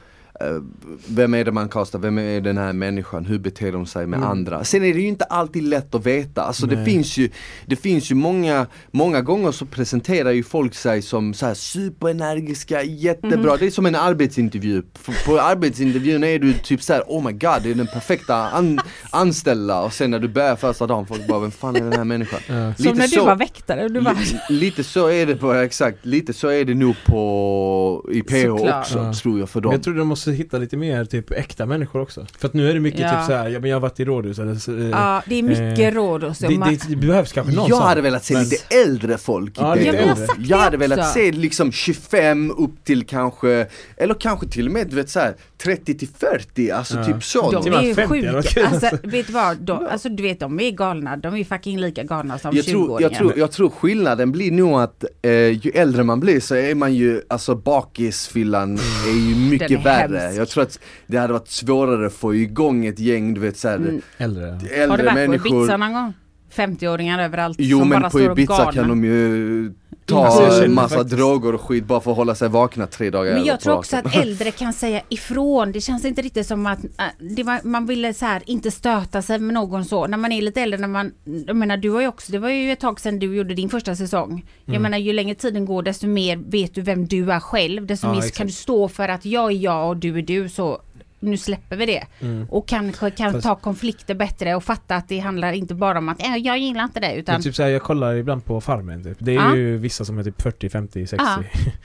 [1.07, 4.17] vem är det man kastar, vem är den här människan, hur beter de sig med
[4.17, 4.29] Mm.
[4.29, 4.63] andra?
[4.63, 7.29] Sen är det ju inte alltid lätt att veta, alltså det finns ju
[7.65, 12.83] Det finns ju många, många gånger så presenterar ju folk sig som så här superenergiska,
[12.83, 14.81] jättebra, det är som en arbetsintervju
[15.25, 18.79] På arbetsintervjun är du typ så här: oh my god, det är den perfekta an-
[19.11, 22.03] anställda och sen när du börjar första dagen, folk bara vem fan är den här
[22.03, 22.39] människan?
[22.47, 22.73] Ja.
[22.73, 24.13] Som när du så- var väktare du var...
[24.49, 28.41] Li- lite så är det på, exakt, lite så är det nog på i PH
[28.47, 28.85] Såklart.
[28.85, 29.13] också Ja.
[29.13, 32.01] tror jag för dem Jag tror de måste måste hitta lite mer typ äkta människor
[32.01, 32.25] också.
[32.39, 33.09] För att nu är det mycket Ja.
[33.09, 35.35] typ så här, ja men jag har varit i rådhus eller så, eh, Ja, det
[35.39, 36.47] är mycket eh, råd och så.
[36.47, 37.87] det, Man- det, det behövs kanske någon Jag sån.
[37.87, 40.27] hade velat se Men- lite äldre folk i Ja, lite jag äldre.
[40.37, 41.11] Jag det hade velat också.
[41.13, 43.67] se liksom 25 upp till kanske,
[43.97, 47.03] eller kanske till och med du vet såhär 30 till 40, alltså Ja.
[47.03, 47.51] typ sånt.
[47.53, 48.67] De Till är ju 50 eller vad sjuka.
[48.67, 49.57] Alltså, vet du vad?
[49.57, 51.17] De, alltså, du vet, de är galna.
[51.17, 53.01] De är fucking lika galna som Jag tror, 20-åringar.
[53.11, 56.75] jag, tror, jag tror skillnaden blir nog att eh, ju äldre man blir så är
[56.75, 58.77] man ju, alltså bakisfyllan
[59.07, 60.18] är ju mycket är värre.
[60.21, 60.39] Hemsk.
[60.39, 63.75] Jag tror att det hade varit svårare att få igång ett gäng, du vet såhär,
[63.77, 64.01] Mm.
[64.17, 64.45] Äldre.
[64.45, 65.61] Har du äldre varit på människor.
[65.63, 66.13] Ibiza någon gång?
[66.55, 68.71] 50-åringar överallt Jo som men bara på står och Ibiza galna.
[68.71, 69.73] kan de ju
[70.09, 73.33] ta känner massa faktiskt- droger och skit bara för att hålla sig vakna tre dagar
[73.33, 75.71] Men jag tror också att äldre kan säga ifrån.
[75.71, 79.21] Det känns inte riktigt som att äh, det var, man ville så här, inte stöta
[79.21, 80.07] sig med någon så.
[80.07, 81.11] När man är lite äldre, när man,
[81.47, 83.69] jag menar du har ju också, det var ju ett tag sedan du gjorde din
[83.69, 84.45] första säsong.
[84.65, 84.81] Jag Mm.
[84.83, 87.85] menar ju längre tiden går desto mer vet du vem du är själv.
[87.85, 88.37] Desto Ja, mer exakt.
[88.37, 90.81] kan du stå för att jag är jag och du är du så
[91.19, 92.03] nu släpper vi det.
[92.19, 92.47] Mm.
[92.49, 96.09] Och kanske kan Fast- ta konflikter bättre och fatta att det handlar inte bara om
[96.09, 99.03] att äh, jag gillar inte det utan Men typ såhär, jag kollar ibland på Farmen
[99.03, 99.17] typ.
[99.19, 99.55] Det är Ja.
[99.55, 101.25] ju vissa som är typ 40, 50, 60.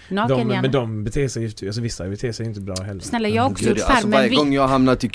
[0.09, 3.01] Ja, de, men de beter sig ju, alltså vissa beter sig inte bra heller.
[3.01, 5.11] Snälla jag har också gjort alltså Farmen varje vi- gång jag hamnat i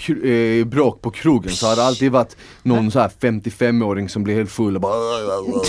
[0.59, 4.35] eh, bråk på krogen så har det alltid varit någon så här 55-åring som blir
[4.35, 4.93] helt full och bara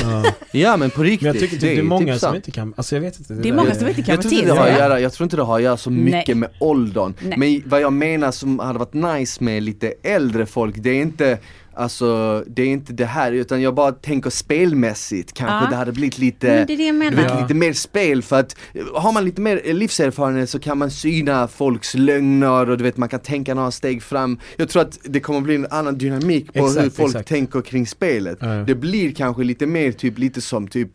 [0.02, 0.24] Ja.
[0.52, 2.36] Ja men på riktigt, Men jag tycker typ, det är många som sant.
[2.36, 3.34] inte kan, alltså jag vet inte.
[3.34, 5.24] Det är många som inte kan jag tror, inte det har att göra, jag tror
[5.24, 6.34] inte det har att göra så mycket Nej.
[6.34, 7.14] med åldern.
[7.20, 7.38] Nej.
[7.38, 11.38] Men vad jag menar som hade varit nice med lite äldre folk, det är inte
[11.74, 15.70] Alltså det är inte det här utan jag bara tänker spelmässigt kanske Ja.
[15.70, 17.40] det hade blivit lite Men det det vet, Ja.
[17.42, 18.56] lite mer spel för att
[18.94, 23.08] har man lite mer livserfarenhet så kan man syna folks lögner och du vet man
[23.08, 24.38] kan tänka några steg fram.
[24.56, 27.28] Jag tror att det kommer bli en annan dynamik på Exakt, hur folk exakt.
[27.28, 28.38] tänker kring spelet.
[28.40, 28.46] Ja.
[28.48, 30.90] Det blir kanske lite mer typ lite som typ,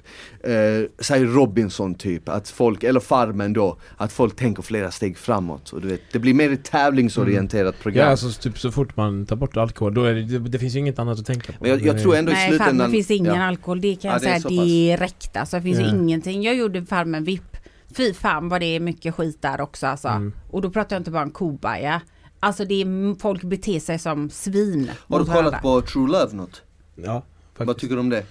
[0.45, 5.69] eh, säg Robinson typ, att folk, eller Farmen då, att folk tänker flera steg framåt.
[5.73, 8.05] Och du vet, det blir mer ett tävlingsorienterat program.
[8.05, 10.75] Ja alltså typ så fort man tar bort alkohol, då är det, det, det finns
[10.75, 11.57] ju inget annat att tänka på.
[11.61, 13.43] Men jag, jag Det- tror ändå i Nej, slutändan Farmen finns ingen ja.
[13.47, 13.81] alkohol.
[13.81, 15.37] Det kan Ja, jag det är säga direkt.
[15.37, 15.89] Alltså, det finns Ja.
[15.95, 16.43] ingenting.
[16.43, 17.57] Jag gjorde Farmen VIP.
[17.97, 20.07] Fy fan vad det är mycket skit där också alltså.
[20.07, 20.33] Mm.
[20.51, 22.01] Och då pratar jag inte bara om kobaja.
[22.39, 24.91] Alltså det är, folk beter sig som svin.
[25.07, 26.61] Har du kollat på True Love något?
[26.95, 27.23] Ja, Vad
[27.67, 27.79] faktiskt.
[27.79, 28.23] tycker du om det?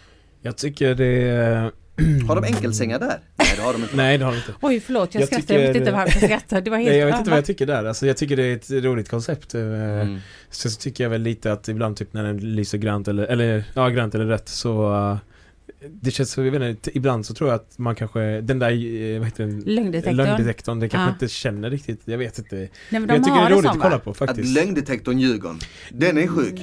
[0.42, 1.72] Jag tycker det är...
[2.28, 3.18] Har de enkelsängar där?
[3.36, 3.96] Nej det har de inte.
[3.96, 4.52] Nej det har de inte.
[4.60, 5.54] Oj förlåt, jag, Jag skrattar.
[5.54, 6.60] Jag vet tycker- inte varför jag skrattar.
[6.60, 6.88] Det var helt...
[6.90, 7.84] Nej, jag vet inte vad jag tycker där.
[7.84, 9.54] Alltså jag tycker det är ett roligt koncept.
[9.54, 10.18] eh, Mm.
[10.50, 13.64] Sen så tycker jag väl lite att ibland typ när den lyser grant eller, eller
[13.74, 15.16] ja grant eller rött så uh,
[15.90, 18.70] Det känns så, jag vet inte, ibland så tror jag att man kanske, den där,
[18.70, 19.60] eh, vad heter den?
[19.60, 20.16] Lögndetektorn.
[20.16, 21.12] Lögndetektorn, den kanske Ja.
[21.12, 22.56] inte känner riktigt, jag vet inte.
[22.56, 24.54] Nej, men de jag tycker har det är roligt att kolla på Att faktiskt.
[24.54, 25.54] lögndetektorn ljuger.
[25.90, 26.60] Den är sjuk.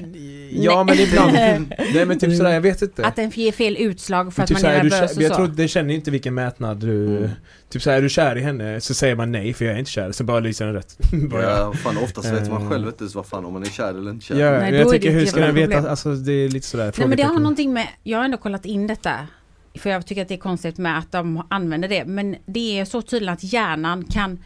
[0.51, 1.33] Ja men ibland,
[1.93, 3.05] nej men typ sådär, jag vet inte.
[3.05, 5.31] Att den ger fel utslag för Men att typ man såhär, är nervös och jag
[5.31, 5.35] så.
[5.35, 7.29] tror den känner ju inte vilken mätnad du Mm.
[7.71, 9.91] Typ såhär, är du kär i henne så säger man nej för jag är inte
[9.91, 11.29] kär, så bara lyser den.
[11.29, 12.69] Bara, Ja, fan oftast vet man Eh.
[12.69, 14.35] själv inte ens vad fan om man är kär eller inte kär.
[14.39, 16.93] Ja, Nej, jag tycker det hur ska den jävla veta, alltså det är lite sådär
[16.97, 19.27] Nej men det har någonting med, jag har ändå kollat in detta.
[19.75, 22.05] För jag tycker att det är konstigt med att de använder det.
[22.05, 24.39] Men det är så tydligt att hjärnan kan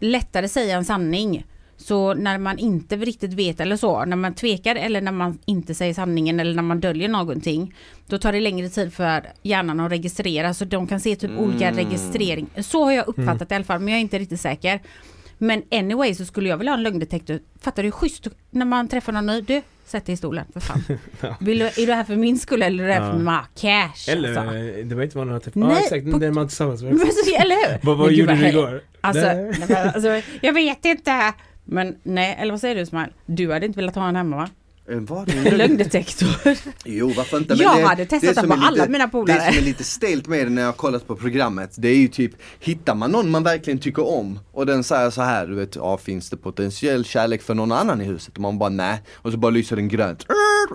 [0.00, 1.46] lättare säga en sanning.
[1.76, 5.74] Så när man inte riktigt vet eller så, när man tvekar eller när man inte
[5.74, 7.74] säger sanningen eller när man döljer någonting.
[8.06, 11.68] Då tar det längre tid för hjärnan att registrera så de kan se typ olika
[11.68, 11.84] Mm.
[11.84, 12.46] registrering.
[12.62, 14.80] Så har jag uppfattat det i alla fall men jag är inte riktigt säker.
[15.38, 17.40] Men anyway så skulle jag vilja ha en lögndetektor.
[17.60, 19.40] Fattar du hur schysst när man träffar någon ny?
[19.40, 20.82] Du, sätt dig i stolen för fan.
[21.40, 23.44] Vill du, är du här för min skull eller är du här för Ja.
[23.60, 24.12] cash?
[24.12, 24.82] Eller, alltså.
[24.84, 26.92] det var inte vad någon typ, Nej, ja exakt, på- den man tillsammans med.
[26.92, 27.78] Eller hur?
[27.86, 28.80] Vad, vad Men gjorde du igår?
[29.00, 29.36] Alltså, Nej.
[29.58, 31.32] nej, men alltså, jag vet inte.
[31.68, 33.10] Men nej, eller vad säger du Smile?
[33.26, 34.48] Du hade inte velat ha en hemma va?
[34.88, 35.08] En?
[35.46, 36.28] En lögndetektor.
[36.84, 37.54] Jo varför inte?
[37.54, 39.38] Jag det, hade testat det på är alla mina polare.
[39.38, 42.08] Det som är lite stelt med det när jag kollat på programmet, det är ju
[42.08, 45.76] typ Hittar man någon man verkligen tycker om och den säger så här, du vet,
[45.76, 48.34] ja finns det potentiell kärlek för någon annan i huset?
[48.34, 50.26] Och man bara nej, och så bara lyser den grönt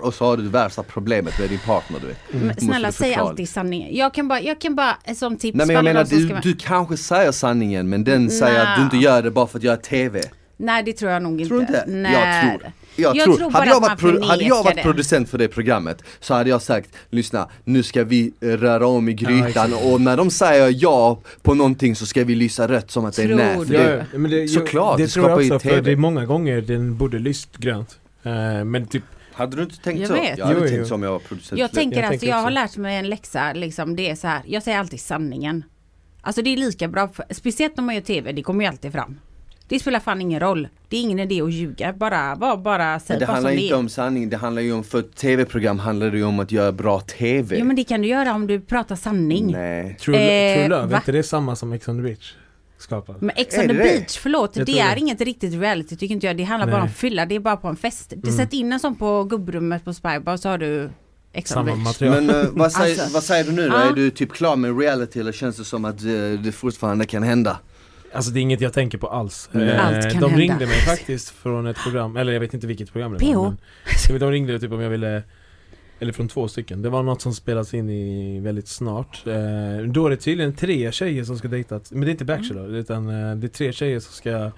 [0.03, 2.17] och så har du det värsta problemet med din partner du vet.
[2.31, 3.95] Men Måste snälla säg alltid sanningen.
[3.95, 6.39] Jag kan bara, jag kan bara eh, som tips Nej men jag menar du, vara-
[6.41, 9.63] du kanske säger sanningen men den säger att du inte gör det bara för att
[9.63, 10.21] göra TV.
[10.61, 11.47] Nej det tror jag nog inte.
[11.47, 11.83] Tror du inte?
[11.87, 12.13] Nej.
[12.13, 12.71] Jag tror.
[12.95, 15.47] Jag, Jag tror, tror bara hade, jag att varit hade jag varit producent för det
[15.47, 20.17] programmet så hade jag sagt Lyssna, nu ska vi röra om i grytan och när
[20.17, 23.37] de säger ja på någonting så ska vi lysa rött som att det är Tror
[23.37, 23.57] nej.
[23.59, 23.65] du?
[23.65, 25.81] För Ja, det, ja, men det, Såklart, det det tror jag skapar ju också, för
[25.81, 27.99] det är många gånger den borde lyst grönt.
[28.23, 29.03] Eh, men typ,
[29.33, 30.13] hade du inte tänkt Jag så?
[30.13, 30.37] vet.
[30.37, 30.85] Jag hade Jo, tänkt jo.
[30.85, 31.59] så om jag var producent.
[31.59, 34.27] Jag tänker Jag alltså, tänker jag har lärt mig en läxa, liksom, det är så
[34.27, 35.63] här, jag säger alltid sanningen.
[36.21, 38.91] Alltså det är lika bra, för, speciellt när man gör TV, det kommer ju alltid
[38.91, 39.19] fram.
[39.71, 40.67] Det spelar fan ingen roll.
[40.89, 43.61] Det är ingen idé att ljuga, bara, bara, bara säg det bara handlar som det
[43.63, 43.77] inte är.
[43.79, 46.71] om sanning, det handlar ju om, för ett TV-program handlar det ju om att göra
[46.71, 47.57] bra TV.
[47.59, 49.51] Jo men det kan du göra om du pratar sanning.
[49.51, 49.97] Nej.
[49.99, 50.93] True, Eh, true Love, va?
[50.93, 52.33] är inte det samma som Ex on the Beach?
[52.77, 53.15] skapad.
[53.21, 53.83] Men Ex Är on the det det?
[53.83, 54.99] beach, förlåt, det tror är det.
[54.99, 56.37] inget riktigt reality tycker inte jag.
[56.37, 56.87] Det handlar bara Nej.
[56.87, 58.09] om fylla, det är bara på en fest.
[58.09, 58.37] Det Mm.
[58.37, 60.89] Sätt in en sån på gubbrummet på Spybar så har du
[61.33, 61.83] Ex on the Samma beach.
[61.87, 62.21] material.
[62.23, 63.13] Men eh, vad, säger, Alltså.
[63.13, 63.75] vad säger du nu då?
[63.75, 63.89] Ja.
[63.89, 66.09] Är du typ klar med reality eller känns det som att eh,
[66.43, 67.57] det fortfarande kan hända?
[68.13, 69.49] Alltså det är inget jag tänker på alls.
[69.53, 69.67] Mm.
[69.69, 70.37] Eh, Allt kan de hända.
[70.37, 73.55] ringde mig faktiskt från ett program, eller jag vet inte vilket program det var.
[74.09, 75.23] Men, de ringde typ om jag ville
[75.99, 76.81] eller från två stycken.
[76.81, 79.23] Det var något som spelas in i väldigt snart.
[79.27, 82.75] Eh, då är det tydligen tre tjejer som ska dejta, men det är inte Bachelor
[82.75, 84.51] utan eh, det är tre tjejer som ska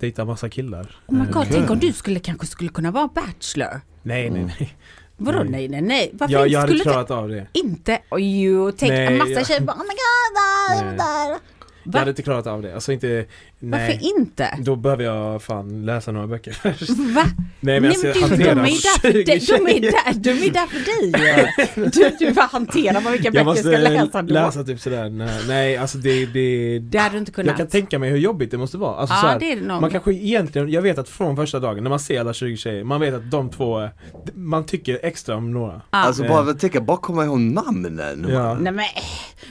[0.00, 0.96] dejta massa killar.
[1.06, 3.80] Oh my god, tänk om du skulle kanske skulle kunna vara bachelor.
[4.02, 4.76] Nej nej nej.
[5.16, 5.68] Vadå Nej.
[5.68, 6.10] nej nej?
[6.12, 7.46] Varför Jag, inte jag hade klarat av det.
[7.52, 7.98] inte?
[8.18, 11.38] Jo, tänk Nej, en massa jag- tjejer bara oh my god, där, där.
[11.84, 12.74] Jag hade inte klarat av det.
[12.74, 13.24] Alltså inte,
[13.64, 13.80] nej.
[13.90, 14.58] Varför inte?
[14.60, 16.90] Då behöver jag fan läsa några böcker först.
[16.90, 17.24] Va?
[17.60, 19.76] Nej men Nej, alltså men jag du, de, hanterar är där för 20 dig, de,
[19.76, 23.44] är där, de är där för dig Du, du bara hanterar vad vilka Jag böcker
[23.44, 24.34] måste ska läsa då.
[24.34, 27.46] läsa typ sådär, nej, nej alltså det, det, Det hade du inte kunnat.
[27.48, 28.96] Jag kan tänka mig hur jobbigt det måste vara.
[28.96, 29.80] Alltså, ja, så här, det är det nog.
[29.80, 32.84] man kanske egentligen, jag vet att från första dagen när man ser alla 20 tjejer,
[32.84, 33.88] man vet att de två,
[34.34, 35.72] man tycker extra om några.
[35.72, 35.80] ja.
[35.90, 36.28] Alltså Eh.
[36.30, 38.26] bara tänka, bara komma ihåg namnen.
[38.30, 38.54] Ja.
[38.54, 38.84] Nej men, eh,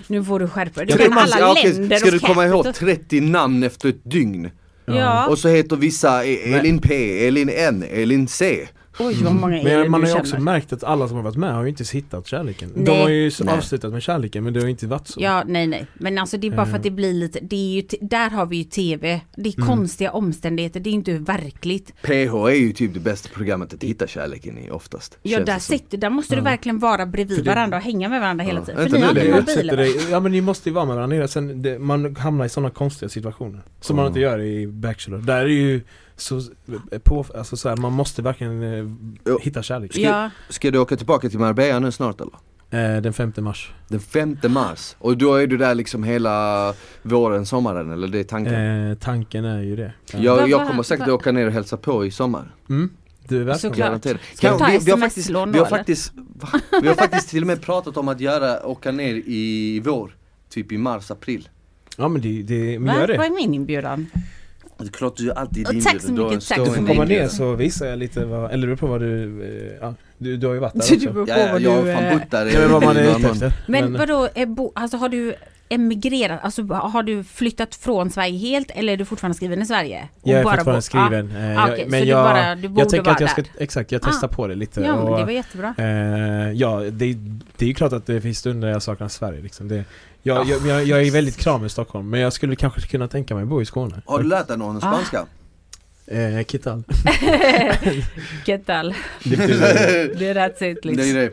[0.08, 0.90] nu får du skärpa dig.
[0.90, 2.88] Jag Du kan alla länder Ska du komma ihåg capital.
[2.96, 4.50] 30 namn efter dygn?
[4.86, 5.28] Ja.
[5.28, 8.68] Och så heter vissa E- Elin P, Elin N, Elin C.
[9.00, 11.24] Oj vad många är Men man du har ju också märkt att alla som har
[11.24, 12.70] varit med har ju inte hittat kärleken.
[12.76, 13.02] De Nej.
[13.02, 13.58] har ju Nej.
[13.58, 15.20] avslutat med kärleken men det har inte varit så.
[15.24, 15.88] Ja, nej nej.
[15.94, 18.46] Men alltså det är bara för att det blir lite, det är ju, där har
[18.46, 19.22] vi ju TV.
[19.36, 19.68] Det är Mm.
[19.70, 21.94] konstiga omständigheter, det är inte verkligt.
[22.02, 25.18] PH är ju typ det bästa programmet att hitta kärleken i oftast.
[25.22, 26.44] Ja där sitter, där måste du Ja.
[26.44, 28.66] verkligen vara bredvid För det- varandra och hänga med varandra hela Ja.
[28.66, 28.84] tiden.
[28.84, 29.78] För Vänta ni nu, har mobiler.
[29.78, 32.70] dig, ja men ni måste ju vara med varandra, sen det, man hamnar i sådana
[32.70, 33.62] konstiga situationer.
[33.82, 34.08] Som man Ja.
[34.08, 35.18] inte gör i Bachelor.
[35.18, 35.82] Där är ju
[36.16, 36.42] så,
[37.04, 39.98] på, alltså så här, man måste verkligen eh, hitta kärlek.
[39.98, 42.34] Ja, Ska du åka tillbaka till Marbella nu snart eller?
[42.96, 43.72] Eh, den 5 mars.
[43.88, 48.24] Den 5 mars, och då är du där liksom hela våren, sommaren eller det är
[48.24, 48.54] tanken?
[48.90, 49.94] Eh, tanken är ju det.
[50.12, 50.20] Ja.
[50.20, 52.56] jag, Vad- jag vad- kommer säkert vad- åka ner och hälsa på i sommar.
[52.70, 52.90] Mm,
[53.28, 54.00] du är välkommen.
[54.34, 56.14] Ska ta vi, vi, har faktiskt, vi, har faktiskt,
[56.82, 60.16] vi har faktiskt till och med pratat om att göra, åka ner i vår.
[60.50, 61.50] Typ i mars, april.
[61.98, 63.16] Ja men det, det men gör Vad det.
[63.26, 64.06] är min inbjudan?
[64.78, 66.30] Det är klart du är alltid Och tack så inbjuden.
[66.30, 68.78] Du mycket, tack Du får komma ner så visar jag lite vad, eller det beror
[68.78, 71.14] på vad du, eh, ja, du, du har ju varit där också.
[71.14, 71.94] beror på Ja, vad jag har du...
[71.94, 73.54] fan eh, bott där i Jag vet vad man är ute efter.
[73.68, 75.34] Men vadå, är bo, alltså har du
[75.70, 80.08] emigrerat, alltså har du flyttat från Sverige helt eller är du fortfarande skriven i Sverige?
[80.22, 81.36] Och Jag är bara fortfarande bo- skriven.
[81.52, 83.52] eh, Ah, jag- okej, men du jag, bara- du jag tänker att jag ska, där.
[83.58, 84.08] exakt, jag Ah.
[84.12, 84.82] testar på det lite.
[84.82, 85.74] Ja, men och, det var jättebra.
[85.78, 87.14] eh, ja, det,
[87.58, 89.68] det är ju klart att det finns stunder jag saknar Sverige liksom.
[89.68, 89.84] Det,
[90.24, 93.36] jag, jag, jag, jag är väldigt kram med Stockholm, men jag skulle kanske kunna tänka
[93.36, 94.02] mig att bo i Skåne.
[94.06, 95.26] Har du lärt dig någon spanska?
[96.08, 96.84] Eh, Kital.
[98.46, 98.96] ¿Qué tal?
[99.24, 100.34] Det betyder, Det är
[100.84, 101.14] Det är liksom.
[101.16, 101.32] det.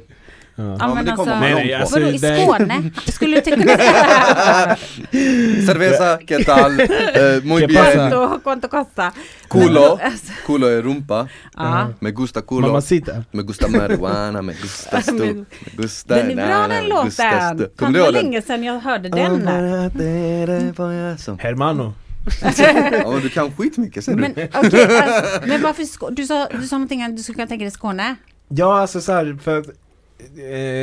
[0.62, 0.76] Ja.
[0.80, 2.90] Ja, men det kommer alltså, man Nej, långt alltså- Vadå i det- Skåne?
[3.12, 4.76] Skulle du inte kunna säga
[5.66, 6.80] Cerveza, ¿qué tal?
[6.80, 6.86] Eh,
[7.44, 7.84] muy ¿Qué bien.
[7.84, 7.92] pasa?
[8.10, 9.12] quanto, quanto costa?
[9.48, 9.98] Culo.
[10.46, 11.28] Culo är rumpa.
[11.56, 11.88] Ja.
[12.00, 12.66] Me gusta culo.
[12.66, 13.24] Mamacita.
[13.32, 15.12] Me gusta marijuana, me gusta stu.
[15.18, 15.46] Men-
[15.76, 17.68] Me gusta Den är bra den låten.
[17.76, 18.24] Kommer du ihåg den?
[18.24, 19.46] länge sedan jag hörde den.
[19.46, 21.38] den?
[21.38, 21.92] Hermano.
[22.42, 24.20] Ja men du kan skitmycket ser du.
[24.20, 27.46] Men okej, alltså, men varför Skå- du sa, du sa någonting att du skulle kunna
[27.46, 28.16] tänka dig Skåne?
[28.48, 29.72] Ja, alltså så här, för att eh,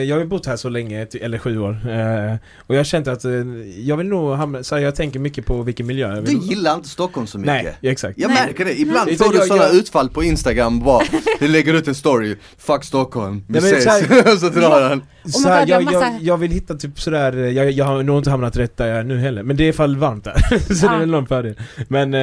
[0.07, 1.69] jag har ju bott här så länge, eller sju år.
[1.89, 3.31] Eh, och jag har känt att eh,
[3.80, 6.49] jag vill nog hamna, så här, jag tänker mycket på vilken miljö jag Du vill
[6.49, 7.53] gillar inte Stockholm så mycket.
[7.81, 8.18] Nej, exakt.
[8.19, 8.45] Jag Nej.
[8.45, 9.18] märker det, ibland Nej.
[9.18, 11.03] får du sådana jag- utfall på instagram bara,
[11.39, 14.89] du lägger ut en story, fuck Stockholm, vi Nej, men så ses, här- så drar
[14.89, 15.01] han.
[15.31, 18.18] Så my här, jag jag, jag, vill hitta typ sådär, eh, jag, jag har nog
[18.18, 20.34] inte hamnat rätt där jag är nu heller, men det är fall varmt där.
[20.59, 20.95] så det Ja.
[20.95, 21.55] är väl någon fördel.
[21.88, 22.19] Men eh,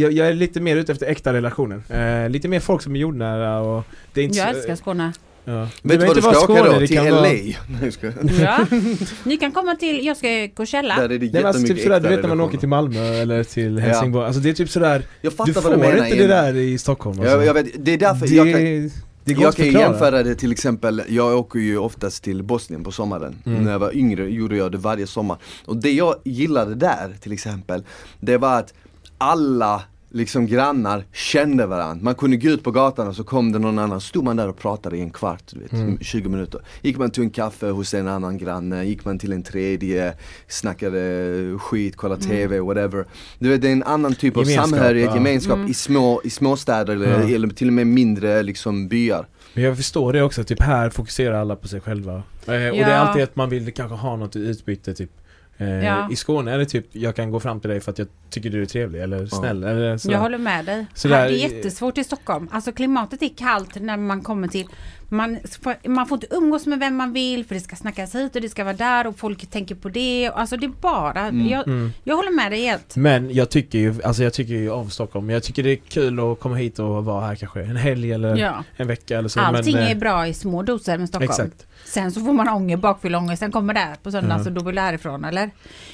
[0.00, 1.82] jag, jag är lite mer ute efter äkta relationer.
[2.24, 5.12] Eh, lite mer folk som är jordnära och det är inte Jag så, älskar Skåne.
[5.44, 5.52] Ja.
[5.82, 6.80] Det Vet du vad du inte vara ska åka Skåne, då?
[6.80, 7.12] det Till kan LA?
[7.20, 8.30] vara- jag.
[8.40, 8.66] Ja.
[9.24, 10.96] Ni kan komma till, jag ska Coachella.
[10.96, 13.00] Där är det Nej, men alltså, typ sådär, du vet när man åker till Malmö
[13.14, 13.80] eller till Ja.
[13.80, 16.26] Helsingborg, alltså det är typ sådär Jag Du fattar får vad du menar inte det
[16.26, 17.34] där i Stockholm alltså.
[17.36, 18.90] jag, jag vet, det är därför det, jag kan,
[19.24, 22.92] det går jag kan jämföra det till exempel, jag åker ju oftast till Bosnien på
[22.92, 23.34] sommaren.
[23.46, 23.64] Mm.
[23.64, 25.36] När jag var yngre gjorde jag det varje sommar.
[25.64, 27.82] Och det jag gillade där till exempel,
[28.20, 28.74] det var att
[29.18, 29.82] alla
[30.14, 32.04] liksom grannar kände varandra.
[32.04, 34.48] Man kunde gå ut på gatan och så kom det någon annan, stod man där
[34.48, 35.98] och pratade i en kvart, du vet, Mm.
[36.00, 36.60] 20 minuter.
[36.82, 40.14] Gick man till en kaffe hos en annan granne, gick man till en tredje,
[40.48, 43.04] snackade skit, kollade TV, whatever.
[43.38, 45.14] Du vet det är en annan typ av Gemenskap, samhörighet, ja.
[45.16, 45.70] gemenskap Mm.
[45.70, 47.34] i, små, i småstäder eller, Ja.
[47.34, 49.26] eller till och med mindre liksom byar.
[49.54, 52.12] Men jag förstår det också, typ här fokuserar alla på sig själva.
[52.14, 52.20] Eh,
[52.52, 55.10] och det är alltid att man vill kanske ha något i utbyte, typ
[55.58, 56.08] Eh, Ja.
[56.12, 58.50] I Skåne är det typ, jag kan gå fram till dig för att jag tycker
[58.50, 60.14] du är trevlig eller snäll eller sådär.
[60.14, 60.86] Jag håller med dig.
[60.94, 62.48] Så Här, där- det är jättesvårt i Stockholm.
[62.52, 64.66] Alltså klimatet är kallt när man kommer till
[65.08, 68.36] man får, man får inte umgås med vem man vill för det ska snackas hit
[68.36, 70.30] och det ska vara där och folk tänker på det.
[70.34, 71.92] Alltså det är bara, jag, Mm.
[72.04, 72.96] jag håller med dig helt.
[72.96, 75.30] Men jag tycker ju, alltså jag tycker ju om Stockholm.
[75.30, 78.36] Jag tycker det är kul att komma hit och vara här kanske en helg eller
[78.36, 78.64] Ja.
[78.76, 79.40] en vecka eller så.
[79.40, 81.30] Allting men, eh, är bra i små doser med Stockholm.
[81.30, 81.66] Exakt.
[81.86, 84.44] Sen så får man ånger, bakfylleångest, sen kommer där på söndag Ja.
[84.44, 85.50] så då vill du härifrån eller?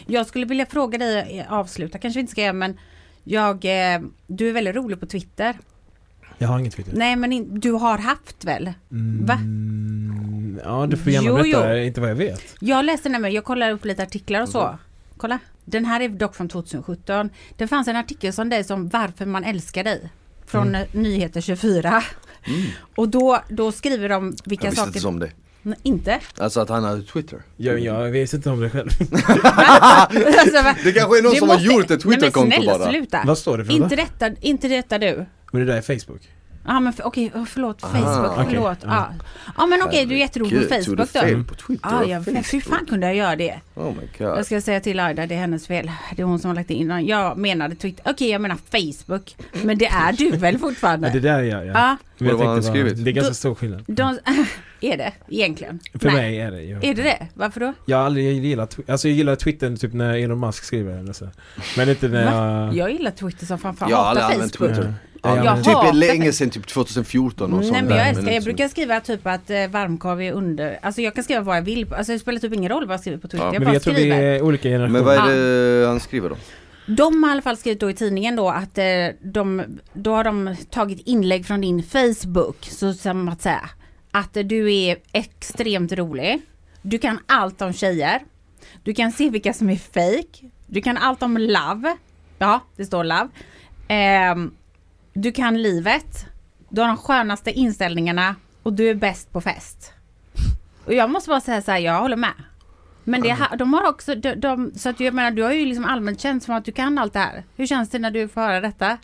[0.07, 2.79] Jag skulle vilja fråga dig, eh, avsluta kanske vi inte ska göra men
[3.25, 5.59] jag, eh, du är väldigt rolig på Twitter.
[6.39, 6.93] Jag har inget Twitter.
[6.97, 8.73] Nej men in, du har haft väl?
[9.21, 9.35] Va?
[9.35, 11.85] Mm, ja, du får gärna Jo, berätta, jo.
[11.85, 12.43] inte vad jag vet.
[12.61, 14.79] Jag läste nämligen, jag kollar upp lite artiklar och så.
[15.17, 15.39] Kolla.
[15.65, 17.31] Den här är dock från 2017.
[17.57, 20.11] Det fanns en artikel som dig som Varför man älskar dig.
[20.47, 20.81] Från Mm.
[20.83, 22.03] eh, Nyheter 24.
[22.97, 24.99] Och då, då skriver de vilka Jag visste saker...
[24.99, 25.31] inte om det.
[25.63, 26.21] Nej, inte?
[26.39, 27.43] Alltså att han hade Twitter.
[27.57, 28.89] Jag, jag vet inte om det själv.
[30.85, 32.91] Det kanske är någon som måste- har gjort ett Twitterkonto snälla, bara.
[32.91, 33.23] sluta.
[33.27, 35.27] vad står det för Inte detta, inte detta du.
[35.53, 36.29] Men det där är Facebook?
[36.67, 38.47] Ja men för, okej, oh, förlåt, Aha, Facebook, okej.
[38.49, 38.79] förlåt.
[38.83, 38.89] Ja.
[39.19, 39.25] Ja.
[39.57, 41.07] ja men okej, du är jätterolig på Facebook då.
[41.07, 42.53] fel på Twitter Ja, och jag, Facebook?
[42.53, 43.61] hur fan kunde jag göra det?
[43.75, 44.47] Oh my Jag god.
[44.47, 45.91] ska säga till Aida, det är hennes fel.
[46.17, 47.07] Det är hon som har lagt in den.
[47.07, 48.11] Jag menade Twitter.
[48.11, 49.37] Okej, jag menar Facebook.
[49.63, 51.11] Men det är du väl Ja, fortfarande?
[51.11, 51.73] det där är jag ja.
[51.75, 53.05] Ja, Men jag Vad tänkte han skrivit?
[53.05, 53.85] Det är ganska stor skillnad.
[53.87, 54.19] de,
[54.81, 55.81] är det egentligen?
[56.01, 56.15] För Nej.
[56.17, 56.77] mig är det ju.
[56.77, 57.27] Är det det?
[57.35, 57.73] Varför då?
[57.87, 61.29] Jag har aldrig gillat, alltså jag gillar Twitter typ när Elon Musk skriver eller så.
[61.77, 62.65] Men inte när Va?
[62.67, 62.75] jag...
[62.77, 63.77] Jag gillar Twitter som fan.
[63.77, 64.75] fan Jag har hatar aldrig använt Facebook.
[64.77, 64.95] Twitter.
[65.23, 68.47] Ja, Ja, jag typ länge sedan, typ 2014 och Nej men jag älskar, jag så-
[68.47, 71.95] brukar skriva typ att eh, varmkorv är under, alltså jag kan skriva vad jag vill,
[71.95, 73.53] alltså det spelar typ ingen roll vad jag skriver på Twitter, Ja.
[73.53, 74.23] jag Men bara jag tror vi skriver.
[74.23, 74.93] är olika generationer.
[75.01, 76.37] Men vad är det han skriver då?
[76.87, 78.85] De har i alla fall skrivit då i tidningen då att eh,
[79.23, 79.63] de,
[79.93, 83.71] då har de tagit inlägg från din Facebook, så som att säga
[84.11, 86.43] att eh, du är extremt rolig,
[86.83, 88.23] du kan allt om tjejer,
[88.83, 91.97] du kan se vilka som är fake, du kan allt om love,
[92.39, 93.29] ja det står love,
[93.91, 94.51] Ehm,
[95.13, 96.27] du kan livet,
[96.69, 99.93] du har de skönaste inställningarna och du är bäst på fest.
[100.85, 102.33] Och jag måste bara säga så här, jag håller med.
[103.05, 105.85] Men det, de har också, de, de, så att jag menar du har ju liksom
[105.85, 107.45] allmänt känt som att du kan allt det här.
[107.57, 108.99] Hur känns det när du får höra detta?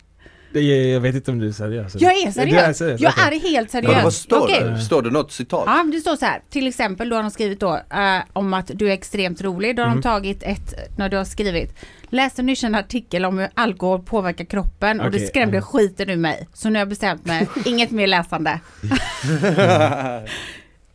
[0.53, 1.95] Det är- Jag vet inte om du är seriös.
[1.99, 2.77] Jag är seriös!
[2.77, 4.15] seriös, Jag är helt Men vad seriös.
[4.15, 4.63] står Okej.
[4.63, 4.77] det?
[4.81, 5.63] Står det något citat?
[5.65, 6.41] Ja, det står så här.
[6.49, 9.75] Till exempel, då har de skrivit då eh, om att du är extremt rolig.
[9.75, 10.01] Då har Mm.
[10.01, 11.73] de tagit ett, när du har skrivit
[12.09, 15.61] Läste nyss en artikel om hur alkohol påverkar kroppen och det Okej, skrämde ja.
[15.61, 16.47] skiten ur mig.
[16.53, 18.59] Så nu har jag bestämt mig, inget mer läsande.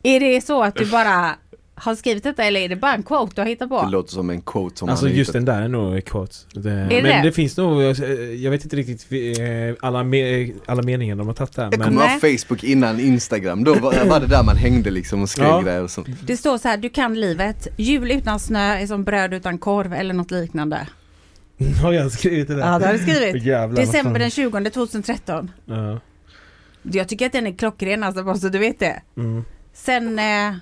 [0.03, 1.35] är det så att du bara
[1.85, 3.87] har skrivit detta eller är det bara en quote du har hittat Det på?
[3.91, 5.47] låter som en quote som Alltså han just hittat.
[5.47, 6.35] den där är nog quote.
[6.55, 7.21] Det, men det?
[7.25, 7.33] det?
[7.33, 7.89] finns nog, eh,
[8.35, 9.07] jag vet inte riktigt
[9.39, 11.63] eh, alla, me, alla meningar de har tagit där.
[11.63, 15.23] Jag Men kommer ihåg Facebook innan Instagram, då var, var det där man hängde liksom
[15.23, 15.61] och skrev Ja.
[15.61, 16.09] grejer och sånt.
[16.27, 17.69] Det står så här, du kan livet.
[17.77, 20.87] Jul utan snö är som bröd utan korv eller något liknande.
[21.83, 22.73] har jag skrivit det där?
[22.73, 23.43] Ja, det har du skrivit.
[23.45, 25.51] Jävlar, December den 20 2013.
[25.65, 26.01] Ja.
[26.83, 29.03] Jag tycker att den är klockren alltså, bara så du vet det.
[29.17, 29.45] Mm.
[29.75, 30.55] Sen, eh,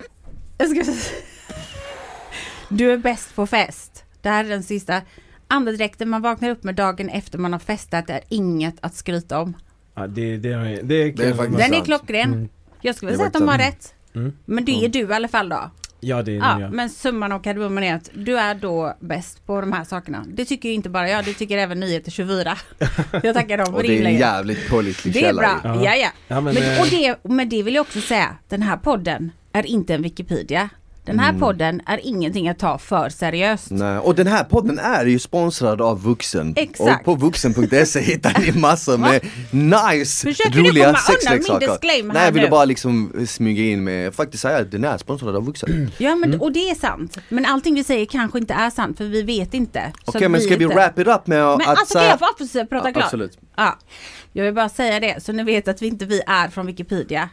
[2.69, 4.05] Du är bäst på fest.
[4.23, 5.01] Det här är den sista.
[5.49, 9.57] Andedräkten man vaknar upp med dagen efter man har festat är inget att skryta om.
[9.95, 11.85] Ja, det, det, jag- det, Det är faktiskt- Den är sant.
[11.85, 12.33] klockren.
[12.33, 12.49] Mm.
[12.81, 13.75] Jag skulle Det säga var att de har sant.
[13.75, 13.95] rätt.
[14.15, 14.33] Mm.
[14.45, 15.71] Men det är du i alla fall då.
[16.03, 16.73] Ja, det är Ja, det jag.
[16.73, 20.25] men summan av kardemumman är att du är då bäst på de här sakerna.
[20.29, 22.57] Det tycker ju inte bara jag, det tycker även Nyheter 24.
[23.23, 24.21] Jag tackar dem Och för det är en inlägget.
[24.21, 26.09] jävligt pålitlig Det är källa bra, ja ja.
[26.29, 29.33] Ja, men, Men, eh, och det, men det vill jag också säga, den här podden
[29.53, 30.69] är inte en Wikipedia.
[31.05, 31.41] Den här Mm.
[31.41, 33.71] podden är ingenting att ta för seriöst.
[33.71, 36.53] Nej, och den här podden är ju sponsrad av Vuxen.
[36.57, 36.99] Exakt.
[36.99, 39.21] Och på vuxen.se hittar ni massor med
[39.51, 42.13] nice, Försöker roliga sexleksaker.
[42.13, 45.45] Nej, jag ville bara liksom smyga in med, faktiskt säga att den är sponsrad av
[45.47, 45.91] Vuxen.
[45.99, 46.41] Ja men Mm.
[46.41, 47.19] och det är sant.
[47.29, 49.93] Men allting vi säger kanske inte är sant för vi vet inte.
[50.05, 52.19] Okej att men ska vi inte- wrap it up med att Men alltså kan jag
[52.19, 52.27] få
[52.71, 53.05] prata Ja, klart?
[53.05, 53.39] Absolut.
[53.57, 53.79] Ja.
[54.33, 57.29] Jag vill bara säga det så ni vet att vi inte vi är från Wikipedia.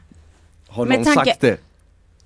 [0.70, 1.58] Har någon tanke- sagt det?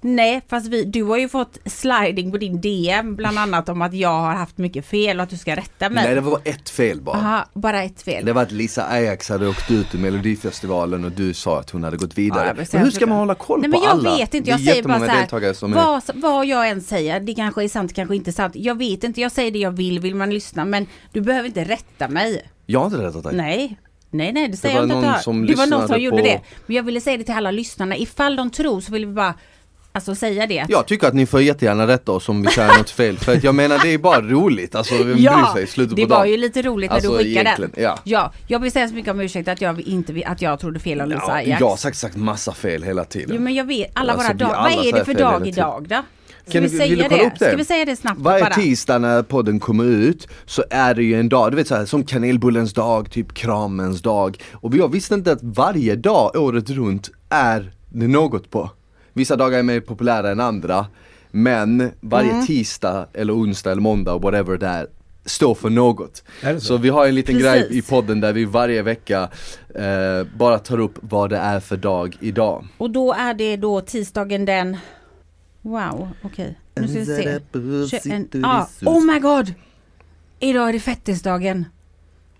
[0.03, 3.93] Nej, fast vi, du har ju fått sliding på din DM bland annat om att
[3.93, 6.03] jag har haft mycket fel och att du ska rätta mig.
[6.05, 7.17] Nej det var ett fel bara.
[7.17, 8.25] Aha, bara ett fel.
[8.25, 11.83] Det var att Lisa Ajax hade åkt ut ur Melodifestivalen och du sa att hon
[11.83, 12.65] hade gått Ja, vidare.
[12.65, 14.17] säga men hur ska man hålla koll Nej på men jag alla?
[14.17, 15.05] vet inte, Det jag säger bara så
[15.67, 18.55] här, vad, vad jag än säger, det kanske är sant, kanske inte sant.
[18.55, 21.63] Jag vet inte, jag säger det jag vill, vill man lyssna men du behöver inte
[21.63, 22.49] rätta mig.
[22.65, 23.35] Jag har inte rättat dig.
[23.35, 23.77] Nej.
[24.13, 26.41] Nej nej det säger var jag inte Det var någon som gjorde det.
[26.65, 29.33] Men jag ville säga det till alla lyssnarna, ifall de tror så vill vi bara
[29.93, 30.65] Alltså säga det.
[30.69, 33.17] Jag tycker att ni får jättegärna rätta oss om vi säger något fel.
[33.17, 34.75] För att jag menar det är bara roligt.
[34.75, 36.31] Alltså vem bryr sig i slutet det på var dagen?
[36.31, 37.71] ju lite roligt när Alltså, du skickade den.
[37.83, 37.99] ja.
[38.03, 38.31] ja.
[38.47, 41.09] Jag vill säga så mycket om ursäkt att jag inte att jag trodde fel om
[41.09, 41.59] Lisa Ja, Ajax.
[41.61, 43.35] jag har sagt, sagt massa fel hela tiden.
[43.35, 44.61] Jo men jag vet, alla Alltså, våra dagar.
[44.75, 45.95] Vad är det för dag idag då?
[46.43, 47.27] Ska Kan vi vill säga kolla det?
[47.27, 47.45] upp det?
[47.47, 48.53] Ska vi säga det snabbt Varje bara?
[48.53, 51.85] tisdag när podden kommer ut så är det ju en dag, du vet så här,
[51.85, 54.37] som kanelbullens dag, typ kramens dag.
[54.53, 58.69] Och jag visste inte att varje dag året runt är det något på.
[59.13, 60.85] Vissa dagar är mer populära än andra.
[61.31, 62.45] Men varje Mm.
[62.45, 64.87] tisdag eller onsdag eller måndag och whatever det är
[65.25, 66.23] står för något.
[66.41, 66.59] Så?
[66.59, 67.51] Så vi har en liten Precis.
[67.69, 69.29] grej i podden där vi varje vecka
[69.75, 72.67] eh, bara tar upp vad det är för dag idag.
[72.77, 74.77] Och då är det då tisdagen den...
[75.61, 76.59] Wow, okej.
[76.75, 77.39] Nu ska vi se.
[78.01, 78.27] 21...
[78.43, 79.53] Ah, oh my god!
[80.39, 81.65] Idag är det fettisdagen.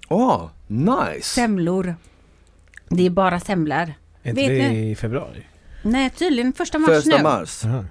[0.10, 1.22] Åh, nice!
[1.24, 1.96] Semlor.
[2.90, 3.76] Det är bara semlor.
[4.24, 4.92] Är inte Vet det ni?
[4.92, 5.44] i februari?
[5.82, 7.24] Nej, tydligen första mars Första nu.
[7.24, 7.66] mars.
[7.66, 7.86] Aha.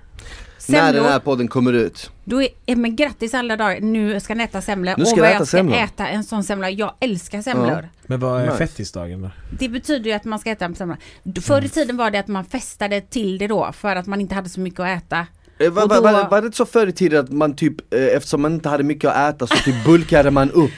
[0.69, 1.19] När den här Semlor.
[1.21, 2.11] podden kommer ut.
[2.25, 3.81] Då är, eh, men grattis alla dagar.
[3.81, 4.95] Nu ska ni äta semlor.
[4.99, 5.77] Nu ska och vad äta jag ska semlor.
[5.79, 6.71] äta en sån semla.
[6.71, 7.89] Jag älskar semlor.
[8.07, 8.57] Men vad är Nice.
[8.59, 9.31] fettisdagen då?
[9.59, 10.97] Det betyder ju att man ska äta en semla.
[11.43, 14.35] Förr i tiden var det att man festade till det då för att man inte
[14.35, 15.27] hade så mycket att äta.
[15.59, 18.05] Eh, Var, Och var, då- var, det så förr i tiden att man typ, eh,
[18.17, 20.71] eftersom man inte hade mycket att äta så typ bulkade man upp?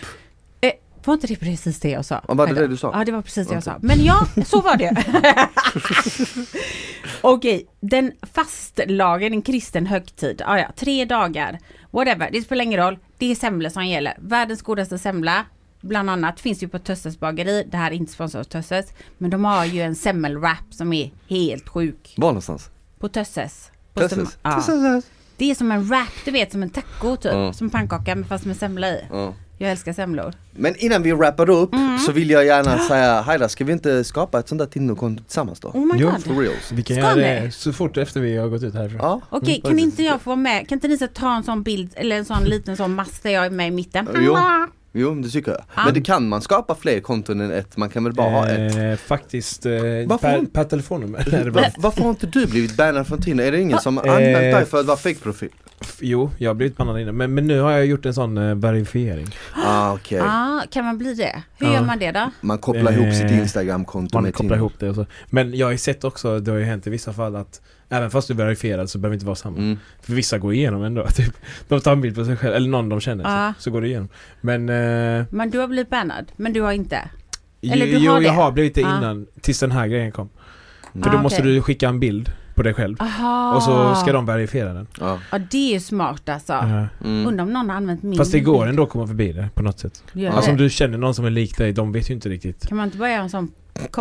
[1.04, 2.20] Var inte det precis det jag sa?
[2.28, 2.98] Ja, var det det du sa?
[2.98, 3.78] Ja, det var precis det jag sa.
[3.80, 4.90] Men ja, så var det.
[7.20, 10.42] Okej, den fastlagen, en kristen högtid.
[10.46, 11.58] Ah, ja, tre dagar.
[11.90, 12.98] Whatever, det spelar ingen roll.
[13.18, 14.14] Det är semlor som gäller.
[14.18, 15.44] Världens godaste semla.
[15.80, 17.66] Bland annat finns ju på Tösses bageri.
[17.70, 18.86] Det här är inte sponsrat av Tösses.
[19.18, 22.14] Men de har ju en semmelwrap som är helt sjuk.
[22.16, 22.70] Var någonstans?
[22.98, 23.70] På Tösses.
[23.94, 24.38] På Tösses?
[24.42, 24.54] Ja.
[24.54, 25.04] Tösses.
[25.36, 27.32] Det är som en wrap, du vet som en taco typ.
[27.32, 27.52] Ja.
[27.52, 29.04] Som pannkaka men fast med semla i.
[29.10, 29.34] Ja.
[29.62, 30.32] Jag älskar semlor.
[30.52, 31.98] Men innan vi wrappar upp Mm.
[31.98, 35.60] så vill jag gärna säga, Haila ska vi inte skapa ett sånt där Tinderkonto tillsammans
[35.60, 35.68] då?
[35.68, 36.24] Oh my Jo, god.
[36.24, 36.72] For reals?
[36.72, 37.22] Vi kan Ska göra ni?
[37.46, 38.98] det så fort efter vi har gått ut härifrån.
[39.02, 39.20] Ja.
[39.28, 40.68] Okej, Mm, kan inte jag få vara med?
[40.68, 43.30] Kan inte ni så ta en sån bild eller en sån liten sån mast där
[43.30, 44.08] jag är med i mitten?
[44.20, 44.36] Jo.
[44.92, 45.60] Jo, det tycker jag.
[45.76, 45.84] Ja.
[45.84, 48.76] Men det kan man skapa fler konton än ett, man kan väl bara ha ett?
[48.76, 49.72] Eh, faktiskt, eh,
[50.06, 51.50] Varför per, per telefonnummer.
[51.50, 53.44] Va, varför har inte du blivit bannad från Tinder?
[53.44, 55.48] Är det ingen som har Eh, använt dig för att vara fake-profil?
[56.00, 57.16] Jo, jag har blivit bannad innan.
[57.16, 59.26] Men, men nu har jag gjort en sån eh, verifiering.
[59.66, 60.20] Ah, okej.
[60.20, 61.42] Ah, kan man bli det?
[61.58, 61.72] Hur Ja.
[61.74, 62.30] gör man det då?
[62.40, 64.56] Man kopplar ihop sitt Eh, Instagram-konto Man med kopplar Tinder.
[64.56, 65.06] ihop det och så.
[65.30, 67.60] Men jag har ju sett också, det har ju hänt i vissa fall att
[67.92, 69.56] Även fast du är verifierad så behöver det inte vara samma.
[69.58, 69.78] Mm.
[70.02, 71.06] För vissa går igenom ändå.
[71.14, 71.34] Typ,
[71.68, 73.24] de tar en bild på sig själv, eller någon de känner.
[73.24, 73.52] Ja.
[73.56, 74.08] Så, så går det igenom.
[74.40, 74.68] Men...
[74.68, 76.98] Eh, Men du har blivit bannad, men du har inte?
[77.60, 78.26] jo, Eller du jo, har det?
[78.26, 78.98] jag har blivit det Ja.
[78.98, 79.26] innan.
[79.40, 80.28] Tills den här grejen kom.
[80.92, 81.54] För Ah, då måste okej.
[81.54, 82.96] du skicka en bild på dig själv.
[83.00, 83.54] Aha.
[83.56, 84.86] Och så ska de verifiera den.
[85.00, 85.18] Ja.
[85.32, 86.52] Ja, det är ju smart alltså.
[86.52, 86.86] Ja.
[87.04, 87.26] Mm.
[87.26, 89.62] Undrar om någon har använt min Fast det går ändå att komma förbi det på
[89.62, 90.04] något sätt.
[90.12, 92.66] Gör Alltså om du känner någon som är lik dig, de vet ju inte riktigt.
[92.68, 93.50] Kan man inte bara göra en sån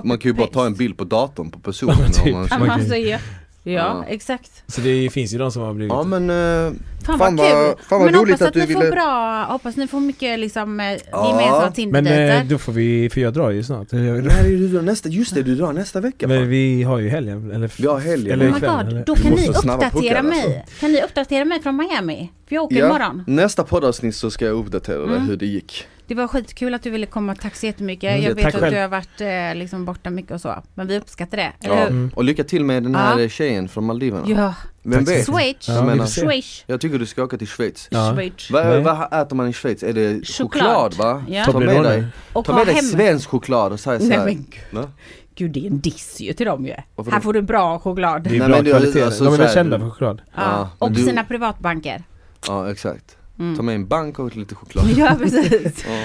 [0.03, 2.25] Man kan ju bara ta en bild på datorn på personen Ja, typ.
[2.25, 3.17] om man Ja, Man kan- alltså, ja,
[3.63, 4.05] ja, Ja.
[4.07, 4.63] exakt.
[4.67, 5.93] Så det finns ju de som har blivit...
[5.93, 6.73] Ja men, eh,
[7.05, 7.57] Fan, Fan vad kul.
[7.89, 10.85] fan vad men hoppas att, ni ville- får bra, hoppas ni får mycket liksom eh,
[11.11, 11.29] Ja.
[11.29, 12.41] gemensamma men Tinder-dejter.
[12.41, 13.91] eh, då får vi, för jag drar ju snart.
[13.91, 13.99] när
[14.39, 15.09] är du drar nästa?
[15.09, 16.49] Just det, du drar nästa vecka Men fan.
[16.49, 17.51] vi har ju helgen.
[17.51, 18.31] Eller, Vi har helgen.
[18.33, 19.03] Eller Oh my ikväll, god, eller?
[19.05, 20.43] då kan ni uppdatera puckar, mig.
[20.61, 20.79] alltså.
[20.79, 22.31] Kan ni uppdatera mig från Miami?
[22.49, 23.23] För jag åker imorgon.
[23.27, 25.27] nästa poddavsnitt så ska jag uppdatera dig Mm.
[25.27, 25.87] hur det gick.
[26.11, 28.11] Det var skitkul att du ville komma, tack så jättemycket.
[28.11, 28.73] Mm, Jag vet tack att själv.
[28.75, 30.55] du har varit eh, liksom borta mycket och så.
[30.73, 31.73] Men vi uppskattar det, Ja.
[31.73, 32.11] Mm.
[32.15, 33.29] Och lycka till med den här Ja.
[33.29, 34.23] tjejen från Maldiverna.
[34.27, 35.25] Ja, Vem vet?
[35.25, 35.67] så Schweiz.
[35.67, 36.05] Ja, menar-.
[36.07, 36.63] Schweiz.
[36.67, 37.87] Jag tycker du ska åka till Schweiz.
[37.91, 38.13] Ja.
[38.15, 38.51] Schweiz.
[38.51, 38.81] Va, Nej.
[38.81, 39.83] vad äter man i Schweiz?
[39.83, 40.93] Är det choklad, Choklad.
[40.93, 41.23] va?
[41.27, 41.45] Ja.
[41.45, 42.05] Ta med dig.
[42.33, 44.25] Och ta med dig svensk choklad och säg Nej såhär.
[44.25, 44.45] men gud.
[44.71, 44.91] Va?
[45.35, 46.73] Gud, det är en diss ju till dem ju.
[46.95, 47.23] Varför Här då?
[47.23, 48.23] får du bra choklad.
[48.23, 49.01] Det är Nej, bra men du- kvalitet.
[49.01, 50.21] alltså, de är så väl här- kända för choklad.
[50.35, 50.41] Ja.
[50.41, 52.03] Ja, men och du- sina privatbanker.
[52.47, 53.17] Ja exakt.
[53.41, 53.55] Mm.
[53.55, 54.85] Ta med en bank och lite choklad.
[54.97, 55.85] Ja, precis.
[55.87, 56.03] Ja.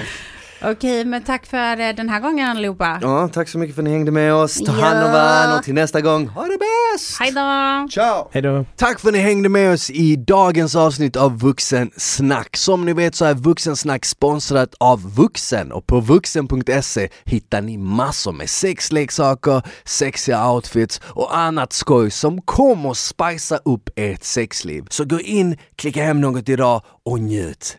[0.61, 2.99] Okej, men tack för eh, den här gången allihopa.
[3.01, 4.57] ja, tack så mycket för att ni hängde med oss.
[4.65, 7.19] Ta hand om varandra och till nästa gång, ha det bäst!
[7.19, 7.87] Hej då!
[7.91, 8.29] Ciao!
[8.31, 8.65] Hej då!
[8.75, 12.57] Tack för att ni hängde med oss i dagens avsnitt av Vuxensnack.
[12.57, 18.31] Som ni vet så är Vuxensnack sponsrat av Vuxen och på vuxen.se hittar ni massor
[18.31, 24.85] med sexleksaker, sexiga outfits och annat skoj som kommer att spicea upp ert sexliv.
[24.89, 27.77] Så gå in, klicka hem något idag och njut!